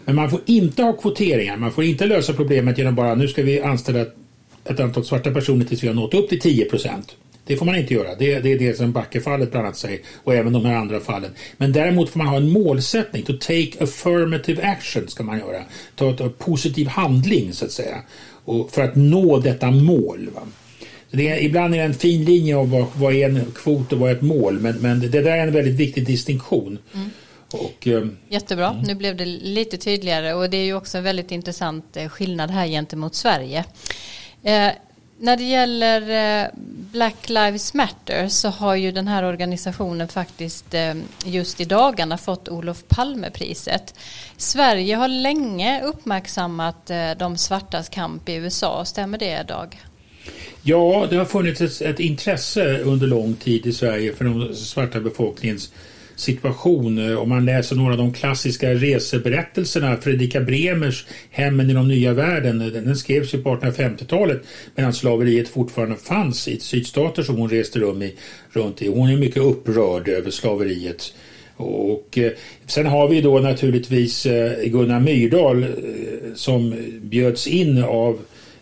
Men 0.05 0.17
man 0.17 0.31
får 0.31 0.41
inte 0.47 0.83
ha 0.83 0.93
kvoteringar, 0.93 1.57
man 1.57 1.73
får 1.73 1.85
inte 1.85 2.07
lösa 2.07 2.33
problemet 2.33 2.79
genom 2.79 2.95
bara 2.95 3.15
nu 3.15 3.29
ska 3.29 3.43
vi 3.43 3.61
anställa 3.61 4.07
ett 4.65 4.81
antal 4.81 5.05
svarta 5.05 5.31
personer 5.31 5.65
tills 5.65 5.83
vi 5.83 5.89
har 5.89 5.95
nått 5.95 6.15
upp 6.15 6.29
till 6.29 6.41
10 6.41 6.65
procent. 6.65 7.17
Det 7.45 7.57
får 7.57 7.67
man 7.67 7.77
inte 7.77 7.95
göra. 7.95 8.15
Det, 8.15 8.41
det 8.41 8.53
är 8.53 8.59
det 8.59 8.77
som 8.77 8.93
Backefallet 8.93 9.51
bland 9.51 9.67
annat 9.67 9.77
säger 9.77 10.01
och 10.25 10.35
även 10.35 10.53
de 10.53 10.65
här 10.65 10.75
andra 10.75 11.01
fallen. 11.01 11.31
Men 11.57 11.73
däremot 11.73 12.11
får 12.11 12.19
man 12.19 12.27
ha 12.27 12.37
en 12.37 12.51
målsättning. 12.51 13.23
To 13.23 13.33
take 13.33 13.73
affirmative 13.81 14.63
action 14.63 15.09
ska 15.09 15.23
man 15.23 15.39
göra. 15.39 15.63
Ta, 15.97 16.13
ta 16.13 16.29
positiv 16.29 16.87
handling 16.87 17.53
så 17.53 17.65
att 17.65 17.73
säga 17.73 17.97
och 18.45 18.71
för 18.71 18.83
att 18.83 18.97
nå 18.97 19.39
detta 19.39 19.71
mål. 19.71 20.29
Va? 20.35 20.41
Det 21.11 21.29
är, 21.29 21.43
ibland 21.43 21.75
är 21.75 21.79
det 21.79 21.85
en 21.85 21.95
fin 21.95 22.25
linje 22.25 22.57
av 22.57 22.71
vad, 22.71 22.87
vad 22.97 23.15
är 23.15 23.29
en 23.29 23.53
kvot 23.55 23.93
och 23.93 23.99
vad 23.99 24.11
är 24.11 24.15
ett 24.15 24.23
mål 24.23 24.61
men, 24.61 24.77
men 24.77 25.01
det 25.01 25.09
där 25.09 25.25
är 25.25 25.47
en 25.47 25.53
väldigt 25.53 25.75
viktig 25.75 26.07
distinktion. 26.07 26.79
Mm. 26.95 27.11
Och, 27.53 27.89
eh, 27.89 28.07
Jättebra, 28.29 28.69
mm. 28.69 28.83
nu 28.83 28.95
blev 28.95 29.17
det 29.17 29.25
lite 29.27 29.77
tydligare 29.77 30.35
och 30.35 30.51
det 30.51 30.57
är 30.57 30.65
ju 30.65 30.75
också 30.75 30.99
en 30.99 31.05
väldigt 31.05 31.31
intressant 31.31 31.97
eh, 31.97 32.09
skillnad 32.09 32.51
här 32.51 32.67
gentemot 32.67 33.15
Sverige. 33.15 33.65
När 35.23 35.37
det 35.37 35.45
gäller 35.45 36.01
eh, 36.43 36.49
Black 36.93 37.29
Lives 37.29 37.75
Matter 37.75 38.29
så 38.29 38.49
har 38.49 38.75
ju 38.75 38.93
den 38.93 39.09
här 39.09 39.25
organisationen 39.25 40.09
faktiskt 40.09 40.75
eh, 40.75 40.95
just 41.25 41.61
i 41.61 41.65
dagarna 41.65 42.19
fått 42.19 42.49
Olof 42.49 42.85
Palmepriset. 42.89 43.95
Sverige 44.37 44.95
har 44.95 45.09
länge 45.09 45.83
uppmärksammat 45.83 46.91
eh, 46.91 47.11
de 47.19 47.37
svartas 47.37 47.89
kamp 47.89 48.29
i 48.29 48.35
USA, 48.35 48.85
stämmer 48.85 49.19
det 49.19 49.43
Dag? 49.43 49.81
Ja, 50.63 51.07
det 51.11 51.17
har 51.17 51.25
funnits 51.25 51.61
ett, 51.61 51.81
ett 51.81 52.01
intresse 52.01 52.79
under 52.79 53.07
lång 53.07 53.35
tid 53.35 53.67
i 53.67 53.73
Sverige 53.73 54.15
för 54.15 54.25
den 54.25 54.57
svarta 54.57 55.01
befolkningens 55.01 55.73
situation. 56.21 57.11
Eh, 57.11 57.19
om 57.19 57.29
man 57.29 57.45
läser 57.45 57.77
några 57.77 57.93
av 57.93 57.99
de 57.99 58.13
klassiska 58.13 58.75
reseberättelserna, 58.75 59.97
Fredrika 59.97 60.41
Bremers 60.41 61.07
Hemmen 61.31 61.71
i 61.71 61.75
de 61.75 61.89
nya 61.89 62.13
världen, 62.13 62.61
eh, 62.61 62.67
den 62.67 62.97
skrevs 62.97 63.35
ju 63.35 63.43
på 63.43 63.57
1850-talet 63.57 64.43
medan 64.75 64.93
slaveriet 64.93 65.49
fortfarande 65.49 65.97
fanns 65.97 66.49
i 66.49 66.61
sydstater 66.61 67.23
som 67.23 67.37
hon 67.37 67.51
reste 67.51 67.79
rum 67.79 68.03
i, 68.03 68.15
runt 68.51 68.83
i. 68.83 68.89
Hon 68.89 69.11
är 69.11 69.17
mycket 69.17 69.43
upprörd 69.43 70.09
över 70.09 70.31
slaveriet. 70.31 71.13
Och 71.63 72.19
eh, 72.19 72.33
sen 72.67 72.87
har 72.87 73.09
vi 73.09 73.21
då 73.21 73.39
naturligtvis 73.39 74.27
eh, 74.27 74.65
Gunnar 74.65 75.01
Myrdal 75.01 75.63
eh, 75.63 75.69
som 76.35 76.75
bjöds 77.03 77.47
in 77.47 77.85
av 77.85 78.19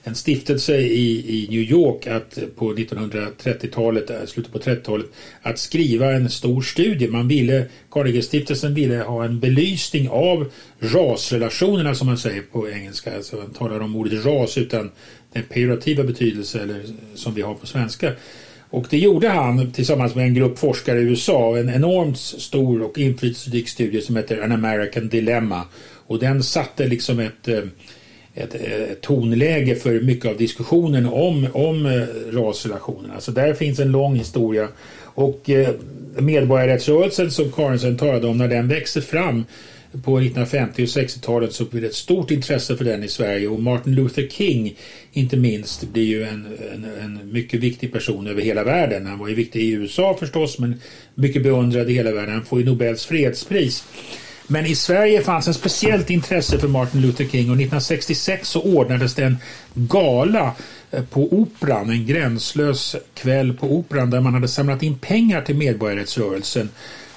en 0.09 0.15
stiftelse 0.15 0.77
i, 0.77 1.45
i 1.45 1.47
New 1.51 1.61
York 1.61 2.07
att 2.07 2.39
på 2.57 2.75
1930-talet, 2.75 4.11
eh, 4.11 4.25
slutet 4.27 4.53
på 4.53 4.59
30-talet, 4.59 5.07
att 5.43 5.59
skriva 5.59 6.13
en 6.13 6.31
stor 6.31 6.63
studie. 6.63 7.09
Man 7.09 7.29
ville, 7.29 7.67
Carnegie-stiftelsen 7.91 8.75
ville 8.75 8.97
ha 8.97 9.25
en 9.25 9.41
belysning 9.41 10.09
av 10.09 10.53
rasrelationerna 10.79 11.95
som 11.95 12.07
man 12.07 12.19
säger 12.19 12.43
på 12.43 12.71
engelska. 12.71 13.17
Alltså 13.17 13.37
man 13.37 13.51
talar 13.51 13.81
om 13.81 13.97
ordet 13.97 14.25
ras 14.25 14.59
utan 14.59 14.91
den 15.33 15.43
pejorativa 15.43 16.05
betydelse 16.05 16.63
eller 16.63 16.83
som 17.15 17.35
vi 17.35 17.43
har 17.43 17.55
på 17.55 17.67
svenska. 17.67 18.13
Och 18.71 18.87
det 18.91 18.99
gjorde 18.99 19.29
han 19.29 19.73
tillsammans 19.73 20.15
med 20.15 20.25
en 20.25 20.35
grupp 20.35 20.59
forskare 20.59 20.99
i 20.99 21.03
USA, 21.03 21.59
en 21.59 21.69
enormt 21.69 22.19
stor 22.19 22.83
och 22.83 22.99
inflytelserik 22.99 23.69
studie 23.69 24.01
som 24.01 24.17
heter 24.17 24.43
An 24.43 24.53
American 24.53 25.09
Dilemma. 25.09 25.65
Och 26.07 26.19
den 26.19 26.43
satte 26.43 26.87
liksom 26.87 27.19
ett 27.19 27.49
eh, 27.49 27.63
ett, 28.39 28.55
ett 28.55 29.01
tonläge 29.01 29.75
för 29.75 30.01
mycket 30.01 30.31
av 30.31 30.37
diskussionen 30.37 31.07
om, 31.07 31.47
om 31.53 31.87
eh, 31.87 32.03
rasrelationerna. 32.33 33.21
Så 33.21 33.31
där 33.31 33.55
finns 33.55 33.79
en 33.79 33.93
lång 33.93 34.17
historia. 34.17 34.69
Och 35.03 35.51
eh, 35.51 35.69
medborgarrättsrörelsen 36.19 37.31
som 37.31 37.53
Karensen 37.53 37.97
talade 37.97 38.27
om, 38.27 38.39
när 38.39 38.49
den 38.49 38.69
växer 38.69 39.01
fram 39.01 39.45
på 39.93 40.19
1950 40.19 40.83
och 40.83 40.87
60-talet 40.87 41.53
så 41.53 41.65
blir 41.65 41.81
det 41.81 41.87
ett 41.87 41.95
stort 41.95 42.31
intresse 42.31 42.77
för 42.77 42.85
den 42.85 43.05
i 43.05 43.09
Sverige 43.09 43.49
och 43.49 43.63
Martin 43.63 43.95
Luther 43.95 44.29
King 44.29 44.77
inte 45.13 45.37
minst 45.37 45.93
blir 45.93 46.05
ju 46.05 46.23
en, 46.23 46.47
en, 46.75 46.85
en, 47.01 47.33
mycket 47.33 47.61
viktig 47.61 47.93
person 47.93 48.27
över 48.27 48.43
hela 48.43 48.65
världen. 48.65 49.07
Han 49.07 49.19
var 49.19 49.29
ju 49.29 49.35
viktig 49.35 49.61
i 49.61 49.71
USA 49.71 50.17
förstås 50.21 50.59
men 50.59 50.81
mycket 51.15 51.43
beundrad 51.43 51.91
i 51.91 51.95
hela 51.95 52.13
världen. 52.13 52.35
Han 52.35 52.45
får 52.45 52.59
ju 52.61 52.67
Nobels 52.67 53.07
fredspris. 53.07 53.85
Men 54.51 54.67
i 54.67 54.75
Sverige 54.75 55.23
fanns 55.23 55.49
en 55.49 55.55
speciellt 55.55 56.11
intresse 56.11 56.59
för 56.59 56.69
Martin 56.69 57.01
Luther 57.01 57.25
King 57.25 57.51
och 57.51 57.57
1966 57.57 58.49
så 58.49 58.63
ordnades 58.63 59.15
det 59.15 59.25
en 59.25 59.37
gala 59.75 60.53
eh, 60.91 61.05
på 61.05 61.33
Operan, 61.33 61.91
en 61.91 62.07
gränslös 62.07 62.97
kväll 63.15 63.53
på 63.53 63.67
Operan 63.77 64.11
där 64.11 64.21
man 64.21 64.35
hade 64.35 64.49
samlat 64.49 64.83
in 64.83 64.99
pengar 64.99 65.43
till 65.43 65.57
medborgarrättsrörelsen. 65.57 66.69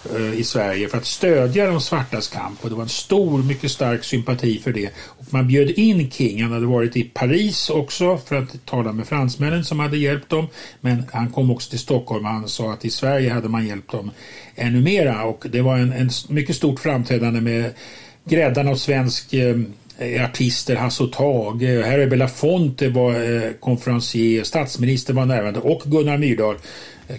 Eh, 0.10 0.34
i 0.34 0.44
Sverige 0.44 0.88
för 0.88 0.98
att 0.98 1.06
stödja 1.06 1.68
de 1.68 1.82
svartas 1.82 2.28
kamp 2.28 2.64
och 2.64 2.70
det 2.70 2.76
var 2.76 2.84
en 2.84 2.90
stor, 2.90 3.44
mycket 3.44 3.72
stark 3.72 4.04
sympati 4.04 4.60
för 4.60 4.72
det. 4.72 4.90
Och 5.08 5.26
man 5.30 5.48
bjöd 5.48 5.70
in 5.70 6.12
King, 6.12 6.44
han 6.44 6.52
hade 6.52 6.66
varit 6.66 6.98
i 6.98 7.04
Paris 7.04 7.70
också 7.70 8.18
för 8.18 8.36
att 8.36 8.66
tala 8.66 8.92
med 8.92 9.08
fransmännen 9.08 9.64
som 9.64 9.80
hade 9.80 9.98
hjälpt 9.98 10.30
dem. 10.30 10.48
Men 10.80 11.04
han 11.12 11.32
kom 11.32 11.52
också 11.52 11.70
till 11.70 11.80
Stockholm 11.80 12.26
och 12.26 12.32
han 12.32 12.48
sa 12.48 12.74
att 12.74 12.86
i 12.86 12.90
Sverige 12.90 13.34
hade 13.34 13.50
man 13.50 13.68
hjälpt 13.68 13.92
dem 13.92 14.12
ännu 14.56 14.82
mera 14.82 15.24
och 15.24 15.46
det 15.50 15.62
var 15.62 15.78
en, 15.78 15.94
en 15.94 16.10
mycket 16.30 16.56
stort 16.56 16.80
framträdande 16.80 17.42
med 17.42 17.72
gräddan 18.26 18.68
av 18.68 18.76
svensk 18.76 19.34
eh, 19.34 19.56
artister, 20.26 20.76
Hasse 20.76 21.04
och 21.04 21.12
Tage, 21.12 21.86
Harry 21.86 22.06
Belafonte 22.06 22.90
var 22.90 23.14
eh, 23.14 23.52
konferencier, 23.60 24.44
statsministern 24.44 25.16
var 25.16 25.26
närvarande 25.26 25.60
och 25.60 25.82
Gunnar 25.86 26.18
Myrdal. 26.18 26.56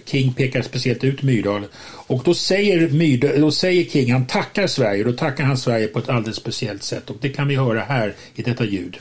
King 0.05 0.33
pekar 0.33 0.61
speciellt 0.61 1.03
ut 1.03 1.23
Myrdal. 1.23 1.65
Och 2.07 2.23
då 2.23 2.33
säger, 2.33 2.89
Myrdal, 2.89 3.41
då 3.41 3.51
säger 3.51 3.83
King, 3.83 4.11
han 4.11 4.27
tackar 4.27 4.67
Sverige, 4.67 5.03
då 5.03 5.13
tackar 5.13 5.43
han 5.43 5.57
Sverige 5.57 5.87
på 5.87 5.99
ett 5.99 6.09
alldeles 6.09 6.37
speciellt 6.37 6.83
sätt. 6.83 7.09
Och 7.09 7.17
det 7.21 7.29
kan 7.29 7.47
vi 7.47 7.55
höra 7.55 7.79
här 7.79 8.15
i 8.35 8.41
detta 8.41 8.63
ljud. 8.63 8.97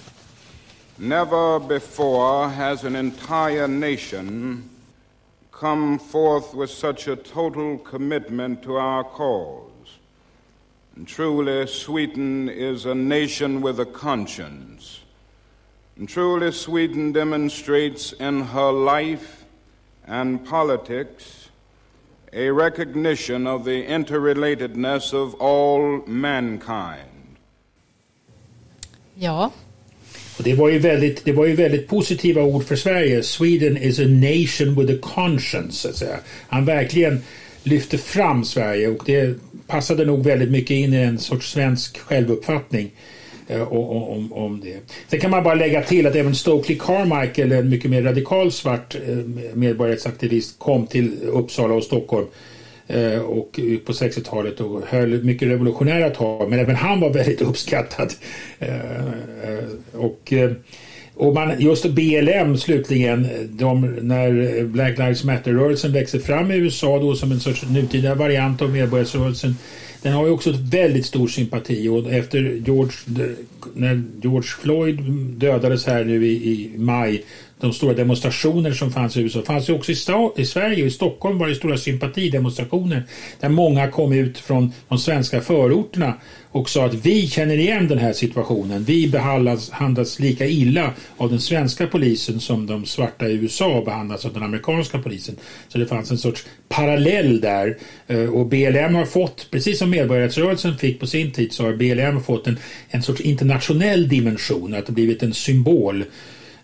Never 0.97 1.68
before 1.68 2.49
has 2.49 2.84
an 2.84 2.97
entire 2.97 3.66
nation 3.66 4.62
come 5.62 5.99
forth 5.99 6.55
with 6.55 6.70
such 6.70 7.09
a 7.09 7.16
total 7.16 7.78
commitment 7.78 8.62
to 8.62 8.76
our 8.76 9.05
cause. 9.05 9.99
And 10.97 11.07
truly, 11.07 11.66
Sweden 11.66 12.49
is 12.49 12.84
a 12.84 12.95
nation 12.95 13.62
with 13.62 13.80
a 13.80 13.84
conscience. 13.84 15.01
And 15.97 16.09
truly, 16.09 16.51
Sweden 16.53 17.12
demonstrates 17.12 18.12
in 18.12 18.43
her 18.43 18.72
life 18.72 19.41
and 20.13 20.45
politics 20.45 21.49
a 22.33 22.51
recognition 22.51 23.47
of 23.47 23.65
the 23.65 23.87
interrelatedness 23.87 25.13
of 25.15 25.35
all 25.41 26.03
mankind. 26.07 27.37
Ja. 29.15 29.53
Det, 30.39 30.55
var 30.55 30.69
ju 30.69 30.79
väldigt, 30.79 31.25
det 31.25 31.33
var 31.33 31.47
ju 31.47 31.55
väldigt 31.55 31.89
positiva 31.89 32.43
ord 32.43 32.65
för 32.65 32.77
Sverige. 32.77 33.23
Sweden 33.23 33.77
is 33.77 33.99
a 33.99 34.07
nation 34.07 34.75
with 34.75 34.95
a 34.95 34.99
conscience. 35.15 35.73
Så 35.73 35.89
att 35.89 35.97
säga. 35.97 36.19
Han 36.49 36.65
verkligen 36.65 37.23
lyfte 37.63 37.99
fram 37.99 38.45
Sverige 38.45 38.89
och 38.89 39.03
det 39.07 39.39
passade 39.67 40.05
nog 40.05 40.25
väldigt 40.25 40.51
mycket 40.51 40.71
in 40.71 40.95
i 40.95 40.97
en 40.97 41.19
sorts 41.19 41.53
svensk 41.53 41.99
självuppfattning. 41.99 42.91
Eh, 43.53 43.72
om, 43.72 44.32
om 44.32 44.61
det. 44.61 44.76
Sen 45.09 45.20
kan 45.20 45.30
man 45.30 45.44
bara 45.44 45.55
lägga 45.55 45.82
till 45.82 46.07
att 46.07 46.14
även 46.14 46.34
Stokely 46.34 46.78
Carmichael, 46.78 47.53
en 47.53 47.68
mycket 47.68 47.90
mer 47.90 48.03
radikal 48.03 48.53
svart 48.53 48.94
eh, 48.94 49.16
medborgarrättsaktivist, 49.55 50.59
kom 50.59 50.86
till 50.86 51.12
Uppsala 51.22 51.74
och 51.74 51.84
Stockholm 51.84 52.26
eh, 52.86 53.18
och 53.18 53.61
på 53.84 53.92
60-talet 53.92 54.61
och 54.61 54.82
höll 54.86 55.24
mycket 55.24 55.48
revolutionära 55.48 56.11
tal 56.11 56.48
men 56.48 56.59
även 56.59 56.76
han 56.76 57.00
var 57.00 57.11
väldigt 57.11 57.40
uppskattad. 57.40 58.12
Och 59.92 60.32
och 61.14 61.34
man, 61.34 61.61
just 61.61 61.86
BLM 61.86 62.57
slutligen, 62.57 63.28
de, 63.50 63.80
när 64.03 64.62
Black 64.64 64.98
Lives 64.98 65.24
Matter-rörelsen 65.24 65.92
växer 65.92 66.18
fram 66.18 66.50
i 66.50 66.57
USA 66.57 66.98
då 66.98 67.14
som 67.14 67.32
en 67.32 67.40
sorts 67.40 67.64
nutida 67.68 68.14
variant 68.14 68.62
av 68.62 68.70
medborgarrörelsen 68.70 69.57
den 70.03 70.12
har 70.12 70.26
ju 70.26 70.32
också 70.32 70.55
väldigt 70.57 71.07
stor 71.07 71.28
sympati 71.28 71.88
och 71.88 72.12
efter 72.12 72.62
George, 72.66 72.92
när 73.74 74.03
George 74.22 74.48
Floyd 74.61 75.00
dödades 75.38 75.86
här 75.86 76.05
nu 76.05 76.26
i, 76.26 76.32
i 76.32 76.78
maj 76.78 77.24
de 77.63 77.73
stora 77.73 77.95
demonstrationer 77.95 78.73
som 78.73 78.93
fanns 78.93 79.17
i 79.17 79.21
USA 79.21 79.43
fanns 79.43 79.69
ju 79.69 79.73
också 79.73 79.93
i, 79.93 79.97
i 80.37 80.47
Sverige 80.47 80.83
och 80.83 80.89
i 80.89 80.91
Stockholm 80.91 81.39
var 81.39 81.49
det 81.49 81.55
stora 81.55 81.77
sympatidemonstrationer 81.77 83.05
där 83.41 83.49
många 83.49 83.89
kom 83.89 84.13
ut 84.13 84.39
från 84.39 84.73
de 84.89 84.99
svenska 84.99 85.41
förorterna 85.41 86.15
och 86.53 86.71
sa 86.71 86.87
att 86.87 86.95
vi 86.95 87.27
känner 87.29 87.59
igen 87.59 87.89
den 87.89 87.99
här 87.99 88.13
situationen. 88.13 88.85
Vi 88.85 89.09
behandlas, 89.09 90.19
lika 90.19 90.47
illa 90.47 90.93
av 91.17 91.31
den 91.31 91.41
svenska 91.41 91.87
polisen 91.87 92.41
som 92.41 92.67
de 92.67 92.87
svarta 92.87 93.29
i 93.29 93.33
USA 93.33 93.83
behandlas 93.85 94.25
av 94.25 94.33
den 94.33 94.43
amerikanska 94.43 94.99
polisen. 94.99 95.37
Så 95.69 95.79
det 95.79 95.87
fanns 95.87 96.11
en 96.11 96.19
sorts 96.19 96.47
parallell 96.69 97.41
där 97.41 97.79
eh, 98.07 98.35
och 98.35 98.47
BLM 98.47 98.95
har 98.95 99.07
fått, 99.07 99.49
precis 99.51 99.79
som 99.79 99.91
medborgarrättsrörelsen 99.91 100.79
fick 100.79 101.01
på 101.01 101.07
sin 101.07 101.33
tid, 101.33 101.53
så 101.53 101.65
har 101.65 101.73
BLM 101.73 102.23
fått 102.23 102.47
en, 102.47 102.59
en 102.91 103.03
sorts 103.03 103.21
internationell 103.21 104.09
dimension, 104.09 104.75
att 104.75 104.87
det 104.87 104.93
blivit 104.93 105.23
en 105.23 105.35
symbol 105.35 106.05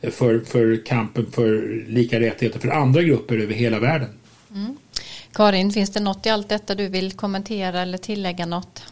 för, 0.02 0.40
för 0.40 0.84
kampen 0.86 1.26
för 1.32 1.84
lika 1.88 2.20
rättigheter 2.20 2.58
för 2.58 2.68
andra 2.68 3.02
grupper 3.02 3.38
över 3.38 3.54
hela 3.54 3.78
världen. 3.78 4.08
Mm. 4.54 4.76
Karin, 5.32 5.72
finns 5.72 5.90
det 5.90 6.00
något 6.00 6.26
i 6.26 6.30
allt 6.30 6.48
detta 6.48 6.74
du 6.74 6.88
vill 6.88 7.12
kommentera 7.12 7.80
eller 7.80 7.98
tillägga 7.98 8.46
något? 8.46 8.82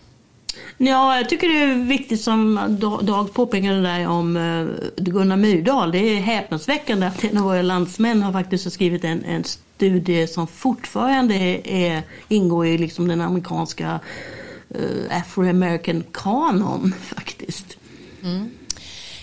Ja, 0.76 1.16
jag 1.16 1.28
tycker 1.28 1.48
det 1.48 1.58
är 1.58 1.74
viktigt 1.74 2.20
som 2.20 2.76
Dag 3.02 3.32
påpekade 3.32 3.82
där 3.82 4.08
om 4.08 4.36
uh, 4.36 4.68
Gunnar 4.96 5.36
Myrdal. 5.36 5.92
Det 5.92 5.98
är 5.98 6.20
häpnadsväckande 6.20 7.06
att 7.06 7.24
en 7.24 7.38
av 7.38 7.44
våra 7.44 7.62
landsmän 7.62 8.22
har 8.22 8.32
faktiskt 8.32 8.72
skrivit 8.72 9.04
en, 9.04 9.24
en 9.24 9.44
studie 9.44 10.26
som 10.26 10.46
fortfarande 10.46 11.34
är, 11.68 12.02
ingår 12.28 12.66
i 12.66 12.78
liksom 12.78 13.08
den 13.08 13.20
amerikanska 13.20 14.00
uh, 14.74 15.18
Afro-American 15.18 16.04
kanon 16.12 16.92
faktiskt. 17.00 17.78
Mm. 18.22 18.50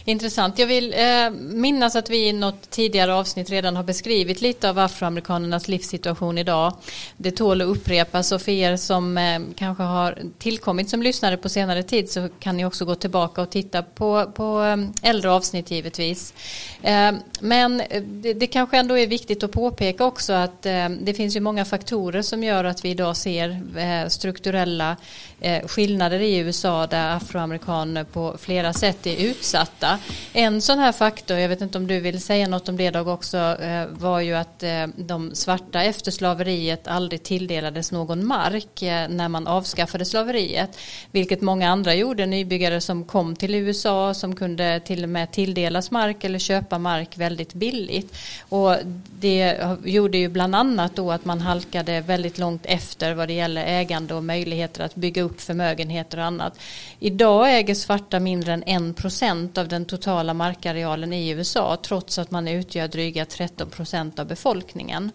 Intressant. 0.06 0.60
Jag 0.60 0.68
vill 0.68 0.94
eh, 0.94 1.30
minnas 1.40 1.96
att 1.96 2.10
vi 2.10 2.28
i 2.28 2.34
något 2.34 2.70
tidigare 2.70 3.14
avsnitt 3.14 3.50
redan 3.50 3.76
har 3.76 3.84
beskrivit 3.84 4.42
lite 4.42 4.70
av 4.70 4.80
afroamerikanernas 4.80 5.68
livssituation 5.68 6.38
idag. 6.38 6.74
Det 7.18 7.32
tål 7.32 7.62
att 7.62 7.68
upprepas 7.68 8.32
och 8.32 8.42
för 8.42 8.52
er 8.52 8.78
som 8.78 9.18
eh, 9.18 9.40
kanske 9.56 9.84
har 9.84 10.18
tillkommit 10.38 10.90
som 10.90 11.04
lyssnare 11.04 11.38
på 11.38 11.50
senare 11.50 11.84
tid 11.84 12.12
så 12.12 12.30
kan 12.40 12.58
ni 12.58 12.66
också 12.66 12.86
gå 12.86 12.96
tillbaka 12.96 13.42
och 13.42 13.50
titta 13.50 13.84
på, 13.84 14.32
på 14.36 14.64
eh, 14.64 15.10
äldre 15.10 15.32
avsnitt 15.32 15.72
givetvis. 15.72 16.34
Eh, 16.82 17.12
men 17.40 17.82
eh, 17.82 18.04
det, 18.04 18.34
det, 18.34 18.48
kanske 18.48 18.78
ändå 18.78 18.98
är 18.98 19.08
viktigt 19.08 19.44
att 19.44 19.52
påpeka 19.52 20.06
också 20.06 20.34
att 20.34 20.66
eh, 20.66 20.90
det 20.90 21.14
finns 21.14 21.36
ju 21.36 21.40
många 21.40 21.66
faktorer 21.66 22.22
som 22.22 22.44
gör 22.44 22.64
att 22.64 22.86
vi 22.86 22.90
idag 22.90 23.18
ser 23.18 23.62
eh, 23.78 24.08
strukturella 24.08 24.98
eh, 25.42 25.68
skillnader 25.68 26.20
i 26.20 26.38
USA 26.38 26.88
där 26.88 27.16
afroamerikaner 27.16 28.04
på 28.04 28.36
flera 28.40 28.74
sätt 28.74 29.08
är 29.08 29.16
utsatta. 29.16 29.93
En 30.34 30.62
sån 30.62 30.80
här 30.80 30.92
faktor, 30.92 31.38
jag 31.38 31.50
vet 31.50 31.62
inte 31.62 31.78
om 31.78 31.88
du 31.88 32.00
vill 32.00 32.22
säga 32.22 32.48
något 32.48 32.70
om 32.70 32.78
det 32.78 32.94
Dag 32.94 33.08
också, 33.08 33.38
eh, 33.38 33.86
var 33.86 34.20
ju 34.20 34.34
att 34.34 34.64
eh, 34.64 34.88
de 34.96 35.36
svarta 35.36 35.84
efter 35.84 36.12
slaveriet 36.12 36.88
aldrig 36.88 37.24
tilldelades 37.24 37.92
någon 37.92 38.28
mark 38.28 38.82
eh, 38.82 39.10
när 39.10 39.30
man 39.30 39.48
avskaffade 39.48 40.06
slaveriet. 40.06 40.78
Vilket 41.12 41.42
många 41.42 41.70
andra 41.70 41.96
gjorde, 41.96 42.26
nybyggare 42.26 42.82
som 42.82 43.04
kom 43.04 43.36
till 43.36 43.56
USA 43.56 44.14
som 44.14 44.36
kunde 44.36 44.80
till 44.80 45.04
och 45.04 45.10
med 45.10 45.32
tilldelas 45.32 45.92
mark 45.92 46.24
eller 46.24 46.40
köpa 46.40 46.78
mark 46.78 47.18
väldigt 47.18 47.54
billigt. 47.54 48.18
Och 48.50 48.76
det 49.20 49.58
gjorde 49.84 50.18
ju 50.18 50.30
bland 50.30 50.56
annat 50.56 50.96
då 50.96 51.12
att 51.12 51.26
man 51.26 51.42
halkade 51.42 52.02
väldigt 52.02 52.38
långt 52.38 52.66
efter 52.66 53.14
vad 53.14 53.28
det 53.28 53.34
gäller 53.34 53.66
ägande 53.66 54.14
och 54.14 54.24
möjligheter 54.24 54.84
att 54.84 54.96
bygga 54.96 55.22
upp 55.22 55.42
förmögenheter 55.42 56.18
och 56.18 56.26
annat. 56.26 56.60
Idag 57.00 57.58
äger 57.58 57.76
svarta 57.76 58.20
mindre 58.20 58.54
än 58.54 58.64
en 58.64 58.94
procent 58.94 59.58
av 59.58 59.68
den 59.68 59.83
den 59.84 59.90
totala 59.90 60.34
markarealen 60.34 61.14
i 61.14 61.30
USA 61.30 61.78
trots 61.84 62.20
att 62.20 62.32
man 62.32 62.48
utgör 62.48 62.88
dryga 62.88 63.26
13 63.26 63.70
procent 63.70 64.20
av 64.20 64.28
befolkningen. 64.28 65.12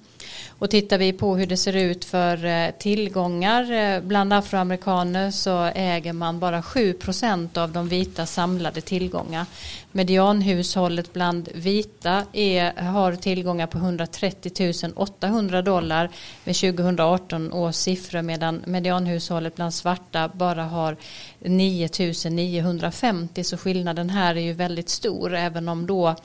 Och 0.49 0.71
tittar 0.71 0.99
vi 0.99 1.13
på 1.13 1.37
hur 1.37 1.47
det 1.47 1.57
ser 1.57 1.77
ut 1.77 2.05
för 2.05 2.45
eh, 2.45 2.71
tillgångar 2.71 3.73
eh, 3.73 4.01
bland 4.01 4.33
afroamerikaner 4.33 5.31
så 5.31 5.65
äger 5.75 6.13
man 6.13 6.39
bara 6.39 6.63
7 6.63 6.93
procent 6.93 7.57
av 7.57 7.73
de 7.73 7.89
vita 7.89 8.27
samlade 8.27 8.81
tillgångar. 8.81 9.47
Medianhushållet 9.93 11.13
bland 11.13 11.49
vita 11.55 12.25
är, 12.33 12.83
har 12.83 13.15
tillgångar 13.15 13.67
på 13.67 13.79
130 13.79 14.93
800 14.97 15.63
dollar 15.63 16.11
med 16.45 16.57
2018 16.57 17.53
års 17.53 17.75
siffror 17.75 18.23
medan 18.23 18.63
medianhushållet 18.67 19.57
bland 19.57 19.75
svarta 19.75 20.29
bara 20.29 20.65
har 20.65 20.97
9 21.39 21.89
950 22.31 23.45
så 23.45 23.57
skillnaden 23.57 24.11
här 24.11 24.35
är 24.35 24.41
ju 24.41 24.53
väldigt 24.53 24.89
stor 24.89 25.35
även 25.35 25.69
om 25.69 25.87
då 25.87 26.17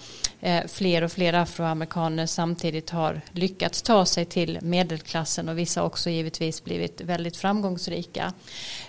Eh, 0.46 0.68
fler 0.68 1.04
och 1.04 1.12
fler 1.12 1.34
afroamerikaner 1.34 2.26
samtidigt 2.26 2.90
har 2.90 3.22
lyckats 3.32 3.82
ta 3.82 4.06
sig 4.06 4.26
till 4.26 4.60
medelklassen 4.62 5.50
och 5.50 5.58
vissa 5.58 5.84
också 5.84 6.10
givetvis 6.10 6.64
blivit 6.64 7.02
väldigt 7.02 7.38
framgångsrika. 7.38 8.34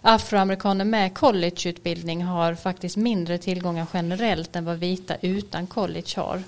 Afroamerikaner 0.00 0.84
med 0.84 1.14
collegeutbildning 1.14 2.24
har 2.24 2.54
faktiskt 2.54 2.96
mindre 2.96 3.38
tillgångar 3.38 3.86
generellt 3.92 4.56
än 4.56 4.64
vad 4.64 4.78
vita 4.78 5.16
utan 5.20 5.66
college 5.66 6.12
har. 6.16 6.42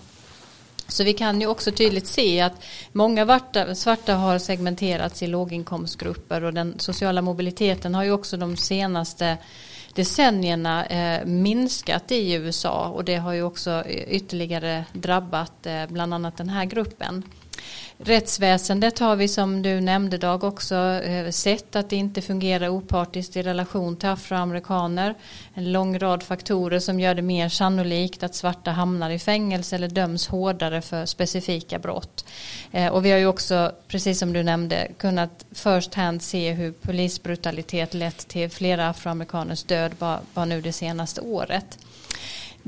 Så 0.89 1.05
vi 1.05 1.13
kan 1.13 1.41
ju 1.41 1.47
också 1.47 1.73
tydligt 1.73 2.07
se 2.07 2.41
att 2.41 2.65
många 2.93 3.41
svarta 3.75 4.15
har 4.15 4.39
segmenterats 4.39 5.23
i 5.23 5.27
låginkomstgrupper 5.27 6.45
och 6.45 6.55
den 6.55 6.79
sociala 6.79 7.23
mobiliteten 7.23 7.95
har 7.95 8.05
ju 8.05 8.11
också 8.11 8.37
de 8.37 8.57
senaste 8.57 9.37
decennierna 9.97 10.87
eh, 10.87 11.27
minskat 11.27 12.13
i 12.13 12.33
USA 12.33 12.89
och 12.89 13.05
det 13.05 13.17
har 13.17 13.33
ju 13.33 13.43
också 13.43 13.85
ytterligare 13.89 14.85
drabbat 14.93 15.67
eh, 15.67 15.87
bland 15.89 16.15
annat 16.15 16.37
den 16.37 16.49
här 16.49 16.65
gruppen. 16.65 17.23
Rättsväsendet 17.99 18.99
har 18.99 19.17
vi 19.17 19.29
som 19.29 19.63
du 19.63 19.81
nämnde 19.81 20.19
Dag 20.19 20.45
också 20.45 20.75
eh, 20.75 21.31
sett 21.31 21.77
att 21.77 21.91
det 21.91 21.97
inte 21.97 22.23
fungerar 22.23 22.69
opartiskt 22.69 23.37
i 23.37 23.43
relation 23.43 23.97
till 23.97 24.09
afroamerikaner. 24.09 25.15
En 25.55 25.73
lång 25.73 25.99
rad 25.99 26.23
faktorer 26.23 26.79
som 26.79 27.01
gör 27.01 27.15
det 27.15 27.23
mer 27.23 27.49
sannolikt 27.49 28.23
att 28.23 28.35
svarta 28.35 28.71
hamnar 28.71 29.11
i 29.11 29.19
fängelse 29.19 29.77
eller 29.77 29.89
döms 29.89 30.29
hårdare 30.29 30.83
för 30.83 31.07
specifika 31.07 31.79
brott. 31.79 32.25
Eh, 32.73 32.93
och 32.93 33.05
vi 33.05 33.11
har 33.11 33.19
ju 33.19 33.27
också, 33.27 33.73
precis 33.89 34.19
som 34.19 34.33
du 34.33 34.43
nämnde, 34.43 34.89
kunnat 34.99 35.47
first 35.53 35.95
hand 35.95 36.23
se 36.23 36.53
hur 36.53 36.73
polisbrutalitet 36.73 37.95
lett 37.95 38.29
till 38.29 38.51
flera 38.51 38.89
afroamerikaners 38.89 39.63
död 39.63 39.93
bara, 39.99 40.21
bara 40.35 40.45
nu 40.45 40.61
det 40.61 40.73
senaste 40.73 41.21
året. 41.21 41.79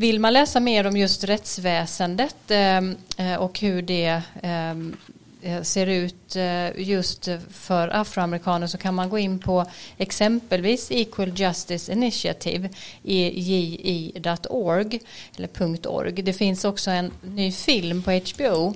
Vill 0.01 0.21
man 0.21 0.33
läsa 0.33 0.61
mer 0.61 0.87
om 0.87 0.97
just 0.97 1.25
rättsväsendet 1.25 2.37
ehm, 2.49 2.97
eh, 3.17 3.35
och 3.35 3.61
hur 3.61 3.83
det 3.83 4.23
ehm, 4.43 4.97
eh, 5.43 5.63
ser 5.63 5.87
ut 5.87 6.37
eh, 6.37 6.81
just 6.81 7.29
för 7.51 7.89
afroamerikaner 7.89 8.67
så 8.67 8.79
kan 8.79 8.95
man 8.95 9.09
gå 9.09 9.19
in 9.19 9.39
på 9.39 9.65
exempelvis 9.97 10.91
Equal 10.91 11.33
Justice 11.39 11.93
Initiative 11.93 12.69
EJI.org 13.05 15.01
eller 15.37 15.89
.org. 15.89 16.13
Det 16.13 16.33
finns 16.33 16.65
också 16.65 16.91
en 16.91 17.13
ny 17.23 17.53
film 17.53 18.03
på 18.03 18.11
HBO 18.11 18.75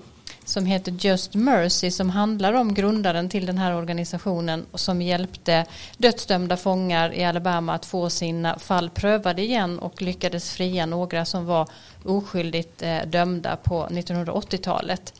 som 0.52 0.66
heter 0.66 0.94
Just 0.98 1.34
Mercy 1.34 1.90
som 1.90 2.10
handlar 2.10 2.52
om 2.52 2.74
grundaren 2.74 3.28
till 3.28 3.46
den 3.46 3.58
här 3.58 3.74
organisationen 3.74 4.66
som 4.74 5.02
hjälpte 5.02 5.66
dödsdömda 5.96 6.56
fångar 6.56 7.14
i 7.14 7.24
Alabama 7.24 7.74
att 7.74 7.86
få 7.86 8.10
sina 8.10 8.58
fall 8.58 8.90
prövade 8.90 9.42
igen 9.42 9.78
och 9.78 10.02
lyckades 10.02 10.50
fria 10.50 10.86
några 10.86 11.24
som 11.24 11.46
var 11.46 11.68
oskyldigt 12.04 12.82
eh, 12.82 12.98
dömda 13.06 13.56
på 13.56 13.86
1980-talet. 13.86 15.14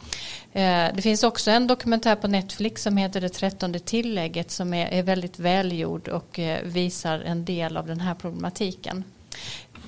Eh, 0.52 0.86
det 0.94 1.02
finns 1.02 1.22
också 1.22 1.50
en 1.50 1.66
dokumentär 1.66 2.16
på 2.16 2.28
Netflix 2.28 2.82
som 2.82 2.96
heter 2.96 3.20
Det 3.20 3.28
trettonde 3.28 3.78
tillägget 3.78 4.50
som 4.50 4.74
är 4.74 5.02
väldigt 5.02 5.38
välgjord 5.38 6.08
och 6.08 6.38
eh, 6.38 6.62
visar 6.62 7.18
en 7.20 7.44
del 7.44 7.76
av 7.76 7.86
den 7.86 8.00
här 8.00 8.14
problematiken. 8.14 9.04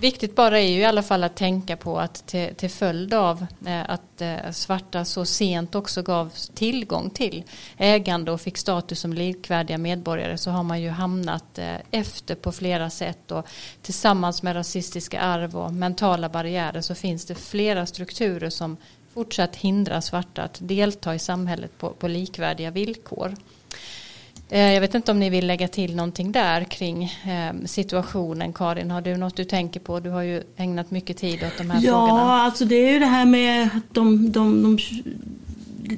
Viktigt 0.04 0.34
bara 0.34 0.60
är 0.60 0.68
ju 0.68 0.80
i 0.80 0.84
alla 0.84 1.02
fall 1.02 1.24
att 1.24 1.36
tänka 1.36 1.76
på 1.76 1.98
att 1.98 2.26
till, 2.26 2.54
till 2.54 2.70
följd 2.70 3.14
av 3.14 3.46
eh, 3.66 3.90
att 3.90 4.20
eh, 4.20 4.50
svarta 4.52 5.04
så 5.04 5.24
sent 5.24 5.74
också 5.74 6.02
gav 6.02 6.32
tillgång 6.54 7.10
till 7.10 7.44
ägande 7.76 8.32
och 8.32 8.40
fick 8.40 8.58
status 8.58 9.00
som 9.00 9.12
likvärdiga 9.12 9.78
medborgare 9.78 10.38
så 10.38 10.50
har 10.50 10.62
man 10.62 10.82
ju 10.82 10.88
hamnat 10.88 11.58
eh, 11.58 11.74
efter 11.90 12.34
på 12.34 12.52
flera 12.52 12.90
sätt 12.90 13.30
och 13.30 13.46
tillsammans 13.82 14.42
med 14.42 14.56
rasistiska 14.56 15.20
arv 15.20 15.56
och 15.56 15.72
mentala 15.72 16.28
barriärer 16.28 16.80
så 16.80 16.94
finns 16.94 17.24
det 17.24 17.34
flera 17.34 17.86
strukturer 17.86 18.50
som 18.50 18.76
fortsatt 19.14 19.56
hindrar 19.56 20.00
svarta 20.00 20.42
att 20.42 20.58
delta 20.62 21.14
i 21.14 21.18
samhället 21.18 21.78
på, 21.78 21.90
på 21.90 22.08
likvärdiga 22.08 22.70
villkor. 22.70 23.34
Eh, 24.50 24.72
jag 24.72 24.80
vet 24.80 24.94
inte 24.94 25.10
om 25.10 25.18
ni 25.18 25.30
vill 25.30 25.46
lägga 25.46 25.68
till 25.68 25.96
någonting 25.96 26.32
där 26.32 26.64
kring 26.64 27.04
eh, 27.04 27.66
situationen. 27.66 28.52
Karin, 28.52 28.90
har 28.90 29.00
du 29.00 29.16
något 29.16 29.36
du 29.36 29.44
tänker 29.44 29.80
på? 29.80 30.00
Du 30.00 30.10
har 30.10 30.22
ju 30.22 30.42
ägnat 30.56 30.90
mycket 30.90 31.16
tid 31.16 31.44
åt 31.44 31.58
de 31.58 31.70
här 31.70 31.80
ja, 31.82 31.92
frågorna. 31.92 32.22
Ja, 32.22 32.42
alltså 32.42 32.64
det 32.64 32.74
är 32.74 32.92
ju 32.92 32.98
det 32.98 33.06
här 33.06 33.24
med 33.24 33.68
de, 33.92 34.32
de, 34.32 34.62
de, 34.62 34.78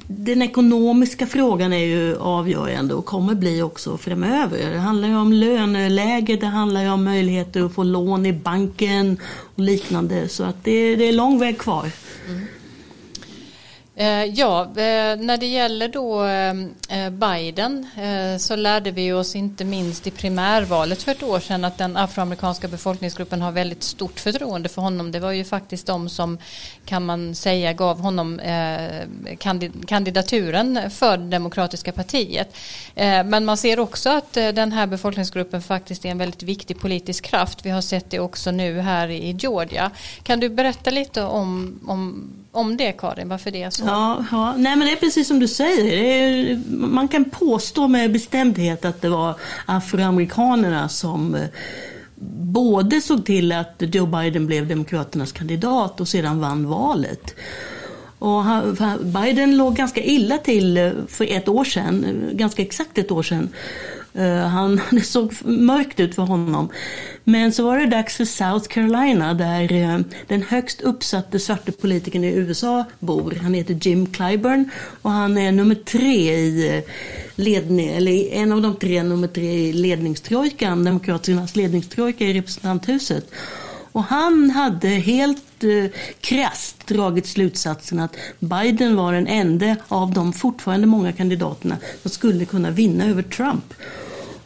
den 0.07 0.41
ekonomiska 0.41 1.27
frågan 1.27 1.73
är 1.73 1.85
ju 1.85 2.17
avgörande 2.17 2.93
och 2.93 3.05
kommer 3.05 3.35
bli 3.35 3.61
också 3.61 3.97
framöver. 3.97 4.71
Det 4.71 4.79
handlar 4.79 5.07
ju 5.07 5.15
om 5.17 5.33
löneläge, 5.33 6.35
det 6.35 6.45
handlar 6.45 6.81
ju 6.81 6.89
om 6.89 7.03
möjligheter 7.03 7.65
att 7.65 7.73
få 7.73 7.83
lån 7.83 8.25
i 8.25 8.33
banken 8.33 9.17
och 9.55 9.63
liknande. 9.63 10.29
Så 10.29 10.43
att 10.43 10.63
det, 10.63 10.95
det 10.95 11.03
är 11.03 11.13
lång 11.13 11.39
väg 11.39 11.57
kvar. 11.57 11.91
Mm. 12.27 12.47
Eh, 13.99 14.25
ja, 14.25 14.61
eh, 14.61 15.17
när 15.17 15.37
det 15.37 15.45
gäller 15.45 15.87
då 15.87 16.25
eh, 16.25 17.09
Biden 17.09 17.87
så 18.39 18.55
lärde 18.55 18.91
vi 18.91 19.13
oss 19.13 19.35
inte 19.35 19.65
minst 19.65 20.07
i 20.07 20.11
primärvalet 20.11 21.03
för 21.03 21.11
ett 21.11 21.23
år 21.23 21.39
sedan 21.39 21.65
att 21.65 21.77
den 21.77 21.97
afroamerikanska 21.97 22.67
befolkningsgruppen 22.67 23.41
har 23.41 23.51
väldigt 23.51 23.83
stort 23.83 24.19
förtroende 24.19 24.69
för 24.69 24.81
honom. 24.81 25.11
Det 25.11 25.19
var 25.19 25.31
ju 25.31 25.43
faktiskt 25.43 25.87
de 25.87 26.09
som 26.09 26.37
kan 26.85 27.05
man 27.05 27.35
säga 27.35 27.73
gav 27.73 27.99
honom 27.99 28.39
kandidaturen 29.87 30.91
för 30.91 31.17
det 31.17 31.29
demokratiska 31.29 31.91
partiet. 31.91 32.57
Men 33.25 33.45
man 33.45 33.57
ser 33.57 33.79
också 33.79 34.09
att 34.09 34.33
den 34.33 34.71
här 34.71 34.87
befolkningsgruppen 34.87 35.61
faktiskt 35.61 36.05
är 36.05 36.09
en 36.09 36.17
väldigt 36.17 36.43
viktig 36.43 36.79
politisk 36.79 37.23
kraft. 37.23 37.65
Vi 37.65 37.69
har 37.69 37.81
sett 37.81 38.09
det 38.09 38.19
också 38.19 38.51
nu 38.51 38.79
här 38.79 39.07
i 39.07 39.31
Georgia. 39.31 39.91
Kan 40.23 40.39
du 40.39 40.49
berätta 40.49 40.89
lite 40.89 41.23
om, 41.23 41.79
om 41.87 42.29
om 42.57 42.77
det 42.77 42.91
Karin, 42.91 43.29
varför 43.29 43.51
det 43.51 43.63
är 43.63 43.69
så? 43.69 43.83
Ja, 43.85 44.25
ja. 44.31 44.53
Nej, 44.57 44.75
men 44.75 44.87
det 44.87 44.91
är 44.91 44.95
precis 44.95 45.27
som 45.27 45.39
du 45.39 45.47
säger. 45.47 45.93
Är, 45.93 46.61
man 46.69 47.07
kan 47.07 47.25
påstå 47.25 47.87
med 47.87 48.11
bestämdhet 48.11 48.85
att 48.85 49.01
det 49.01 49.09
var 49.09 49.35
afroamerikanerna 49.65 50.89
som 50.89 51.35
eh, 51.35 51.47
både 52.41 53.01
såg 53.01 53.25
till 53.25 53.51
att 53.51 53.75
Joe 53.79 54.05
Biden 54.05 54.47
blev 54.47 54.67
Demokraternas 54.67 55.31
kandidat 55.31 56.01
och 56.01 56.07
sedan 56.07 56.39
vann 56.39 56.67
valet. 56.67 57.35
Och 58.19 58.43
Biden 59.01 59.57
låg 59.57 59.75
ganska 59.75 60.03
illa 60.03 60.37
till 60.37 60.77
eh, 60.77 60.91
för 61.07 61.31
ett 61.31 61.47
år 61.47 61.63
sedan, 61.63 62.05
eh, 62.05 62.35
ganska 62.37 62.61
exakt 62.61 62.97
ett 62.97 63.11
år 63.11 63.23
sedan. 63.23 63.49
Eh, 64.17 64.47
han, 64.47 64.81
det 64.91 65.01
såg 65.01 65.33
mörkt 65.45 65.99
ut 65.99 66.15
för 66.15 66.23
honom. 66.23 66.69
Men 67.23 67.51
så 67.51 67.63
var 67.63 67.77
det 67.77 67.85
dags 67.85 68.15
för 68.15 68.25
South 68.25 68.67
Carolina 68.67 69.33
där 69.33 69.73
eh, 69.73 69.99
den 70.27 70.43
högst 70.43 70.81
uppsatte 70.81 71.39
svarte 71.39 71.71
politikern 71.71 72.23
i 72.23 72.33
USA 72.33 72.85
bor. 72.99 73.37
Han 73.41 73.53
heter 73.53 73.79
Jim 73.81 74.05
Clyburn 74.05 74.69
och 75.01 75.11
han 75.11 75.37
är 75.37 75.51
nummer 75.51 75.75
tre 75.75 76.35
i 76.35 76.77
eh, 76.77 76.83
ledning, 77.35 77.89
eller 77.89 78.33
en 78.33 78.51
av 78.51 78.61
de 78.61 78.75
tre 78.75 79.03
nummer 79.03 79.27
tre 79.27 79.53
i 79.53 79.73
ledningstrojkan, 79.73 80.83
Demokraternas 80.83 81.55
ledningstrojka 81.55 82.25
i 82.25 82.33
representanthuset. 82.33 83.31
Och 83.91 84.03
han 84.03 84.49
hade 84.49 84.87
helt 84.87 85.63
eh, 85.63 85.99
krasst 86.21 86.87
dragit 86.87 87.25
slutsatsen 87.25 87.99
att 87.99 88.15
Biden 88.39 88.95
var 88.95 89.13
den 89.13 89.27
enda 89.27 89.75
av 89.87 90.13
de 90.13 90.33
fortfarande 90.33 90.87
många 90.87 91.13
kandidaterna 91.13 91.77
som 92.01 92.11
skulle 92.11 92.45
kunna 92.45 92.71
vinna 92.71 93.05
över 93.05 93.23
Trump. 93.23 93.73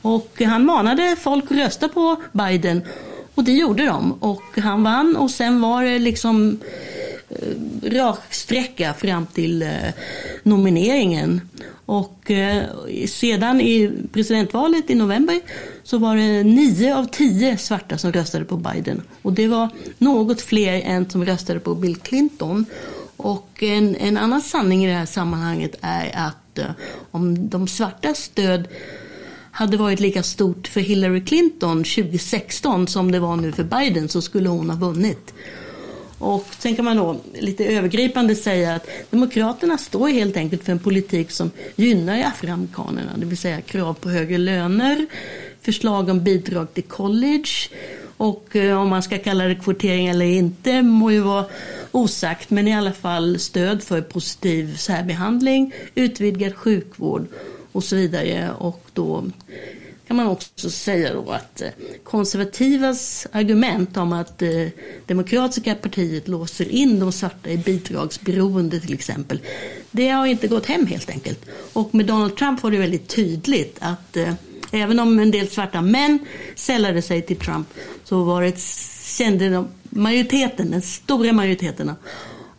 Och 0.02 0.42
han 0.42 0.66
manade 0.66 1.16
folk 1.20 1.44
att 1.46 1.58
rösta 1.58 1.90
på 1.90 2.22
Biden 2.32 2.82
och 3.36 3.44
det 3.44 3.52
gjorde 3.52 3.86
de. 3.86 4.12
Och 4.12 4.44
han 4.58 4.84
vann 4.84 5.16
och 5.16 5.32
sen 5.32 5.62
var 5.62 5.84
det 5.84 6.00
liksom 6.00 6.60
eh, 7.30 8.94
fram 8.94 9.26
till 9.26 9.62
eh, 9.62 9.70
nomineringen. 10.44 11.42
Och 11.86 12.32
eh, 12.32 12.64
sedan 13.08 13.62
i 13.62 13.92
presidentvalet 14.14 14.90
i 14.90 14.96
november 14.96 15.42
så 15.84 15.98
var 15.98 16.16
det 16.16 16.44
nio 16.44 16.96
av 16.96 17.06
tio 17.06 17.58
svarta 17.58 17.98
som 17.98 18.12
röstade 18.12 18.46
på 18.46 18.58
Biden. 18.58 19.02
Och 19.22 19.34
det 19.34 19.48
var 19.48 19.70
något 19.98 20.42
fler 20.42 20.82
än 20.82 21.10
som 21.10 21.26
röstade 21.26 21.60
på 21.60 21.76
Bill 21.76 21.96
Clinton. 21.96 22.66
Och 23.18 23.64
en, 23.64 23.96
en 23.96 24.18
annan 24.18 24.42
sanning 24.42 24.86
i 24.86 24.88
det 24.88 24.94
här 24.94 25.06
sammanhanget 25.06 25.76
är 25.82 26.12
att 26.28 26.58
eh, 26.58 26.72
om 27.12 27.50
de 27.50 27.68
svarta 27.68 28.14
stöd 28.14 28.68
hade 29.52 29.78
varit 29.78 30.00
lika 30.00 30.24
stort 30.24 30.68
för 30.68 30.82
Hillary 30.82 31.22
Clinton 31.22 31.78
2016 31.78 32.88
som 32.88 33.12
det 33.12 33.20
var 33.20 33.36
nu 33.36 33.52
för 33.52 33.64
Biden 33.64 34.10
så 34.10 34.22
skulle 34.22 34.50
hon 34.50 34.70
ha 34.70 34.78
vunnit. 34.78 35.34
Och 36.18 36.48
sen 36.60 36.76
kan 36.76 36.86
man 36.86 36.98
då 36.98 37.20
lite 37.40 37.66
övergripande 37.66 38.36
säga 38.36 38.76
att 38.76 38.88
Demokraterna 39.10 39.78
står 39.78 40.08
helt 40.08 40.38
enkelt 40.38 40.64
för 40.64 40.72
en 40.72 40.80
politik 40.80 41.32
som 41.32 41.52
gynnar 41.76 42.24
afroamerikanerna. 42.24 43.12
Det 43.16 43.26
vill 43.26 43.38
säga 43.38 43.62
krav 43.62 43.94
på 43.94 44.10
högre 44.10 44.38
löner, 44.38 45.06
förslag 45.62 46.10
om 46.10 46.24
bidrag 46.24 46.74
till 46.74 46.84
college 46.84 47.50
och 48.18 48.56
eh, 48.56 48.82
om 48.82 48.90
man 48.90 49.04
ska 49.04 49.18
kalla 49.18 49.46
det 49.46 49.56
kvotering 49.56 50.08
eller 50.08 50.26
inte 50.26 50.82
må 50.82 51.12
ju 51.12 51.20
vara 51.20 51.46
osagt 51.92 52.50
men 52.50 52.68
i 52.68 52.76
alla 52.76 52.94
fall 52.94 53.40
stöd 53.40 53.84
för 53.84 54.02
positiv 54.02 54.78
särbehandling, 54.78 55.74
utvidgad 55.96 56.56
sjukvård 56.56 57.28
och 57.72 57.84
så 57.84 57.96
vidare. 57.96 58.52
Och 58.58 58.86
då 58.94 59.26
kan 60.12 60.18
man 60.18 60.28
också 60.28 60.70
säga 60.70 61.14
då 61.14 61.32
att 61.32 61.62
eh, 61.62 61.70
konservativas 62.04 63.28
argument 63.32 63.98
om 63.98 64.14
att 64.14 64.42
eh, 64.42 64.68
Demokratiska 65.06 65.76
partiet 65.76 66.28
låser 66.28 66.70
in 66.70 67.00
de 67.00 67.12
svarta 67.12 67.50
i 67.50 67.58
bidragsberoende 67.58 68.80
till 68.80 68.94
exempel. 68.94 69.40
Det 69.92 70.10
har 70.10 70.26
inte 70.26 70.48
gått 70.48 70.66
hem 70.66 70.88
helt 70.88 71.10
enkelt. 71.10 71.46
Och 71.74 71.96
med 71.96 72.06
Donald 72.06 72.36
Trump 72.36 72.64
var 72.64 72.72
det 72.72 72.78
väldigt 72.78 73.08
tydligt 73.08 73.78
att 73.80 74.18
eh, 74.18 74.34
även 74.72 75.00
om 75.00 75.20
en 75.20 75.32
del 75.32 75.48
svarta 75.48 75.82
män 75.82 76.20
sällade 76.56 77.02
sig 77.02 77.22
till 77.22 77.38
Trump 77.38 77.68
så 78.04 78.24
var 78.24 78.42
det, 78.42 78.60
kände 79.18 79.50
de, 79.50 79.68
majoriteten, 79.84 80.72
den 80.72 80.82
stora 80.82 81.34
majoriteten 81.34 81.92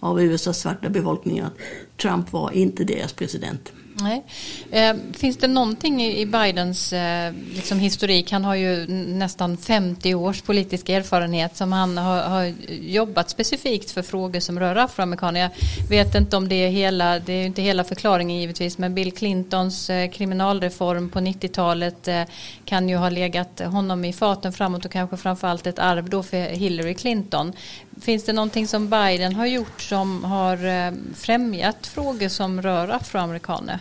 av 0.00 0.22
USAs 0.22 0.60
svarta 0.60 0.88
befolkning 0.88 1.40
att 1.40 1.56
Trump 2.02 2.32
var 2.32 2.50
inte 2.50 2.84
deras 2.84 3.12
president. 3.12 3.72
Nej. 3.94 4.22
Eh, 4.70 4.96
finns 5.12 5.36
det 5.36 5.48
någonting 5.48 6.02
i 6.02 6.26
Bidens 6.26 6.92
eh, 6.92 7.32
liksom 7.54 7.78
historik, 7.78 8.32
han 8.32 8.44
har 8.44 8.54
ju 8.54 8.86
nästan 9.06 9.56
50 9.56 10.14
års 10.14 10.42
politisk 10.42 10.88
erfarenhet 10.88 11.56
som 11.56 11.72
han 11.72 11.98
har, 11.98 12.22
har, 12.22 12.52
jobbat 12.68 13.30
specifikt 13.30 13.90
för 13.90 14.02
frågor 14.02 14.40
som 14.40 14.60
rör 14.60 14.76
afroamerikaner. 14.76 15.40
Jag 15.40 15.88
vet 15.88 16.14
inte 16.14 16.36
om 16.36 16.48
det 16.48 16.54
är 16.54 16.68
hela, 16.70 17.18
det 17.18 17.32
är 17.32 17.46
inte 17.46 17.62
hela 17.62 17.84
förklaringen 17.84 18.40
givetvis, 18.40 18.78
men 18.78 18.94
Bill 18.94 19.12
Clintons 19.12 19.90
eh, 19.90 20.10
kriminalreform 20.10 21.10
på 21.10 21.18
90-talet 21.18 22.08
eh, 22.08 22.22
kan 22.64 22.88
ju 22.88 22.96
ha 22.96 23.08
legat 23.08 23.60
honom 23.60 24.04
i 24.04 24.12
faten 24.12 24.52
framåt 24.52 24.84
och 24.84 24.92
kanske 24.92 25.16
framförallt 25.16 25.66
ett 25.66 25.78
arv 25.78 26.10
då 26.10 26.22
för 26.22 26.36
Hillary 26.36 26.94
Clinton. 26.94 27.52
Finns 28.00 28.24
det 28.24 28.32
någonting 28.32 28.66
som 28.66 28.88
Biden 28.88 29.34
har 29.34 29.46
gjort 29.46 29.80
som 29.80 30.24
har 30.24 30.86
eh, 30.86 30.92
främjat 31.14 31.86
frågor 31.86 32.28
som 32.28 32.62
rör 32.62 32.88
afroamerikaner? 32.88 33.78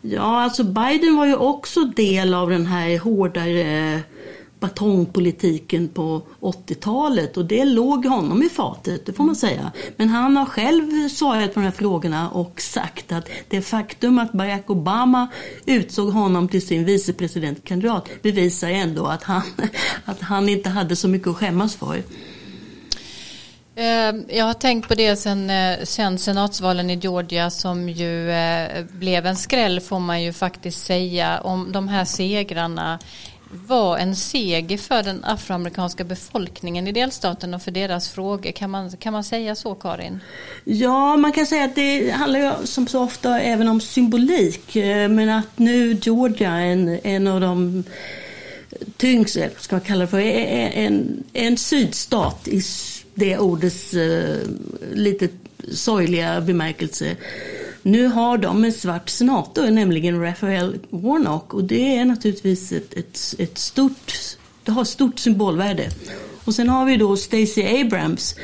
Ja, 0.00 0.42
alltså 0.42 0.64
Biden 0.64 1.16
var 1.16 1.26
ju 1.26 1.34
också 1.34 1.84
del 1.84 2.34
av 2.34 2.50
den 2.50 2.66
här 2.66 2.98
hårdare 2.98 3.94
eh, 3.94 4.00
batongpolitiken 4.60 5.88
på 5.88 6.22
80-talet 6.40 7.36
och 7.36 7.44
det 7.44 7.64
låg 7.64 8.06
honom 8.06 8.42
i 8.42 8.48
fatet, 8.48 9.06
det 9.06 9.12
får 9.12 9.24
man 9.24 9.36
säga. 9.36 9.72
Men 9.96 10.08
han 10.08 10.36
har 10.36 10.46
själv 10.46 11.08
svarat 11.08 11.54
på 11.54 11.60
de 11.60 11.64
här 11.64 11.72
frågorna 11.72 12.30
och 12.30 12.60
sagt 12.60 13.12
att 13.12 13.28
det 13.48 13.62
faktum 13.62 14.18
att 14.18 14.32
Barack 14.32 14.70
Obama 14.70 15.28
utsåg 15.66 16.10
honom 16.10 16.48
till 16.48 16.66
sin 16.66 16.84
vicepresidentkandidat 16.84 18.08
bevisar 18.22 18.68
ändå 18.68 19.06
att 19.06 19.22
han, 19.22 19.42
att 20.04 20.20
han 20.20 20.48
inte 20.48 20.70
hade 20.70 20.96
så 20.96 21.08
mycket 21.08 21.28
att 21.28 21.36
skämmas 21.36 21.76
för. 21.76 22.02
Eh, 23.78 24.14
jag 24.28 24.44
har 24.44 24.54
tänkt 24.54 24.88
på 24.88 24.94
det 24.94 25.16
sen, 25.16 25.50
eh, 25.50 25.78
sen 25.84 26.18
senatsvalen 26.18 26.90
i 26.90 26.94
Georgia 26.94 27.50
som 27.50 27.88
ju 27.88 28.30
eh, 28.30 28.84
blev 28.90 29.26
en 29.26 29.36
skräll 29.36 29.80
får 29.80 29.98
man 29.98 30.22
ju 30.22 30.32
faktiskt 30.32 30.86
säga 30.86 31.40
om 31.40 31.72
de 31.72 31.88
här 31.88 32.04
segrarna 32.04 32.98
var 33.50 33.98
en 33.98 34.16
seger 34.16 34.78
för 34.78 35.02
den 35.02 35.24
afroamerikanska 35.24 36.04
befolkningen 36.04 36.88
i 36.88 36.92
delstaten 36.92 37.54
och 37.54 37.62
för 37.62 37.70
deras 37.70 38.10
frågor. 38.10 38.52
Kan 38.52 38.70
man, 38.70 38.90
kan 38.90 39.12
man 39.12 39.24
säga 39.24 39.54
så 39.54 39.74
Karin? 39.74 40.20
Ja, 40.64 41.16
man 41.16 41.32
kan 41.32 41.46
säga 41.46 41.64
att 41.64 41.74
det 41.74 42.10
handlar 42.10 42.40
ju 42.40 42.66
som 42.66 42.86
så 42.86 43.02
ofta 43.02 43.40
även 43.40 43.68
om 43.68 43.80
symbolik. 43.80 44.74
Men 45.10 45.28
att 45.28 45.58
nu 45.58 45.92
Georgia, 46.02 46.50
en, 46.50 47.00
en 47.02 47.26
av 47.26 47.40
de 47.40 47.84
tyngsta, 48.96 49.40
ska 49.58 49.76
man 49.76 49.80
kalla 49.80 50.00
det 50.00 50.10
för, 50.10 50.18
en, 50.18 51.24
en 51.32 51.56
sydstat 51.56 52.48
i 52.48 52.62
det 53.18 53.38
ordets 53.38 53.94
eh, 53.94 54.36
lite 54.92 55.28
sorgliga 55.72 56.40
bemärkelse. 56.40 57.16
Nu 57.82 58.06
har 58.06 58.38
de 58.38 58.64
en 58.64 58.72
svart 58.72 59.08
senator, 59.08 59.70
nämligen 59.70 60.20
Raphael 60.20 60.78
Warnock 60.90 61.54
och 61.54 61.64
det 61.64 61.96
är 61.96 62.04
naturligtvis 62.04 62.72
ett, 62.72 62.94
ett, 62.94 63.34
ett 63.38 63.58
stort, 63.58 64.12
det 64.64 64.72
har 64.72 64.84
stort 64.84 65.18
symbolvärde. 65.18 65.90
Och 66.44 66.54
sen 66.54 66.68
har 66.68 66.84
vi 66.84 66.96
då 66.96 67.16
Stacey 67.16 67.80
Abrams 67.80 68.34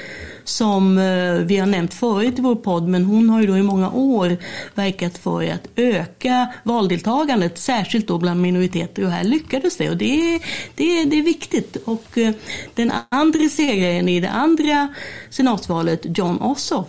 som 0.45 0.99
eh, 0.99 1.35
vi 1.35 1.57
har 1.57 1.67
nämnt 1.67 1.95
förut 1.95 2.39
i 2.39 2.43
vår 2.43 2.55
podd, 2.55 2.89
men 2.89 3.05
hon 3.05 3.31
har 3.31 3.41
ju 3.41 3.47
då 3.47 3.57
i 3.57 3.63
många 3.63 3.91
år 3.91 4.37
verkat 4.75 5.19
för 5.19 5.43
att 5.43 5.69
öka 5.77 6.53
valdeltagandet, 6.63 7.59
särskilt 7.59 8.09
då 8.09 8.19
bland 8.19 8.43
minoriteter 8.43 9.05
och 9.05 9.11
här 9.11 9.25
lyckades 9.25 9.77
det 9.77 9.91
och 9.91 9.97
det 9.97 10.35
är, 10.35 10.41
det 10.75 10.99
är, 10.99 11.07
det 11.07 11.19
är 11.19 11.23
viktigt. 11.23 11.77
Och 11.85 12.19
eh, 12.19 12.35
den 12.75 12.93
andra 13.09 13.49
segraren 13.49 14.09
i 14.09 14.21
det 14.21 14.31
andra 14.31 14.89
senatsvalet, 15.31 16.19
John 16.19 16.39
Ossoff, 16.39 16.87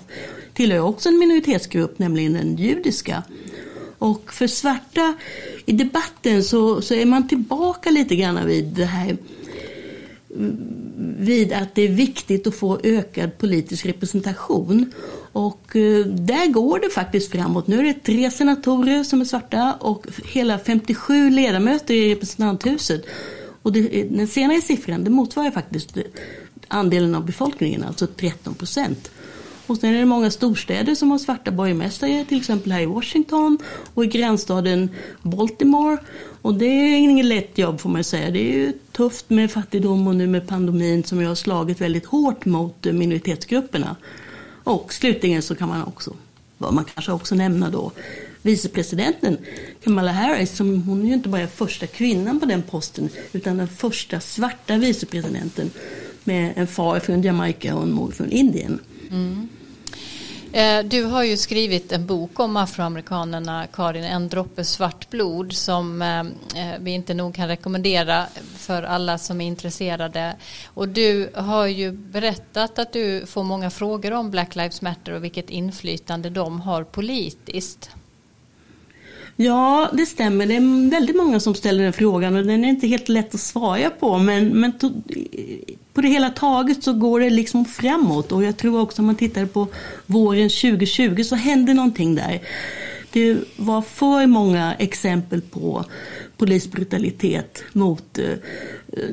tillhör 0.54 0.80
också 0.80 1.10
en 1.10 1.18
minoritetsgrupp, 1.18 2.00
nämligen 2.00 2.34
den 2.34 2.56
judiska. 2.56 3.24
Och 3.98 4.34
för 4.34 4.48
svarta 4.48 5.14
i 5.66 5.72
debatten 5.72 6.44
så, 6.44 6.82
så 6.82 6.94
är 6.94 7.06
man 7.06 7.28
tillbaka 7.28 7.90
lite 7.90 8.16
grann 8.16 8.48
vid 8.48 8.66
det 8.66 8.86
här 8.86 9.18
vid 11.18 11.54
att 11.54 11.76
det 11.76 11.82
är 11.82 11.90
viktigt 11.90 12.48
att 12.48 12.56
få 12.56 12.80
ökad 12.84 13.38
politisk 13.38 13.86
representation. 13.86 14.92
Och 15.32 15.76
eh, 15.76 16.06
där 16.06 16.48
går 16.52 16.80
det 16.80 16.90
faktiskt 16.90 17.32
framåt. 17.32 17.68
Nu 17.68 17.80
är 17.80 17.84
det 17.84 18.04
tre 18.04 18.32
senatorer 18.32 19.04
som 19.04 19.22
är 19.22 19.26
svarta 19.26 19.74
och 19.80 20.06
hela 20.26 20.60
57 20.60 21.30
ledamöter 21.30 21.94
i 21.94 22.16
representanthuset. 22.16 23.06
Och 23.62 23.72
det, 23.72 24.02
eh, 24.02 24.08
den 24.10 24.28
senare 24.28 24.62
siffran 24.62 25.04
det 25.04 25.10
motsvarar 25.10 25.52
faktiskt 25.52 25.98
andelen 26.68 27.16
av 27.16 27.26
befolkningen, 27.26 27.84
alltså 27.84 28.08
13 28.08 28.54
procent. 28.54 29.12
Och 29.68 29.78
sen 29.78 29.96
är 29.96 30.00
det 30.00 30.06
många 30.06 30.32
storstäder 30.32 30.96
som 30.96 31.12
har 31.12 31.18
svarta 31.18 31.52
borgmästare, 31.52 32.26
till 32.26 32.38
exempel 32.38 32.72
här 32.72 32.82
i 32.82 32.86
Washington 32.86 33.58
och 33.94 34.04
i 34.04 34.08
grannstaden 34.08 34.90
Baltimore. 35.22 35.98
Och 36.46 36.54
det 36.54 36.66
är 36.66 36.98
inget 36.98 37.26
lätt 37.26 37.58
jobb 37.58 37.80
får 37.80 37.90
man 37.90 38.04
säga. 38.04 38.32
Det 38.32 38.40
är 38.40 38.54
ju 38.54 38.74
tufft 38.92 39.30
med 39.30 39.52
fattigdom 39.52 40.08
och 40.08 40.16
nu 40.16 40.28
med 40.28 40.48
pandemin 40.48 41.04
som 41.04 41.22
jag 41.22 41.28
har 41.28 41.36
slagit 41.36 41.82
väldigt 41.82 42.06
hårt 42.06 42.46
mot 42.46 42.86
minoritetsgrupperna. 42.86 43.96
Och 44.64 44.94
slutligen 44.94 45.42
så 45.42 45.56
kan 45.56 45.70
man 45.70 45.84
också, 45.84 46.14
vad 46.58 46.74
man 46.74 46.86
kanske 46.86 47.12
också 47.12 47.36
nämna 47.36 47.70
då, 47.70 47.92
vicepresidenten 48.42 49.38
Kamala 49.84 50.12
Harris, 50.12 50.58
som 50.58 50.82
hon 50.82 51.02
är 51.02 51.06
ju 51.08 51.14
inte 51.14 51.30
bara 51.30 51.48
första 51.48 51.88
kvinnan 51.88 52.40
på 52.40 52.46
den 52.46 52.62
posten, 52.62 53.10
utan 53.32 53.58
den 53.58 53.68
första 53.68 54.20
svarta 54.20 54.78
vicepresidenten 54.78 55.72
med 56.24 56.54
en 56.56 56.68
far 56.68 57.00
från 57.00 57.22
Jamaica 57.22 57.76
och 57.76 57.84
en 57.84 57.92
mor 57.92 58.12
från 58.12 58.30
Indien. 58.30 58.80
Mm. 59.12 59.48
Eh, 60.56 60.84
du 60.84 61.04
har 61.04 61.24
ju 61.24 61.38
skrivit 61.38 61.92
en 61.92 62.06
bok 62.06 62.40
om 62.40 62.58
afroamerikanerna, 62.58 63.68
Karin, 63.74 64.04
En 64.04 64.30
droppe 64.30 64.64
svart 64.64 65.10
blod 65.10 65.54
som 65.54 66.02
eh, 66.02 66.20
eh, 66.20 66.80
vi 66.80 66.92
inte 66.92 67.14
nog 67.14 67.36
kan 67.36 67.48
rekommendera 67.48 68.26
för 68.58 68.84
alla 68.84 69.18
som 69.18 69.42
är 69.42 69.48
intresserade. 69.48 70.36
Och 70.66 70.90
du 70.90 71.30
har 71.34 71.66
ju 71.66 71.92
berättat 71.92 72.80
att 72.80 72.94
du 72.94 73.26
får 73.26 73.44
många 73.44 73.70
frågor 73.70 74.14
om 74.14 74.32
Black 74.32 74.56
Lives 74.56 74.82
Matter 74.82 75.12
och 75.12 75.24
vilket 75.24 75.50
inflytande 75.50 76.30
de 76.30 76.62
har 76.62 76.84
politiskt. 76.84 77.90
Ja, 79.38 79.90
det 79.94 80.06
stämmer. 80.06 80.46
Det 80.46 80.56
är 80.56 80.90
väldigt 80.90 81.16
många 81.16 81.40
som 81.40 81.56
ställer 81.56 81.84
den 81.84 81.94
frågan 81.94 82.36
och 82.36 82.46
den 82.46 82.66
är 82.66 82.70
inte 82.70 82.88
helt 82.88 83.10
lätt 83.10 83.36
att 83.36 83.42
svara 83.42 83.90
på. 83.90 84.18
Men, 84.18 84.48
men 84.48 84.72
på 85.94 86.02
det 86.02 86.08
hela 86.08 86.30
taget 86.30 86.84
så 86.84 86.94
går 86.94 87.20
det 87.20 87.30
liksom 87.30 87.66
framåt 87.66 88.32
och 88.32 88.44
jag 88.44 88.58
tror 88.58 88.82
också 88.82 89.02
om 89.02 89.06
man 89.06 89.16
tittar 89.16 89.46
på 89.46 89.68
våren 90.06 90.50
2020 90.50 91.24
så 91.24 91.36
hände 91.36 91.74
någonting 91.74 92.16
där. 92.16 92.42
Det 93.12 93.38
var 93.56 93.82
för 93.82 94.28
många 94.28 94.74
exempel 94.74 95.42
på 95.42 95.86
polisbrutalitet 96.38 97.64
mot 97.74 98.18
eh, 98.18 98.26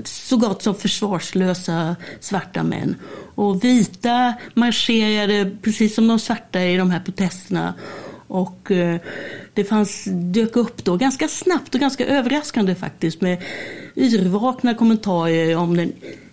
så 0.05 0.37
gott 0.37 0.63
som 0.63 0.75
försvarslösa 0.75 1.97
svarta 2.21 2.63
män. 2.63 2.97
Och 3.35 3.65
vita 3.65 4.35
marscherade 4.55 5.57
precis 5.63 5.95
som 5.95 6.09
de 6.09 6.19
svarta 6.19 6.63
i 6.63 6.77
de 6.77 6.91
här 6.91 7.01
protesterna. 7.01 7.75
Och 8.29 8.71
eh, 8.71 9.01
det 9.55 9.65
fanns, 9.65 10.05
dök 10.11 10.57
upp 10.57 10.85
då 10.85 10.97
ganska 10.97 11.29
snabbt 11.29 11.75
och 11.75 11.81
ganska 11.81 12.07
överraskande 12.07 12.75
faktiskt 12.75 13.21
med 13.21 13.43
yrvakna 13.97 14.75
kommentarer 14.75 15.57
om 15.57 15.77
den 15.77 15.93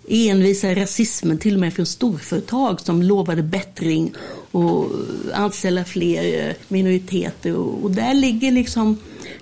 envisa 0.10 0.76
rasismen 0.76 1.38
till 1.38 1.54
och 1.54 1.60
med 1.60 1.74
från 1.74 1.86
storföretag 1.86 2.82
som 2.82 3.02
lovade 3.02 3.44
bättring 3.44 4.14
och 4.52 4.92
anställa 5.34 5.86
fler 5.86 6.48
eh, 6.48 6.56
minoriteter. 6.68 7.56
Och 7.56 7.92
där 7.92 8.14
ligger 8.14 8.52
liksom 8.52 8.98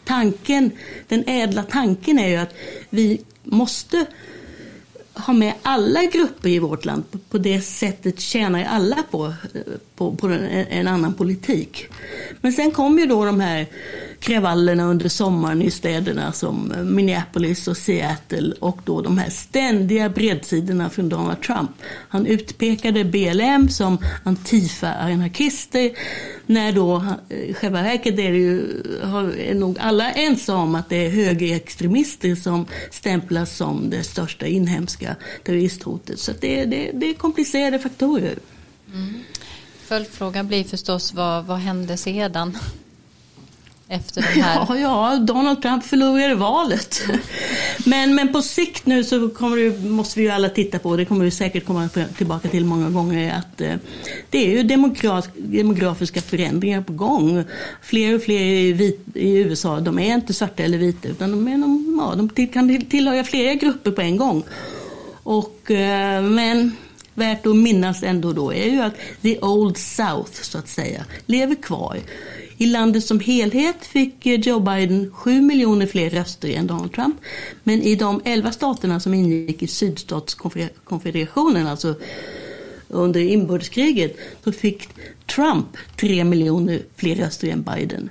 tanken, 0.05 0.71
den 1.07 1.23
ädla 1.27 1.63
tanken 1.63 2.19
är 2.19 2.27
ju 2.27 2.35
att 2.35 2.53
vi 2.89 3.21
måste 3.43 4.05
ha 5.17 5.33
med 5.33 5.53
alla 5.61 6.03
grupper 6.03 6.49
i 6.49 6.59
vårt 6.59 6.85
land. 6.85 7.03
På 7.29 7.37
det 7.37 7.61
sättet 7.61 8.19
tjänar 8.19 8.63
alla 8.63 9.03
på, 9.11 9.25
eh, 9.25 9.61
på, 9.95 10.15
på 10.15 10.27
en, 10.27 10.87
annan 10.87 11.13
politik. 11.13 11.85
Men 12.41 12.53
sen 12.53 12.71
kom 12.71 12.99
ju 12.99 13.05
då 13.05 13.25
de 13.25 13.39
här 13.39 13.67
kravallerna 14.19 14.83
under 14.83 15.09
sommaren 15.09 15.61
i 15.61 15.71
städerna 15.71 16.31
som 16.31 16.73
Minneapolis 16.83 17.67
och 17.67 17.77
Seattle 17.77 18.53
och 18.59 18.79
då 18.85 19.01
de 19.01 19.17
här 19.17 19.29
ständiga 19.29 20.09
bredsidorna 20.09 20.89
från 20.89 21.09
Donald 21.09 21.41
Trump. 21.41 21.71
Han 22.09 22.25
utpekade 22.25 23.03
BLM 23.03 23.69
som 23.69 23.97
Antifa-anarkister 24.23 25.91
när 26.45 26.71
då, 26.71 27.05
eh, 27.29 27.37
i 27.37 27.53
själva 27.53 27.81
verket 27.81 28.19
är, 28.19 28.31
det 28.31 28.37
ju, 28.37 28.81
är 29.49 29.53
nog 29.53 29.79
alla 29.79 30.11
ense 30.11 30.53
om 30.53 30.75
att 30.75 30.89
det 30.89 31.05
är 31.05 31.09
högerextremister 31.09 32.35
som 32.35 32.65
stämplas 32.91 33.57
som 33.57 33.89
det 33.89 34.03
största 34.03 34.47
inhemska 34.47 35.15
terroristhotet. 35.43 36.19
Så 36.19 36.31
det, 36.41 36.65
det, 36.65 36.91
det 36.93 37.09
är 37.09 37.13
komplicerade 37.13 37.79
faktorer. 37.79 38.39
Mm. 38.93 39.13
Följdfrågan 39.87 40.47
blir 40.47 40.63
förstås 40.63 41.13
vad, 41.13 41.45
vad 41.45 41.57
hände 41.57 41.97
sedan? 41.97 42.57
Efter 43.89 44.21
de 44.21 44.41
här? 44.41 44.65
Ja, 44.69 44.77
ja, 44.77 45.19
Donald 45.19 45.61
Trump 45.61 45.83
förlorade 45.83 46.35
valet. 46.35 47.01
Men, 47.85 48.15
men 48.15 48.33
på 48.33 48.41
sikt 48.41 48.85
nu 48.85 49.03
så 49.03 49.29
kommer 49.29 49.57
det, 49.57 49.89
måste 49.89 50.19
vi 50.19 50.25
ju 50.25 50.31
alla 50.31 50.49
titta 50.49 50.79
på, 50.79 50.95
det 50.97 51.05
kommer 51.05 51.25
vi 51.25 51.31
säkert 51.31 51.65
komma 51.65 51.89
tillbaka 52.17 52.47
till 52.49 52.65
många 52.65 52.89
gånger, 52.89 53.33
att 53.37 53.61
eh, 53.61 53.75
det 54.29 54.37
är 54.37 54.49
ju 54.49 54.63
demograf, 54.63 55.25
demografiska 55.35 56.21
förändringar 56.21 56.81
på 56.81 56.93
gång. 56.93 57.43
Fler 57.81 58.15
och 58.15 58.21
fler 58.21 58.41
i, 58.41 58.73
vit, 58.73 59.05
i, 59.13 59.37
USA, 59.37 59.79
de 59.79 59.99
är 59.99 60.13
inte 60.13 60.33
svarta 60.33 60.63
eller 60.63 60.77
vita, 60.77 61.07
utan 61.07 61.31
de, 61.31 61.47
är, 61.47 61.57
de, 61.57 61.99
ja, 61.99 62.15
de 62.15 62.47
kan 62.47 62.81
tillhöra 62.81 63.23
flera 63.23 63.53
grupper 63.53 63.91
på 63.91 64.01
en 64.01 64.17
gång. 64.17 64.43
Och, 65.23 65.71
eh, 65.71 66.21
men 66.21 66.71
värt 67.17 67.45
att 67.45 67.55
minnas 67.55 68.03
ändå 68.03 68.33
då 68.33 68.53
är 68.53 68.71
ju 68.71 68.81
att 68.81 68.93
the 69.21 69.39
old 69.39 69.77
south, 69.77 70.41
så 70.41 70.57
att 70.57 70.67
säga, 70.67 71.05
lever 71.25 71.55
kvar. 71.55 71.97
I 72.57 72.65
landet 72.65 73.03
som 73.03 73.19
helhet 73.19 73.85
fick 73.85 74.25
eh, 74.25 74.39
Joe 74.39 74.59
Biden 74.59 75.11
7 75.13 75.41
miljoner 75.41 75.87
fler 75.87 76.09
röster 76.09 76.49
än 76.49 76.67
Donald 76.67 76.93
Trump. 76.93 77.15
Men 77.63 77.81
i 77.81 77.95
de 77.95 78.21
11 78.25 78.51
staterna 78.51 78.99
som 78.99 79.13
ingick 79.13 79.63
i 79.63 79.67
sydstatskonfederationen, 79.67 81.67
alltså 81.67 81.95
under 82.87 83.19
inbördeskriget, 83.19 84.17
så 84.43 84.51
fick 84.51 84.89
Trump 85.35 85.67
3 85.99 86.23
miljoner 86.23 86.81
fler 86.95 87.15
röster 87.15 87.47
än 87.47 87.63
Biden. 87.63 88.09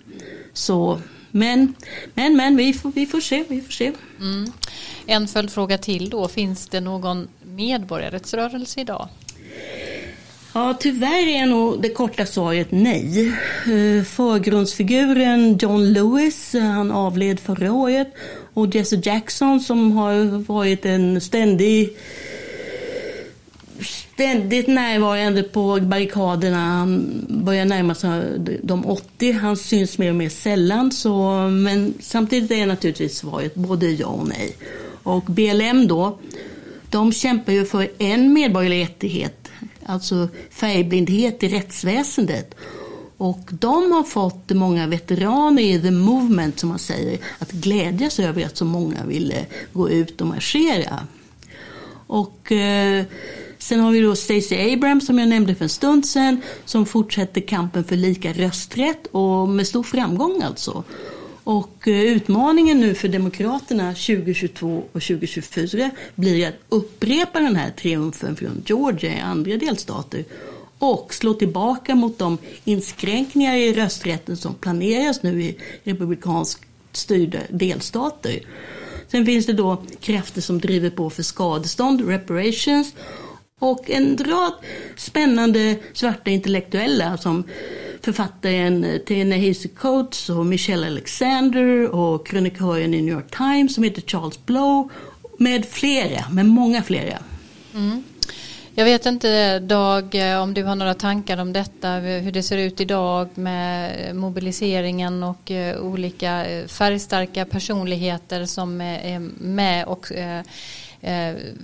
Så, 0.53 1.01
men, 1.30 1.74
men, 2.14 2.36
men 2.36 2.57
vi 2.57 2.72
får, 2.72 2.92
vi 2.94 3.07
får 3.07 3.20
se. 3.20 3.44
Vi 3.49 3.61
får 3.61 3.72
se. 3.72 3.92
Mm. 4.20 4.53
En 5.07 5.28
följdfråga 5.28 5.78
till 5.78 6.11
då, 6.11 6.28
finns 6.28 6.68
det 6.68 6.80
någon 6.80 7.28
medborgarrättsrörelse 7.42 8.80
idag? 8.80 9.09
Ja, 10.57 10.74
tyvärr 10.80 11.28
är 11.28 11.46
nog 11.46 11.82
det 11.82 11.88
korta 11.88 12.26
svaret 12.26 12.66
nej. 12.70 13.28
Eh, 13.64 14.04
förgrundsfiguren 14.04 15.59
John 15.59 15.92
Lewis, 15.92 16.54
eh, 16.54 16.62
han 16.62 16.90
avled 16.90 17.40
förra 17.40 17.72
året. 17.72 18.14
Och 18.54 18.74
Jesse 18.74 19.00
Jackson 19.02 19.61
som 19.61 19.92
har 19.92 20.42
varit 20.42 20.86
en 20.86 21.20
ständig 21.20 21.96
ständigt 23.80 24.66
närvarande 24.66 25.42
på 25.42 25.78
barrikaderna. 25.82 26.59
Han 26.59 27.24
börjar 27.28 27.64
närma 27.64 27.94
sig 27.94 28.22
de 28.62 28.86
80. 28.86 29.32
Han 29.32 29.57
syns 29.57 29.98
mer 29.98 30.11
och 30.11 30.16
mer 30.16 30.28
sällan. 30.28 30.92
Så, 30.92 31.32
men 31.50 31.94
samtidigt 32.00 32.50
är 32.50 32.66
naturligtvis 32.66 33.16
svaret 33.16 33.54
både 33.54 33.90
ja 33.90 34.07
och 34.07 34.28
nej. 34.28 34.57
Och 35.02 35.24
BLM 35.24 35.88
då, 35.88 36.18
de 36.90 37.12
kämpar 37.12 37.52
ju 37.52 37.64
för 37.64 37.88
en 37.98 38.32
medborgerlig 38.32 38.82
rättighet 38.82 39.45
alltså 39.87 40.28
färgblindhet 40.51 41.43
i 41.43 41.49
rättsväsendet. 41.49 42.55
Och 43.16 43.51
de 43.51 43.93
har 43.93 44.03
fått 44.03 44.51
många 44.51 44.87
veteraner 44.87 45.62
i 45.62 45.80
the 45.80 45.91
movement, 45.91 46.59
som 46.59 46.68
man 46.68 46.78
säger, 46.78 47.18
att 47.39 47.53
glädjas 47.53 48.18
över 48.18 48.47
att 48.47 48.57
så 48.57 48.64
många 48.64 49.05
ville 49.05 49.47
gå 49.72 49.91
ut 49.91 50.20
och 50.20 50.26
marschera. 50.26 51.07
Och 52.07 52.53
eh, 52.53 53.05
sen 53.59 53.80
har 53.80 53.91
vi 53.91 54.01
då 54.01 54.16
Stacey 54.16 54.72
Abrams 54.74 55.07
som 55.07 55.18
jag 55.18 55.28
nämnde 55.28 55.55
för 55.55 55.64
en 55.64 55.68
stund 55.68 56.07
sedan, 56.07 56.41
som 56.64 56.87
fortsätter 56.87 57.41
kampen 57.41 57.84
för 57.84 57.97
lika 57.97 58.32
rösträtt 58.32 59.07
och 59.07 59.49
med 59.49 59.66
stor 59.66 59.82
framgång 59.82 60.43
alltså. 60.43 60.84
Och 61.47 61.88
eh, 61.88 62.03
utmaningen 62.03 62.80
nu 62.80 62.94
för 62.94 63.09
Demokraterna 63.09 63.94
2022 63.94 64.82
och 64.92 65.03
2024 65.03 65.90
blir 66.14 66.49
att 66.49 66.55
upprepa 66.68 67.40
den 67.40 67.57
här 67.57 67.70
triumfen 67.70 68.36
från 68.36 68.62
Georgia 68.66 69.16
i 69.16 69.20
andra 69.20 69.57
delstater 69.57 70.24
och 70.78 71.14
slå 71.14 71.34
tillbaka 71.34 71.94
mot 71.94 72.18
de 72.18 72.38
inskränkningar 72.64 73.57
i 73.57 73.72
rösträtten 73.72 74.36
som 74.36 74.55
planeras 74.55 75.22
nu 75.22 75.42
i 75.42 75.59
republikanskt 75.84 76.62
styrda 76.92 77.38
delstater. 77.51 78.40
Sen 79.09 79.26
finns 79.26 79.47
det 79.47 79.53
då 79.53 79.82
krafter 80.01 80.40
som 80.40 80.61
driver 80.61 80.90
på 80.90 81.11
för 81.11 81.22
skadestånd, 81.22 82.09
reparations 82.09 82.94
och 83.61 83.90
en 83.90 84.18
rad 84.18 84.53
spännande 84.97 85.76
svarta 85.92 86.30
intellektuella 86.30 87.16
som 87.16 87.44
författaren 88.07 88.84
eh, 88.84 88.98
Ta-Nehisi 88.98 89.68
Coates 89.68 90.30
och 90.30 90.46
Michelle 90.46 90.86
Alexander 90.86 91.94
och 91.94 92.26
krönikören 92.26 92.94
i 92.94 93.02
New 93.02 93.14
York 93.14 93.36
Times 93.36 93.74
som 93.74 93.84
heter 93.84 94.02
Charles 94.02 94.46
Blow 94.46 94.90
med 95.38 95.64
flera, 95.64 96.28
med 96.30 96.46
många 96.46 96.82
flera. 96.82 97.18
Mm. 97.74 98.04
Jag 98.74 98.84
vet 98.84 99.07
inte 99.07 99.59
Dag 99.59 100.14
eh, 100.14 100.42
om 100.42 100.54
du 100.54 100.62
har 100.64 100.74
några 100.74 100.94
tankar 100.94 101.38
om 101.38 101.52
detta, 101.52 101.90
hur 101.90 102.32
det 102.32 102.42
ser 102.42 102.59
ut 102.59 102.80
idag 102.80 103.28
med 103.34 104.16
mobiliseringen 104.16 105.22
och 105.22 105.50
eh, 105.50 105.80
olika 105.80 106.44
färgstarka 106.66 107.44
personligheter 107.44 108.44
som 108.44 108.80
är 108.80 109.18
med 109.38 109.86
och 109.86 110.12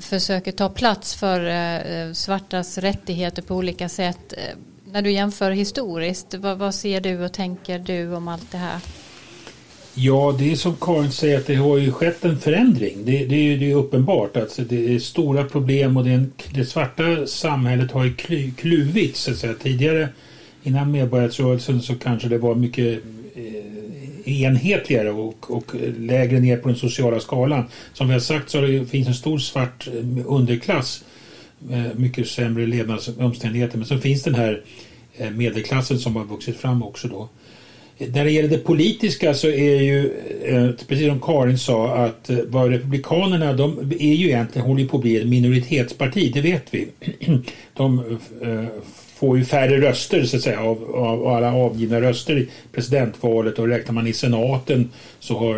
försöker 0.00 0.52
ta 0.52 0.68
plats 0.68 1.14
för 1.14 2.14
svartas 2.14 2.78
rättigheter 2.78 3.42
på 3.42 3.54
olika 3.54 3.88
sätt. 3.88 4.34
När 4.92 5.02
du 5.02 5.10
jämför 5.10 5.50
historiskt, 5.50 6.34
vad 6.34 6.74
ser 6.74 7.00
du 7.00 7.24
och 7.24 7.32
tänker 7.32 7.78
du 7.78 8.14
om 8.14 8.28
allt 8.28 8.50
det 8.50 8.58
här? 8.58 8.80
Ja, 9.94 10.34
det 10.38 10.52
är 10.52 10.56
som 10.56 10.76
Karin 10.80 11.12
säger 11.12 11.38
att 11.38 11.46
det 11.46 11.54
har 11.54 11.76
ju 11.76 11.92
skett 11.92 12.24
en 12.24 12.38
förändring. 12.38 12.98
Det, 13.04 13.26
det 13.26 13.34
är 13.34 13.42
ju 13.42 13.58
det 13.58 13.70
är 13.70 13.74
uppenbart. 13.74 14.36
Alltså 14.36 14.62
det 14.62 14.94
är 14.94 14.98
stora 14.98 15.44
problem 15.44 15.96
och 15.96 16.04
det, 16.04 16.10
en, 16.10 16.32
det 16.54 16.64
svarta 16.64 17.26
samhället 17.26 17.92
har 17.92 18.04
ju 18.04 18.14
klu, 18.14 18.50
kluvits. 18.56 19.20
Så 19.20 19.30
att 19.30 19.36
säga. 19.36 19.54
Tidigare, 19.54 20.08
innan 20.62 20.90
medborgarrättsrörelsen, 20.90 21.82
så 21.82 21.94
kanske 21.94 22.28
det 22.28 22.38
var 22.38 22.54
mycket 22.54 23.02
eh, 23.34 24.42
enhetligare 24.42 25.10
och, 25.10 25.50
och, 25.50 25.74
lägre 25.98 26.40
ner 26.40 26.56
på 26.56 26.68
den 26.68 26.76
sociala 26.76 27.20
skalan. 27.20 27.64
Som 27.92 28.06
vi 28.06 28.12
har 28.12 28.20
sagt 28.20 28.50
så 28.50 28.60
det 28.60 28.86
finns 28.86 29.08
en 29.08 29.14
stor 29.14 29.38
svart 29.38 29.88
eh, 29.88 30.26
underklass 30.26 31.04
Eh, 31.70 31.94
mycket 31.96 32.28
sämre 32.28 32.66
levnadsomständigheter. 32.66 33.78
Men 33.78 33.86
så 33.86 33.98
finns 33.98 34.22
den 34.22 34.34
här 34.34 34.62
eh, 35.16 35.30
medelklassen 35.30 35.98
som 35.98 36.16
har 36.16 36.24
vuxit 36.24 36.56
fram 36.56 36.82
också 36.82 37.08
då. 37.08 37.28
När 37.98 38.24
det 38.24 38.30
gäller 38.30 38.48
det 38.48 38.58
politiska 38.58 39.34
så 39.34 39.48
är 39.48 39.82
ju, 39.82 40.12
eh, 40.44 40.70
precis 40.88 41.08
som 41.08 41.20
Karin 41.20 41.58
sa, 41.58 41.96
att 41.96 42.30
vad 42.46 42.70
Republikanerna, 42.70 43.52
de 43.52 43.92
är 43.98 44.14
ju 44.14 44.26
egentligen, 44.26 44.68
håller 44.68 44.86
på 44.86 44.96
att 44.96 45.02
bli 45.02 45.16
ett 45.16 45.28
minoritetsparti, 45.28 46.32
det 46.34 46.40
vet 46.40 46.64
vi. 46.70 46.88
De 47.74 48.18
får 49.22 49.38
ju 49.38 49.44
färre 49.44 49.80
röster 49.80 50.24
så 50.24 50.36
att 50.36 50.42
säga 50.42 50.60
av, 50.60 50.94
av 50.94 51.26
alla 51.26 51.54
avgivna 51.54 52.00
röster 52.00 52.38
i 52.38 52.48
presidentvalet 52.72 53.58
och 53.58 53.68
räknar 53.68 53.94
man 53.94 54.06
i 54.06 54.12
senaten 54.12 54.90
så 55.20 55.38
har, 55.38 55.54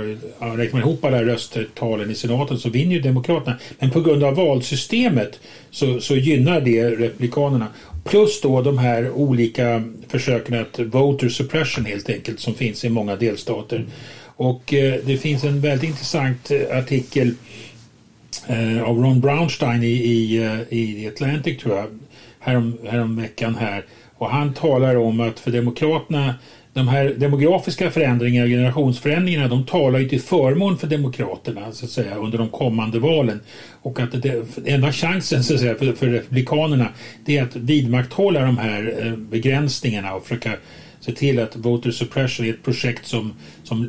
räknar 0.56 0.80
man 0.80 0.88
ihop 0.88 1.04
alla 1.04 1.22
röstetalen 1.22 2.10
i 2.10 2.14
senaten 2.14 2.58
så 2.58 2.70
vinner 2.70 2.94
ju 2.94 3.00
Demokraterna. 3.00 3.56
Men 3.78 3.90
på 3.90 4.00
grund 4.00 4.24
av 4.24 4.34
valsystemet 4.34 5.40
så, 5.70 6.00
så 6.00 6.16
gynnar 6.16 6.60
det 6.60 6.90
Republikanerna. 6.90 7.66
Plus 8.04 8.40
då 8.40 8.62
de 8.62 8.78
här 8.78 9.10
olika 9.10 9.82
försöken 10.08 10.60
att 10.60 10.78
voter 10.78 11.28
suppression 11.28 11.84
helt 11.84 12.10
enkelt 12.10 12.40
som 12.40 12.54
finns 12.54 12.84
i 12.84 12.88
många 12.88 13.16
delstater. 13.16 13.84
Och 14.36 14.74
eh, 14.74 14.94
det 15.04 15.16
finns 15.16 15.44
en 15.44 15.60
väldigt 15.60 15.90
intressant 15.90 16.50
eh, 16.50 16.78
artikel 16.78 17.34
eh, 18.46 18.82
av 18.82 18.98
Ron 18.98 19.20
Brownstein 19.20 19.82
i, 19.82 19.86
i, 19.86 20.36
eh, 20.36 20.78
i 20.78 21.08
Atlantic 21.08 21.62
tror 21.62 21.76
jag 21.76 21.86
härom, 22.44 22.78
häromveckan 22.88 23.54
här. 23.54 23.84
Och 24.16 24.30
han 24.30 24.54
talar 24.54 24.96
om 24.96 25.20
att 25.20 25.40
för 25.40 25.50
Demokraterna 25.50 26.34
de 26.74 26.88
här 26.88 27.04
demografiska 27.04 27.90
förändringarna, 27.90 28.48
generationsförändringarna, 28.48 29.48
de 29.48 29.66
talar 29.66 29.98
ju 29.98 30.08
till 30.08 30.20
förmån 30.20 30.78
för 30.78 30.86
Demokraterna 30.86 31.72
så 31.72 31.84
att 31.84 31.90
säga, 31.90 32.14
under 32.14 32.38
de 32.38 32.48
kommande 32.48 32.98
valen. 32.98 33.40
Och 33.82 34.00
att 34.00 34.22
det, 34.22 34.44
enda 34.66 34.92
chansen 34.92 35.44
så 35.44 35.54
att 35.54 35.60
säga, 35.60 35.74
för, 35.74 35.92
för 35.92 36.06
Republikanerna 36.06 36.88
det 37.24 37.38
är 37.38 37.42
att 37.42 37.56
vidmakthålla 37.56 38.40
de 38.40 38.58
här 38.58 39.06
eh, 39.06 39.16
begränsningarna 39.16 40.14
och 40.14 40.22
försöka 40.22 40.52
se 41.00 41.12
till 41.12 41.38
att 41.38 41.56
voter 41.56 41.90
suppression 41.90 42.46
är 42.46 42.50
ett 42.50 42.62
projekt 42.62 43.06
som, 43.06 43.32
som 43.62 43.88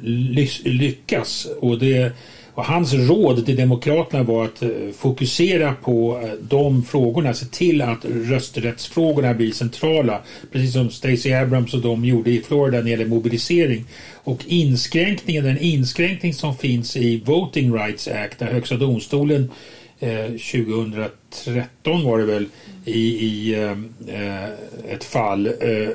lyckas. 0.64 1.48
Och 1.60 1.80
det 1.80 2.12
och 2.56 2.66
hans 2.66 2.94
råd 2.94 3.46
till 3.46 3.56
Demokraterna 3.56 4.24
var 4.24 4.46
att 4.46 4.62
eh, 4.62 4.70
fokusera 4.98 5.74
på 5.74 6.22
eh, 6.24 6.30
de 6.50 6.84
frågorna, 6.84 7.34
se 7.34 7.46
till 7.46 7.82
att 7.82 8.06
rösträttsfrågorna 8.06 9.34
blir 9.34 9.52
centrala, 9.52 10.22
precis 10.52 10.74
som 10.74 10.90
Stacey 10.90 11.34
Abrams 11.34 11.74
och 11.74 11.82
de 11.82 12.06
gjorde 12.06 12.32
i 12.32 12.42
Florida 12.42 12.78
när 12.78 12.84
det 12.84 12.90
gäller 12.90 13.06
mobilisering. 13.06 13.86
Och 14.14 14.44
inskränkningen, 14.46 15.44
den 15.44 15.58
inskränkning 15.58 16.34
som 16.34 16.58
finns 16.58 16.98
i 16.98 17.22
Voting 17.26 17.74
Rights 17.74 18.08
Act, 18.08 18.40
där 18.40 18.48
Högsta 18.48 18.76
domstolen 18.76 19.52
eh, 20.00 20.26
2013 20.26 22.04
var 22.04 22.18
det 22.18 22.26
väl, 22.26 22.46
i, 22.86 23.00
i 23.00 23.54
eh, 23.54 23.72
eh 24.08 24.50
ett 24.90 25.04
fall 25.04 25.48
eh, 25.48 25.90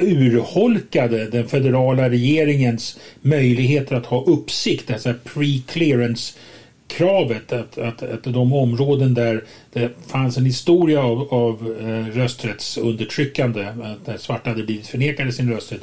urholkade 0.00 1.26
den 1.30 1.48
federala 1.48 2.10
regeringens 2.10 2.98
möjligheter 3.20 3.96
att 3.96 4.06
ha 4.06 4.24
uppsikt, 4.24 4.90
alltså 4.90 5.14
pre-clearance 5.24 6.36
kravet 6.88 7.52
att, 7.52 7.78
att, 7.78 8.02
att 8.02 8.24
de 8.24 8.52
områden 8.52 9.14
där 9.14 9.44
det 9.72 9.90
fanns 10.06 10.36
en 10.36 10.44
historia 10.44 11.02
av, 11.02 11.34
av 11.34 11.76
eh, 11.80 12.16
rösträttsundertryckande, 12.16 13.66
där 14.04 14.16
svarta 14.16 14.50
hade 14.50 14.62
blivit 14.62 14.86
förnekade 14.86 15.32
sin 15.32 15.50
rösträtt, 15.50 15.82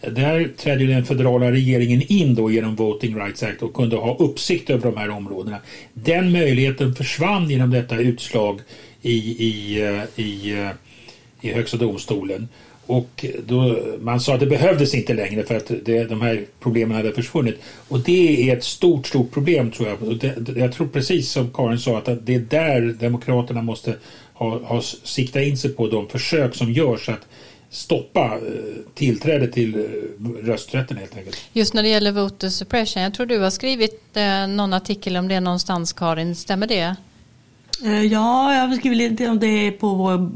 där 0.00 0.48
trädde 0.56 0.86
den 0.86 1.04
federala 1.04 1.50
regeringen 1.50 2.02
in 2.08 2.34
då 2.34 2.50
genom 2.50 2.76
Voting 2.76 3.16
Rights 3.16 3.42
Act 3.42 3.62
och 3.62 3.74
kunde 3.74 3.96
ha 3.96 4.16
uppsikt 4.16 4.70
över 4.70 4.90
de 4.90 4.96
här 4.96 5.10
områdena. 5.10 5.56
Den 5.92 6.32
möjligheten 6.32 6.94
försvann 6.94 7.50
genom 7.50 7.70
detta 7.70 7.96
utslag 7.96 8.60
i, 9.02 9.16
i, 9.44 9.82
eh, 9.82 10.24
i, 10.24 10.52
eh, 10.52 10.70
i 11.40 11.52
Högsta 11.52 11.76
domstolen. 11.76 12.48
Och 12.86 13.24
då, 13.46 13.78
man 14.00 14.20
sa 14.20 14.34
att 14.34 14.40
det 14.40 14.46
behövdes 14.46 14.94
inte 14.94 15.14
längre 15.14 15.42
för 15.42 15.56
att 15.56 15.70
det, 15.84 16.04
de 16.04 16.20
här 16.20 16.44
problemen 16.60 16.96
hade 16.96 17.12
försvunnit. 17.12 17.60
Och 17.88 18.00
det 18.00 18.50
är 18.50 18.56
ett 18.56 18.64
stort, 18.64 19.06
stort 19.06 19.32
problem 19.32 19.70
tror 19.70 19.88
jag. 19.88 20.18
Det, 20.18 20.60
jag 20.60 20.72
tror 20.72 20.86
precis 20.86 21.30
som 21.30 21.50
Karin 21.50 21.78
sa 21.78 21.98
att 21.98 22.26
det 22.26 22.34
är 22.34 22.38
där 22.38 22.80
Demokraterna 22.80 23.62
måste 23.62 23.94
ha, 24.34 24.58
ha 24.58 24.80
sikta 24.82 25.42
in 25.42 25.56
sig 25.56 25.70
på 25.70 25.88
de 25.88 26.08
försök 26.08 26.54
som 26.54 26.72
görs 26.72 27.08
att 27.08 27.28
stoppa 27.70 28.24
eh, 28.24 28.40
tillträde 28.94 29.48
till 29.48 29.86
rösträtten 30.42 30.96
helt 30.96 31.16
enkelt. 31.16 31.40
Just 31.52 31.74
när 31.74 31.82
det 31.82 31.88
gäller 31.88 32.12
voter 32.12 32.48
suppression, 32.48 33.02
jag 33.02 33.14
tror 33.14 33.26
du 33.26 33.38
har 33.38 33.50
skrivit 33.50 34.16
någon 34.48 34.72
artikel 34.72 35.16
om 35.16 35.28
det 35.28 35.40
någonstans 35.40 35.92
Karin, 35.92 36.34
stämmer 36.34 36.66
det? 36.66 36.96
Ja, 38.10 38.54
jag 38.54 38.66
har 38.66 38.76
skrivit 38.76 38.98
lite 38.98 39.28
om 39.28 39.38
det 39.38 39.70
på 39.70 39.88
vår 39.88 40.30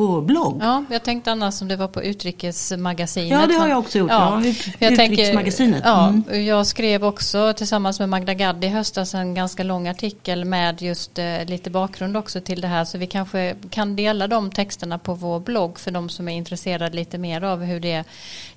på 0.00 0.20
blogg. 0.20 0.58
Ja, 0.60 0.84
jag 0.90 1.02
tänkte 1.02 1.32
annars 1.32 1.62
om 1.62 1.68
det 1.68 1.76
var 1.76 1.88
på 1.88 2.02
Utrikesmagasinet. 2.02 3.30
Ja, 3.30 3.46
det 3.46 3.54
har 3.54 3.68
jag 3.68 3.78
också 3.78 3.98
gjort. 3.98 4.10
Ja, 4.10 4.42
ja. 4.44 4.52
Jag 4.78 4.92
Utrikesmagasinet. 4.92 5.84
Mm. 5.84 6.24
Ja, 6.28 6.36
jag 6.36 6.66
skrev 6.66 7.04
också 7.04 7.52
tillsammans 7.52 7.98
med 7.98 8.08
Magda 8.08 8.34
Gad 8.34 8.64
i 8.64 8.68
höstas 8.68 9.14
en 9.14 9.34
ganska 9.34 9.62
lång 9.62 9.88
artikel 9.88 10.44
med 10.44 10.82
just 10.82 11.18
eh, 11.18 11.44
lite 11.44 11.70
bakgrund 11.70 12.16
också 12.16 12.40
till 12.40 12.60
det 12.60 12.68
här. 12.68 12.84
Så 12.84 12.98
vi 12.98 13.06
kanske 13.06 13.54
kan 13.70 13.96
dela 13.96 14.28
de 14.28 14.50
texterna 14.50 14.98
på 14.98 15.14
vår 15.14 15.40
blogg 15.40 15.78
för 15.78 15.90
de 15.90 16.08
som 16.08 16.28
är 16.28 16.32
intresserade 16.32 16.96
lite 16.96 17.18
mer 17.18 17.44
av 17.44 17.62
hur 17.62 17.80
det, 17.80 18.04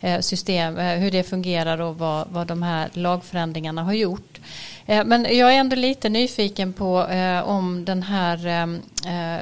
eh, 0.02 0.20
system, 0.20 0.78
eh, 0.78 0.98
hur 0.98 1.12
det 1.12 1.24
fungerar 1.24 1.82
och 1.82 1.98
vad, 1.98 2.28
vad 2.32 2.48
de 2.48 2.64
här 2.64 2.90
lagförändringarna 2.94 3.84
har 3.84 3.94
gjort. 3.94 4.40
Eh, 4.86 5.06
men 5.06 5.38
jag 5.38 5.54
är 5.54 5.58
ändå 5.58 5.76
lite 5.76 6.10
nyfiken 6.10 6.74
på 6.74 7.08
eh, 7.08 7.50
om 7.50 7.86
den 7.86 8.04
här 8.04 8.48
eh, 8.48 9.40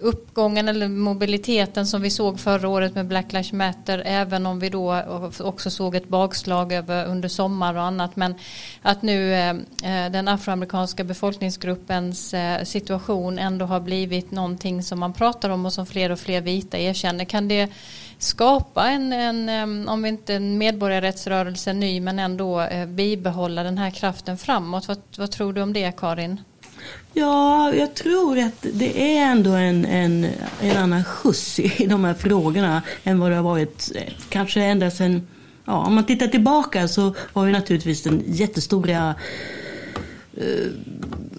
uppgången 0.00 0.68
eller 0.68 0.88
mobiliteten 0.88 1.86
som 1.86 2.02
vi 2.02 2.10
såg 2.10 2.40
förra 2.40 2.68
året 2.68 2.94
med 2.94 3.06
Black 3.06 3.32
Lives 3.32 3.52
Matter 3.52 4.02
även 4.06 4.46
om 4.46 4.58
vi 4.58 4.68
då 4.68 5.02
också 5.40 5.70
såg 5.70 5.94
ett 5.94 6.08
bakslag 6.08 6.72
över, 6.72 7.06
under 7.06 7.28
sommar 7.28 7.74
och 7.74 7.82
annat. 7.82 8.16
Men 8.16 8.34
att 8.82 9.02
nu 9.02 9.34
eh, 9.34 9.50
eh 9.50 10.10
den 10.12 10.28
afroamerikanska 10.28 11.04
befolkningsgruppens 11.04 12.34
eh, 12.34 12.64
situation 12.64 13.38
ändå 13.38 13.66
har 13.66 13.80
blivit 13.80 14.30
någonting 14.30 14.82
som 14.82 15.00
man 15.00 15.12
pratar 15.12 15.50
om 15.50 15.66
och 15.66 15.72
som 15.72 15.86
fler 15.86 16.12
och 16.12 16.18
fler 16.18 16.40
vita 16.40 16.78
erkänner. 16.78 17.24
Kan 17.24 17.48
det 17.48 17.68
skapa 18.18 18.88
en, 18.88 19.12
en 19.12 19.88
om 19.88 19.98
om 19.98 20.04
inte 20.04 20.34
en 20.34 20.58
medborgarrättsrörelse 20.58 21.72
ny 21.72 22.00
men 22.00 22.18
ändå 22.18 22.60
eh, 22.60 22.86
bibehålla 22.86 23.62
den 23.62 23.78
här 23.78 23.90
kraften 23.90 24.38
framåt? 24.38 24.88
Vad, 24.88 24.98
vad 25.16 25.30
tror 25.30 25.52
du 25.52 25.62
om 25.62 25.72
det 25.72 25.96
Karin? 25.96 26.40
Ja, 27.12 27.74
jag 27.74 27.94
tror 27.94 28.38
att 28.38 28.66
det 28.72 29.16
är 29.16 29.30
ändå 29.30 29.50
en, 29.50 29.84
en, 29.84 30.26
en 30.60 30.76
annan 30.76 31.04
skjuts 31.04 31.60
i 31.60 31.86
de 31.90 32.04
här 32.04 32.14
frågorna 32.14 32.82
än 33.04 33.20
vad 33.20 33.30
det 33.30 33.36
har 33.36 33.42
varit 33.42 33.92
eh, 33.94 34.12
kanske 34.28 34.62
ända 34.62 34.90
sedan 34.90 35.26
ja, 35.64 35.86
om 35.86 35.94
man 35.94 36.06
tittar 36.06 36.26
tillbaka 36.26 36.88
så 36.88 37.14
var 37.32 37.46
ju 37.46 37.52
naturligtvis 37.52 38.02
den 38.02 38.22
jättestora 38.26 39.14
eh, 40.36 40.66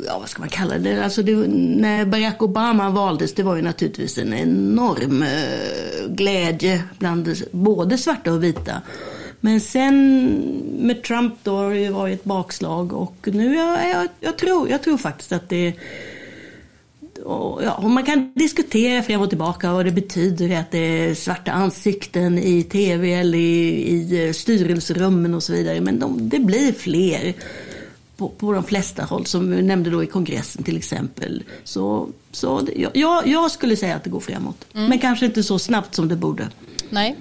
ja, 0.05 0.19
vad 0.19 0.29
ska 0.29 0.39
man 0.39 0.49
kalla 0.49 0.77
det? 0.77 1.03
Alltså 1.03 1.23
det, 1.23 1.35
när 1.57 2.05
Barack 2.05 2.41
Obama 2.41 2.89
valdes, 2.89 3.33
det 3.33 3.43
var 3.43 3.55
ju 3.55 3.61
naturligtvis 3.61 4.17
en 4.17 4.33
enorm 4.33 5.23
eh, 5.23 6.09
glädje 6.09 6.83
bland 6.99 7.35
både 7.51 7.97
svarta 7.97 8.33
och 8.33 8.43
vita. 8.43 8.81
Men 9.39 9.61
sen 9.61 10.25
med 10.79 11.03
Trump 11.03 11.33
då 11.43 11.55
har 11.55 11.69
det 11.71 11.79
ju 11.79 11.89
varit 11.89 12.19
ett 12.19 12.25
bakslag 12.25 12.93
och 12.93 13.29
nu, 13.31 13.55
jag, 13.55 13.89
jag, 13.89 14.07
jag, 14.19 14.37
tror, 14.37 14.69
jag 14.69 14.83
tror 14.83 14.97
faktiskt 14.97 15.31
att 15.31 15.49
det 15.49 15.73
och, 17.25 17.63
ja, 17.63 17.87
man 17.87 18.03
kan 18.03 18.31
diskutera 18.35 19.03
fram 19.03 19.21
och 19.21 19.29
tillbaka 19.29 19.73
vad 19.73 19.85
det 19.85 19.91
betyder 19.91 20.59
att 20.59 20.71
det 20.71 20.77
är 20.77 21.15
svarta 21.15 21.51
ansikten 21.51 22.37
i 22.37 22.63
tv 22.63 23.13
eller 23.13 23.37
i, 23.37 24.27
i 24.27 24.33
styrelserummen 24.33 25.33
och 25.33 25.43
så 25.43 25.53
vidare. 25.53 25.81
Men 25.81 25.99
de, 25.99 26.29
det 26.29 26.39
blir 26.39 26.73
fler 26.73 27.33
på, 28.17 28.29
på 28.29 28.53
de 28.53 28.63
flesta 28.63 29.03
håll, 29.03 29.25
som 29.25 29.51
vi 29.51 29.61
nämnde 29.61 29.89
då 29.89 30.03
i 30.03 30.07
kongressen 30.07 30.63
till 30.63 30.77
exempel. 30.77 31.43
Så, 31.63 32.09
så 32.31 32.67
jag, 32.93 33.27
jag 33.27 33.51
skulle 33.51 33.75
säga 33.75 33.95
att 33.95 34.03
det 34.03 34.09
går 34.09 34.19
framåt. 34.19 34.65
Mm. 34.73 34.89
Men 34.89 34.99
kanske 34.99 35.25
inte 35.25 35.43
så 35.43 35.59
snabbt 35.59 35.95
som 35.95 36.07
det 36.07 36.15
borde. 36.15 36.47
Nej. 36.89 37.15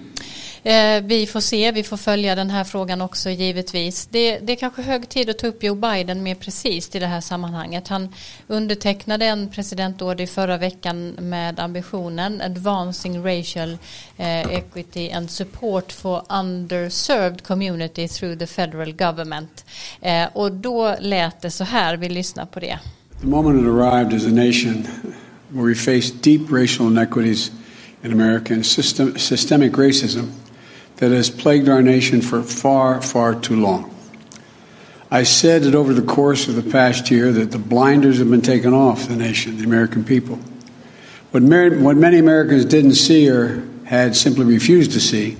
Eh, 0.62 1.02
vi 1.02 1.26
får 1.26 1.40
se, 1.40 1.72
vi 1.72 1.82
får 1.82 1.96
följa 1.96 2.34
den 2.34 2.50
här 2.50 2.64
frågan 2.64 3.00
också 3.00 3.30
givetvis. 3.30 4.06
Det, 4.06 4.38
det 4.38 4.52
är 4.52 4.56
kanske 4.56 4.82
hög 4.82 5.08
tid 5.08 5.30
att 5.30 5.38
ta 5.38 5.46
upp 5.46 5.62
Joe 5.62 5.74
Biden 5.74 6.22
mer 6.22 6.34
precis 6.34 6.94
i 6.94 6.98
det 6.98 7.06
här 7.06 7.20
sammanhanget. 7.20 7.88
Han 7.88 8.08
undertecknade 8.46 9.26
en 9.26 9.48
presidentorder 9.48 10.24
i 10.24 10.26
förra 10.26 10.56
veckan 10.56 11.08
med 11.08 11.60
ambitionen 11.60 12.40
Advancing 12.40 13.24
Racial 13.24 13.78
eh, 14.16 14.40
Equity 14.40 15.10
and 15.10 15.30
Support 15.30 15.92
for 15.92 16.22
Underserved 16.28 17.42
Community 17.42 18.08
through 18.08 18.38
the 18.38 18.46
Federal 18.46 18.92
Government. 18.92 19.64
Eh, 20.00 20.26
och 20.32 20.52
då 20.52 20.94
lät 21.00 21.40
det 21.40 21.50
så 21.50 21.64
här, 21.64 21.96
vi 21.96 22.08
lyssnar 22.08 22.46
på 22.46 22.60
det. 22.60 22.78
The 23.20 23.26
moment 23.26 23.60
it 23.60 23.66
arrived 23.66 24.14
as 24.14 24.26
a 24.26 24.30
nation 24.30 24.86
where 25.48 25.64
we 25.64 25.74
face 25.74 26.12
deep 26.22 26.50
racial 26.50 26.86
inequities 26.86 27.50
in 28.04 28.12
America 28.12 28.54
and 28.54 28.66
system, 28.66 29.18
systemic 29.18 29.72
racism 29.72 30.24
that 30.98 31.10
has 31.12 31.30
plagued 31.30 31.68
our 31.68 31.82
nation 31.82 32.20
for 32.20 32.42
far, 32.42 33.00
far 33.00 33.34
too 33.34 33.56
long. 33.56 33.94
I 35.10 35.22
said 35.22 35.62
that 35.62 35.74
over 35.74 35.94
the 35.94 36.02
course 36.02 36.48
of 36.48 36.54
the 36.56 36.70
past 36.70 37.10
year 37.10 37.32
that 37.32 37.50
the 37.50 37.58
blinders 37.58 38.18
have 38.18 38.30
been 38.30 38.42
taken 38.42 38.74
off 38.74 39.08
the 39.08 39.16
nation, 39.16 39.56
the 39.56 39.64
American 39.64 40.04
people. 40.04 40.36
What, 41.30 41.42
what 41.42 41.96
many 41.96 42.18
Americans 42.18 42.64
didn't 42.66 42.94
see 42.94 43.30
or 43.30 43.66
had 43.84 44.14
simply 44.16 44.44
refused 44.44 44.92
to 44.92 45.00
see 45.00 45.38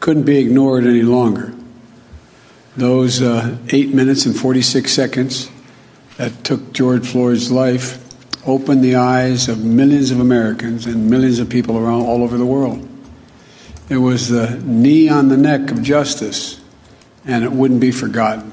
couldn't 0.00 0.24
be 0.24 0.38
ignored 0.38 0.84
any 0.84 1.02
longer. 1.02 1.54
Those 2.76 3.22
uh, 3.22 3.56
eight 3.70 3.94
minutes 3.94 4.26
and 4.26 4.36
46 4.36 4.92
seconds 4.92 5.50
that 6.16 6.42
took 6.42 6.72
George 6.72 7.06
Floyd's 7.06 7.52
life 7.52 8.00
opened 8.46 8.82
the 8.82 8.96
eyes 8.96 9.48
of 9.48 9.64
millions 9.64 10.10
of 10.10 10.18
Americans 10.18 10.86
and 10.86 11.08
millions 11.08 11.38
of 11.38 11.48
people 11.48 11.78
around 11.78 12.02
all 12.02 12.22
over 12.22 12.36
the 12.36 12.46
world. 12.46 12.88
It 13.88 13.96
was 13.96 14.28
the 14.28 14.46
knee 14.64 15.10
on 15.10 15.28
the 15.28 15.36
neck 15.36 15.72
of 15.72 15.78
justice, 15.82 16.56
and 17.24 17.44
it 17.44 17.50
wouldn't 17.50 17.80
be 17.80 17.92
forgotten. 17.92 18.52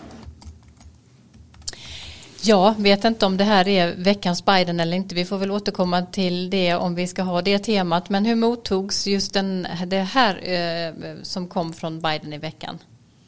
Ja, 2.43 2.75
vet 2.77 3.05
inte 3.05 3.25
om 3.25 3.37
det 3.37 3.43
här 3.43 3.67
är 3.67 3.95
veckans 3.95 4.45
Biden 4.45 4.79
eller 4.79 4.97
inte. 4.97 5.15
Vi 5.15 5.25
får 5.25 5.37
väl 5.37 5.51
återkomma 5.51 6.01
till 6.01 6.49
det 6.49 6.75
om 6.75 6.95
vi 6.95 7.07
ska 7.07 7.21
ha 7.21 7.41
det 7.41 7.59
temat. 7.59 8.09
Men 8.09 8.25
hur 8.25 8.35
mottogs 8.35 9.07
just 9.07 9.33
den, 9.33 9.67
det 9.87 9.97
här 9.97 10.35
eh, 10.43 11.13
som 11.23 11.47
kom 11.47 11.73
från 11.73 12.01
Biden 12.01 12.33
i 12.33 12.37
veckan? 12.37 12.79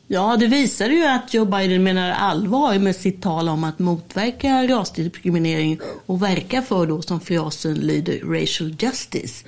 Ja, 0.07 0.37
det 0.39 0.47
visar 0.47 0.89
ju 0.89 1.05
att 1.05 1.33
Joe 1.33 1.45
Biden 1.45 1.83
menar 1.83 2.11
allvar 2.11 2.79
med 2.79 2.95
sitt 2.95 3.21
tal 3.21 3.49
om 3.49 3.63
att 3.63 3.79
motverka 3.79 4.67
rasdiskriminering 4.67 5.79
och 6.05 6.23
verka 6.23 6.61
för 6.61 6.85
då 6.85 7.01
som 7.01 7.19
frasen 7.19 7.73
lyder 7.73 8.19
racial 8.19 8.75
justice. 8.79 9.45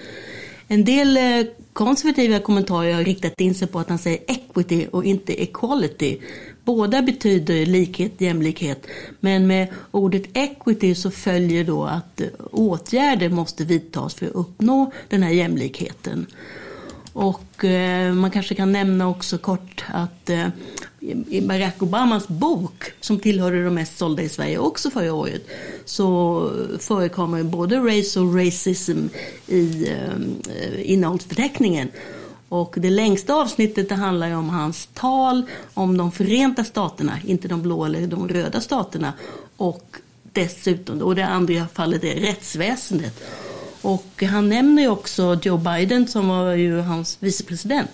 En 0.67 0.85
del 0.85 1.17
eh, 1.17 1.45
konservativa 1.73 2.39
kommentarer 2.39 2.93
har 2.93 3.03
riktat 3.03 3.41
in 3.41 3.55
sig 3.55 3.67
på 3.67 3.79
att 3.79 3.89
han 3.89 3.97
säger 3.97 4.19
equity 4.27 4.87
och 4.91 5.05
inte 5.05 5.41
equality. 5.41 6.17
Båda 6.63 7.01
betyder 7.01 7.65
likhet, 7.65 8.21
jämlikhet. 8.21 8.87
Men 9.19 9.47
med 9.47 9.67
ordet 9.91 10.23
equity 10.33 10.95
så 10.95 11.11
följer 11.11 11.63
då 11.63 11.83
att 11.83 12.21
eh, 12.21 12.27
åtgärder 12.51 13.29
måste 13.29 13.63
vidtas 13.63 14.13
för 14.13 14.25
att 14.25 14.35
uppnå 14.35 14.91
den 15.09 15.23
här 15.23 15.31
jämlikheten. 15.31 16.25
Och 17.15 17.65
eh, 17.65 18.13
man 18.13 18.31
kanske 18.31 18.55
kan 18.55 18.71
nämna 18.71 19.07
också 19.07 19.37
kort 19.37 19.85
att 19.87 20.29
eh, 20.29 20.47
i 21.29 21.41
Barack 21.41 21.81
Obamas 21.81 22.27
bok, 22.27 22.83
som 23.01 23.19
tillhörde 23.19 23.63
de 23.63 23.73
mest 23.73 23.97
sålda 23.97 24.23
i 24.23 24.29
Sverige 24.29 24.57
också 24.57 24.89
förra 24.89 25.13
året, 25.13 25.47
så 25.85 26.51
förekommer 26.79 27.43
både 27.43 27.77
race 27.77 28.19
och 28.19 28.35
racism 28.35 29.07
i 29.47 29.89
eh, 29.89 30.91
innehållsförteckningen. 30.91 31.91
Och 32.49 32.75
det 32.77 32.89
längsta 32.89 33.33
avsnittet 33.33 33.89
det 33.89 33.95
handlar 33.95 34.31
om 34.31 34.49
hans 34.49 34.89
tal 34.93 35.45
om 35.73 35.97
de 35.97 36.11
förenta 36.11 36.63
staterna, 36.63 37.19
inte 37.25 37.47
de 37.47 37.61
blå 37.61 37.85
eller 37.85 38.07
de 38.07 38.27
röda 38.27 38.61
staterna. 38.61 39.13
Och 39.57 39.97
dessutom, 40.33 41.01
och 41.01 41.15
det 41.15 41.25
andra 41.25 41.67
fallet 41.73 42.03
är 42.03 42.15
rättsväsendet. 42.15 43.23
Och 43.85 44.23
han 44.23 44.49
nämner 44.49 44.81
ju 44.81 44.87
också 44.87 45.39
Joe 45.43 45.57
Biden 45.57 46.07
som 46.07 46.27
var 46.27 46.53
ju 46.53 46.79
hans 46.79 47.17
vicepresident. 47.19 47.89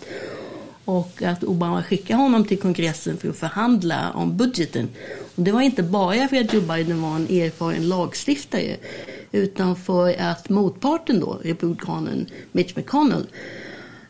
Och 0.86 1.22
att 1.22 1.44
Obama 1.44 1.84
skickade 1.84 2.22
honom 2.22 2.46
till 2.46 2.60
kongressen 2.60 3.18
för 3.18 3.30
att 3.30 3.36
förhandla 3.36 4.12
om 4.12 4.38
budgeten. 4.38 4.90
Och 5.36 5.44
det 5.44 5.52
var 5.52 5.62
inte 5.62 5.84
bara 5.84 6.28
för 6.28 6.42
att 6.42 6.54
Joe 6.54 6.62
Biden 6.62 7.02
var 7.02 7.16
en 7.16 7.28
erfaren 7.30 7.90
lagstiftare. 7.90 8.78
Utan 9.32 9.76
för 9.76 10.22
att 10.22 10.50
motparten 10.50 11.20
då, 11.20 11.40
republikanen 11.44 12.26
Mitch 12.52 12.76
McConnell, 12.76 13.28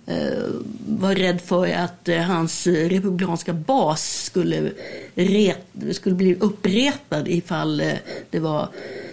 eh, 0.05 0.43
var 0.87 1.15
rädd 1.15 1.41
för 1.41 1.67
att 1.67 2.09
eh, 2.09 2.19
hans 2.19 2.67
republikanska 2.67 3.53
bas 3.53 4.23
skulle, 4.23 4.71
ret, 5.15 5.65
skulle 5.91 6.15
bli 6.15 6.35
uppretad 6.35 7.27
ifall 7.27 7.79
eh, 7.79 7.93
det 8.29 8.39
var 8.39 8.67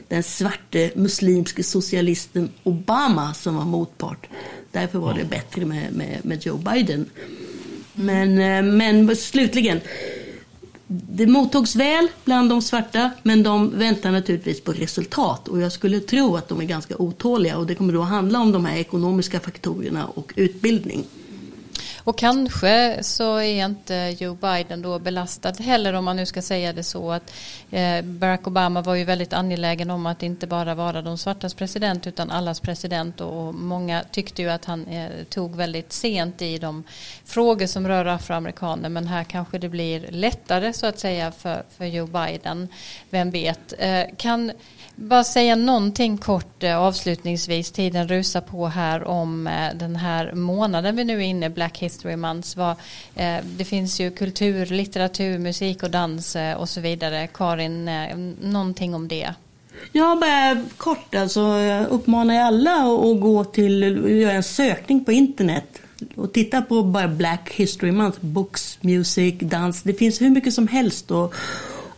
den 0.09 0.23
svarte 0.23 0.91
muslimske 0.95 1.63
socialisten 1.63 2.49
Obama 2.63 3.35
som 3.35 3.57
var 3.57 3.65
motpart. 3.65 4.27
Därför 4.73 4.99
var 4.99 5.15
det 5.15 5.25
bättre 5.25 5.65
med, 5.65 5.93
med, 5.93 6.25
med 6.25 6.47
Joe 6.47 6.57
Biden. 6.57 7.07
Men, 7.95 8.39
eh, 8.39 8.73
men 8.73 9.17
slutligen, 9.17 9.81
det 10.87 11.27
mottogs 11.27 11.77
väl 11.77 12.09
bland 12.25 12.51
de 12.51 12.63
svarta, 12.63 13.11
men 13.23 13.43
de 13.43 13.79
väntar 13.79 14.11
naturligtvis 14.11 14.61
på 14.61 14.73
resultat. 14.73 15.49
Och 15.49 15.61
jag 15.61 15.73
skulle 15.73 16.01
tro 16.01 16.37
att 16.37 16.49
de 16.49 16.61
är 16.61 16.65
ganska 16.65 16.97
otåliga 16.97 17.59
och 17.59 17.67
det 17.67 17.75
kommer 17.75 17.93
då 17.93 18.03
handla 18.03 18.41
om 18.41 18.53
de 18.53 18.65
här 18.65 18.77
ekonomiska 18.77 19.41
faktorerna 19.41 20.07
och 20.07 20.33
utbildning. 20.37 21.05
Och 21.99 22.19
kanske 22.19 22.99
så 23.03 23.37
är 23.37 23.65
inte 23.65 24.17
Joe 24.19 24.35
Biden 24.35 24.83
då 24.83 24.99
belastad 24.99 25.53
heller 25.59 25.93
om 25.93 26.05
man 26.05 26.17
nu 26.17 26.27
ska 26.27 26.43
säga 26.43 26.73
det 26.73 26.83
så 26.83 27.13
att 27.13 27.33
eh, 27.71 28.03
Barack 28.03 28.47
Obama 28.47 28.83
var 28.83 28.95
ju 28.95 29.05
väldigt 29.05 29.33
angelägen 29.33 29.91
om 29.91 30.07
att 30.07 30.23
inte 30.23 30.47
bara 30.47 30.75
vara 30.75 31.03
de 31.03 31.19
svartas 31.19 31.55
president 31.55 32.07
utan 32.07 32.31
allas 32.31 32.61
president 32.61 33.21
och 33.21 33.55
många 33.55 34.05
tyckte 34.11 34.43
ju 34.43 34.49
att 34.49 34.65
han 34.65 34.87
eh, 34.87 35.25
tog 35.29 35.57
väldigt 35.57 35.93
sent 35.93 36.43
i 36.43 36.59
de 36.59 36.85
frågor 37.25 37.67
som 37.67 37.89
rör 37.89 38.05
afroamerikaner 38.05 38.89
men 38.89 39.07
här 39.07 39.25
kanske 39.25 39.59
det 39.59 39.69
blir 39.69 40.07
lättare 40.11 40.73
så 40.73 40.87
att 40.87 40.99
säga 40.99 41.33
för, 41.33 41.63
för 41.77 41.85
Joe 41.85 42.07
Biden. 42.07 42.69
Vem 43.11 43.31
vet. 43.31 43.75
Eh, 43.79 44.03
kan 44.17 44.53
bara 44.99 45.25
säga 45.25 45.57
någonting 45.57 46.19
kort 46.19 46.63
eh, 46.63 46.79
avslutningsvis. 46.79 47.71
Tiden 47.71 48.09
rusar 48.09 48.41
på 48.41 48.67
här 48.67 49.05
om 49.05 49.47
eh, 49.47 49.75
den 49.75 49.97
här 49.97 50.33
månaden 50.33 50.97
vi 50.97 51.05
nu 51.05 51.17
är 51.17 51.21
inne, 51.21 51.51
Black 51.51 51.79
History 51.79 52.17
Month. 52.17 52.61
Eh, 53.15 53.37
det 53.57 53.65
finns 53.65 54.01
ju 54.01 54.11
kultur, 54.11 54.67
litteratur, 54.67 55.39
musik 55.39 55.83
och 55.83 55.91
dans 55.91 56.37
och 56.57 56.69
så 56.69 56.81
vidare. 56.81 57.27
Karin, 57.27 57.91
någonting 58.43 58.95
om 58.95 59.09
det? 59.09 59.35
Ja, 59.93 60.19
bara 60.21 60.65
kort 60.77 61.15
alltså. 61.15 61.41
Jag 61.41 61.89
uppmanar 61.89 62.41
alla 62.41 62.71
att 62.73 63.21
gå 63.21 63.45
till, 63.45 63.83
göra 64.21 64.33
en 64.33 64.43
sökning 64.43 65.05
på 65.05 65.13
internet 65.13 65.79
och 66.15 66.33
titta 66.33 66.63
på 66.63 66.83
bara 66.83 67.09
Black 67.09 67.51
History 67.55 67.93
Month, 67.93 68.19
books, 68.21 68.79
music, 68.81 69.35
dans. 69.41 69.83
Det 69.83 69.95
finns 69.95 70.21
hur 70.21 70.31
mycket 70.31 70.55
som 70.55 70.69
helst. 70.69 71.11
Och, 71.11 71.35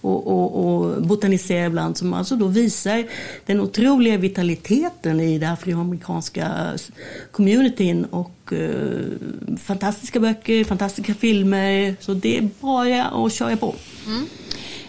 och, 0.00 0.26
och, 0.26 0.64
och 0.64 1.02
botanisera 1.02 1.66
ibland 1.66 1.96
som 1.96 2.14
alltså 2.14 2.36
då 2.36 2.46
visar 2.46 3.04
den 3.46 3.60
otroliga 3.60 4.16
vitaliteten 4.16 5.20
i 5.20 5.38
den 5.38 5.52
afroamerikanska 5.52 6.72
communityn 7.30 8.04
och 8.04 8.52
eh, 8.52 9.56
fantastiska 9.58 10.20
böcker, 10.20 10.64
fantastiska 10.64 11.14
filmer. 11.14 11.96
Så 12.00 12.14
det 12.14 12.38
är 12.38 12.48
bara 12.60 13.04
att 13.04 13.32
köra 13.32 13.56
på. 13.56 13.74
Mm. 14.06 14.26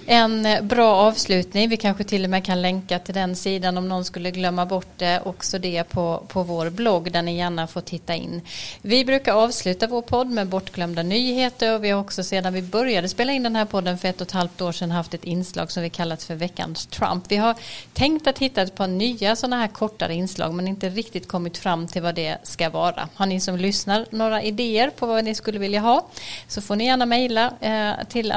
En 0.06 0.46
eh, 0.46 0.62
bra 0.62 0.96
avslutning. 0.96 1.70
Vi 1.70 1.78
kanske 1.78 2.04
till 2.04 2.24
och 2.24 2.30
med 2.30 2.46
kan 2.46 2.62
länka 2.62 3.00
till 3.00 3.14
den 3.14 3.36
sidan 3.36 3.78
om 3.78 3.90
någon 3.90 4.06
skulle 4.06 4.32
glömma 4.32 4.66
bort 4.66 4.88
det. 4.98 5.22
Också 5.26 5.60
det 5.60 5.84
på, 5.84 6.24
på 6.28 6.44
vår 6.44 6.70
blogg 6.70 7.12
där 7.12 7.22
ni 7.22 7.38
gärna 7.38 7.68
får 7.68 7.82
titta 7.82 8.16
in. 8.16 8.42
Vi 8.82 9.06
brukar 9.06 9.34
avsluta 9.34 9.88
vår 9.88 10.02
podd 10.02 10.30
med 10.30 10.48
bortglömda 10.48 11.04
nyheter 11.04 11.76
och 11.76 11.84
vi 11.84 11.90
har 11.90 12.02
också 12.02 12.24
sedan 12.24 12.54
vi 12.54 12.62
började 12.62 13.10
spela 13.10 13.32
in 13.32 13.44
den 13.44 13.56
här 13.56 13.66
podden 13.66 13.98
för 13.98 14.08
ett 14.08 14.22
och 14.22 14.28
ett 14.28 14.32
halvt 14.32 14.62
år 14.62 14.72
sedan 14.72 14.92
haft 14.92 15.14
ett 15.14 15.24
inslag 15.24 15.72
som 15.72 15.84
vi 15.84 15.90
kallat 15.90 16.24
för 16.24 16.36
veckans 16.36 16.86
Trump. 16.86 17.24
Vi 17.30 17.38
har 17.38 17.56
tänkt 17.94 18.28
att 18.28 18.40
hitta 18.40 18.62
ett 18.62 18.76
par 18.76 18.88
nya 18.88 19.36
sådana 19.36 19.58
här 19.58 19.68
kortare 19.68 20.14
inslag 20.14 20.54
men 20.54 20.68
inte 20.68 20.90
riktigt 20.90 21.28
kommit 21.28 21.58
fram 21.58 21.88
till 21.88 22.02
vad 22.02 22.16
det 22.16 22.38
ska 22.44 22.70
vara. 22.70 23.10
Har 23.16 23.26
ni 23.26 23.40
som 23.40 23.58
lyssnar 23.58 24.06
några 24.12 24.42
idéer 24.42 24.90
på 24.90 25.06
vad 25.06 25.24
ni 25.24 25.36
skulle 25.36 25.60
vilja 25.60 25.80
ha 25.80 26.08
så 26.48 26.62
får 26.62 26.76
ni 26.76 26.86
gärna 26.86 27.06
mejla 27.06 27.54
eh, 27.60 28.08
till 28.10 28.32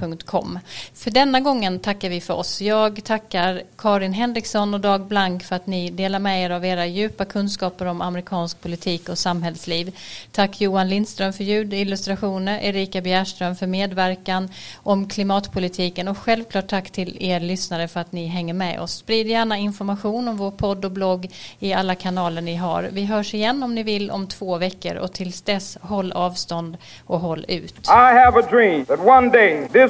amerikanalys.gmail.com. 0.00 0.58
För 0.94 1.10
denna 1.10 1.40
gången 1.40 1.78
tackar 1.78 2.08
vi 2.08 2.20
för 2.20 2.34
oss. 2.34 2.60
Jag 2.60 3.04
tackar 3.04 3.62
Karin 3.76 4.12
Henriksson 4.12 4.74
och 4.74 4.80
Dag 4.80 5.00
Blank 5.00 5.44
för 5.44 5.56
att 5.56 5.66
ni 5.66 5.90
delar 5.90 6.18
med 6.18 6.44
er 6.44 6.50
av 6.50 6.64
era 6.64 6.86
djupa 6.86 7.24
kunskaper 7.24 7.86
om 7.86 8.00
amerikansk 8.00 8.60
politik 8.60 9.08
och 9.08 9.18
samhällsliv. 9.18 9.96
Tack 10.32 10.60
Johan 10.60 10.88
Lindström 10.88 11.32
för 11.32 11.44
ljudillustrationer, 11.44 12.60
Erika 12.62 13.00
Bjärström 13.00 13.56
för 13.56 13.66
medverkan 13.66 14.48
om 14.82 15.08
klimatpolitiken 15.08 16.08
och 16.08 16.18
självklart 16.18 16.68
tack 16.68 16.90
till 16.90 17.16
er 17.20 17.40
lyssnare 17.40 17.88
för 17.88 18.00
att 18.00 18.12
ni 18.12 18.26
hänger 18.26 18.54
med 18.54 18.80
oss. 18.80 18.92
Sprid 18.92 19.26
gärna 19.26 19.56
information 19.56 20.28
om 20.28 20.36
vår 20.36 20.50
podd 20.50 20.84
och 20.84 20.90
blogg 20.90 21.30
i 21.58 21.72
alla 21.72 21.94
kanaler 21.94 22.42
ni 22.42 22.56
har. 22.56 22.88
Vi 22.92 23.04
hörs 23.04 23.34
igen 23.34 23.62
om 23.62 23.74
ni 23.74 23.82
vill 23.82 24.10
om 24.10 24.26
två 24.26 24.58
veckor 24.58 24.96
och 24.96 25.12
tills 25.12 25.42
dess 25.42 25.78
håll 25.80 26.12
avstånd 26.12 26.76
och 27.06 27.20
håll 27.20 27.44
ut. 27.48 27.74
I 27.88 28.14
have 28.14 28.40
a 28.40 28.42
dream 28.50 28.84
that 28.84 29.00
one 29.00 29.30
day 29.30 29.68
this 29.72 29.89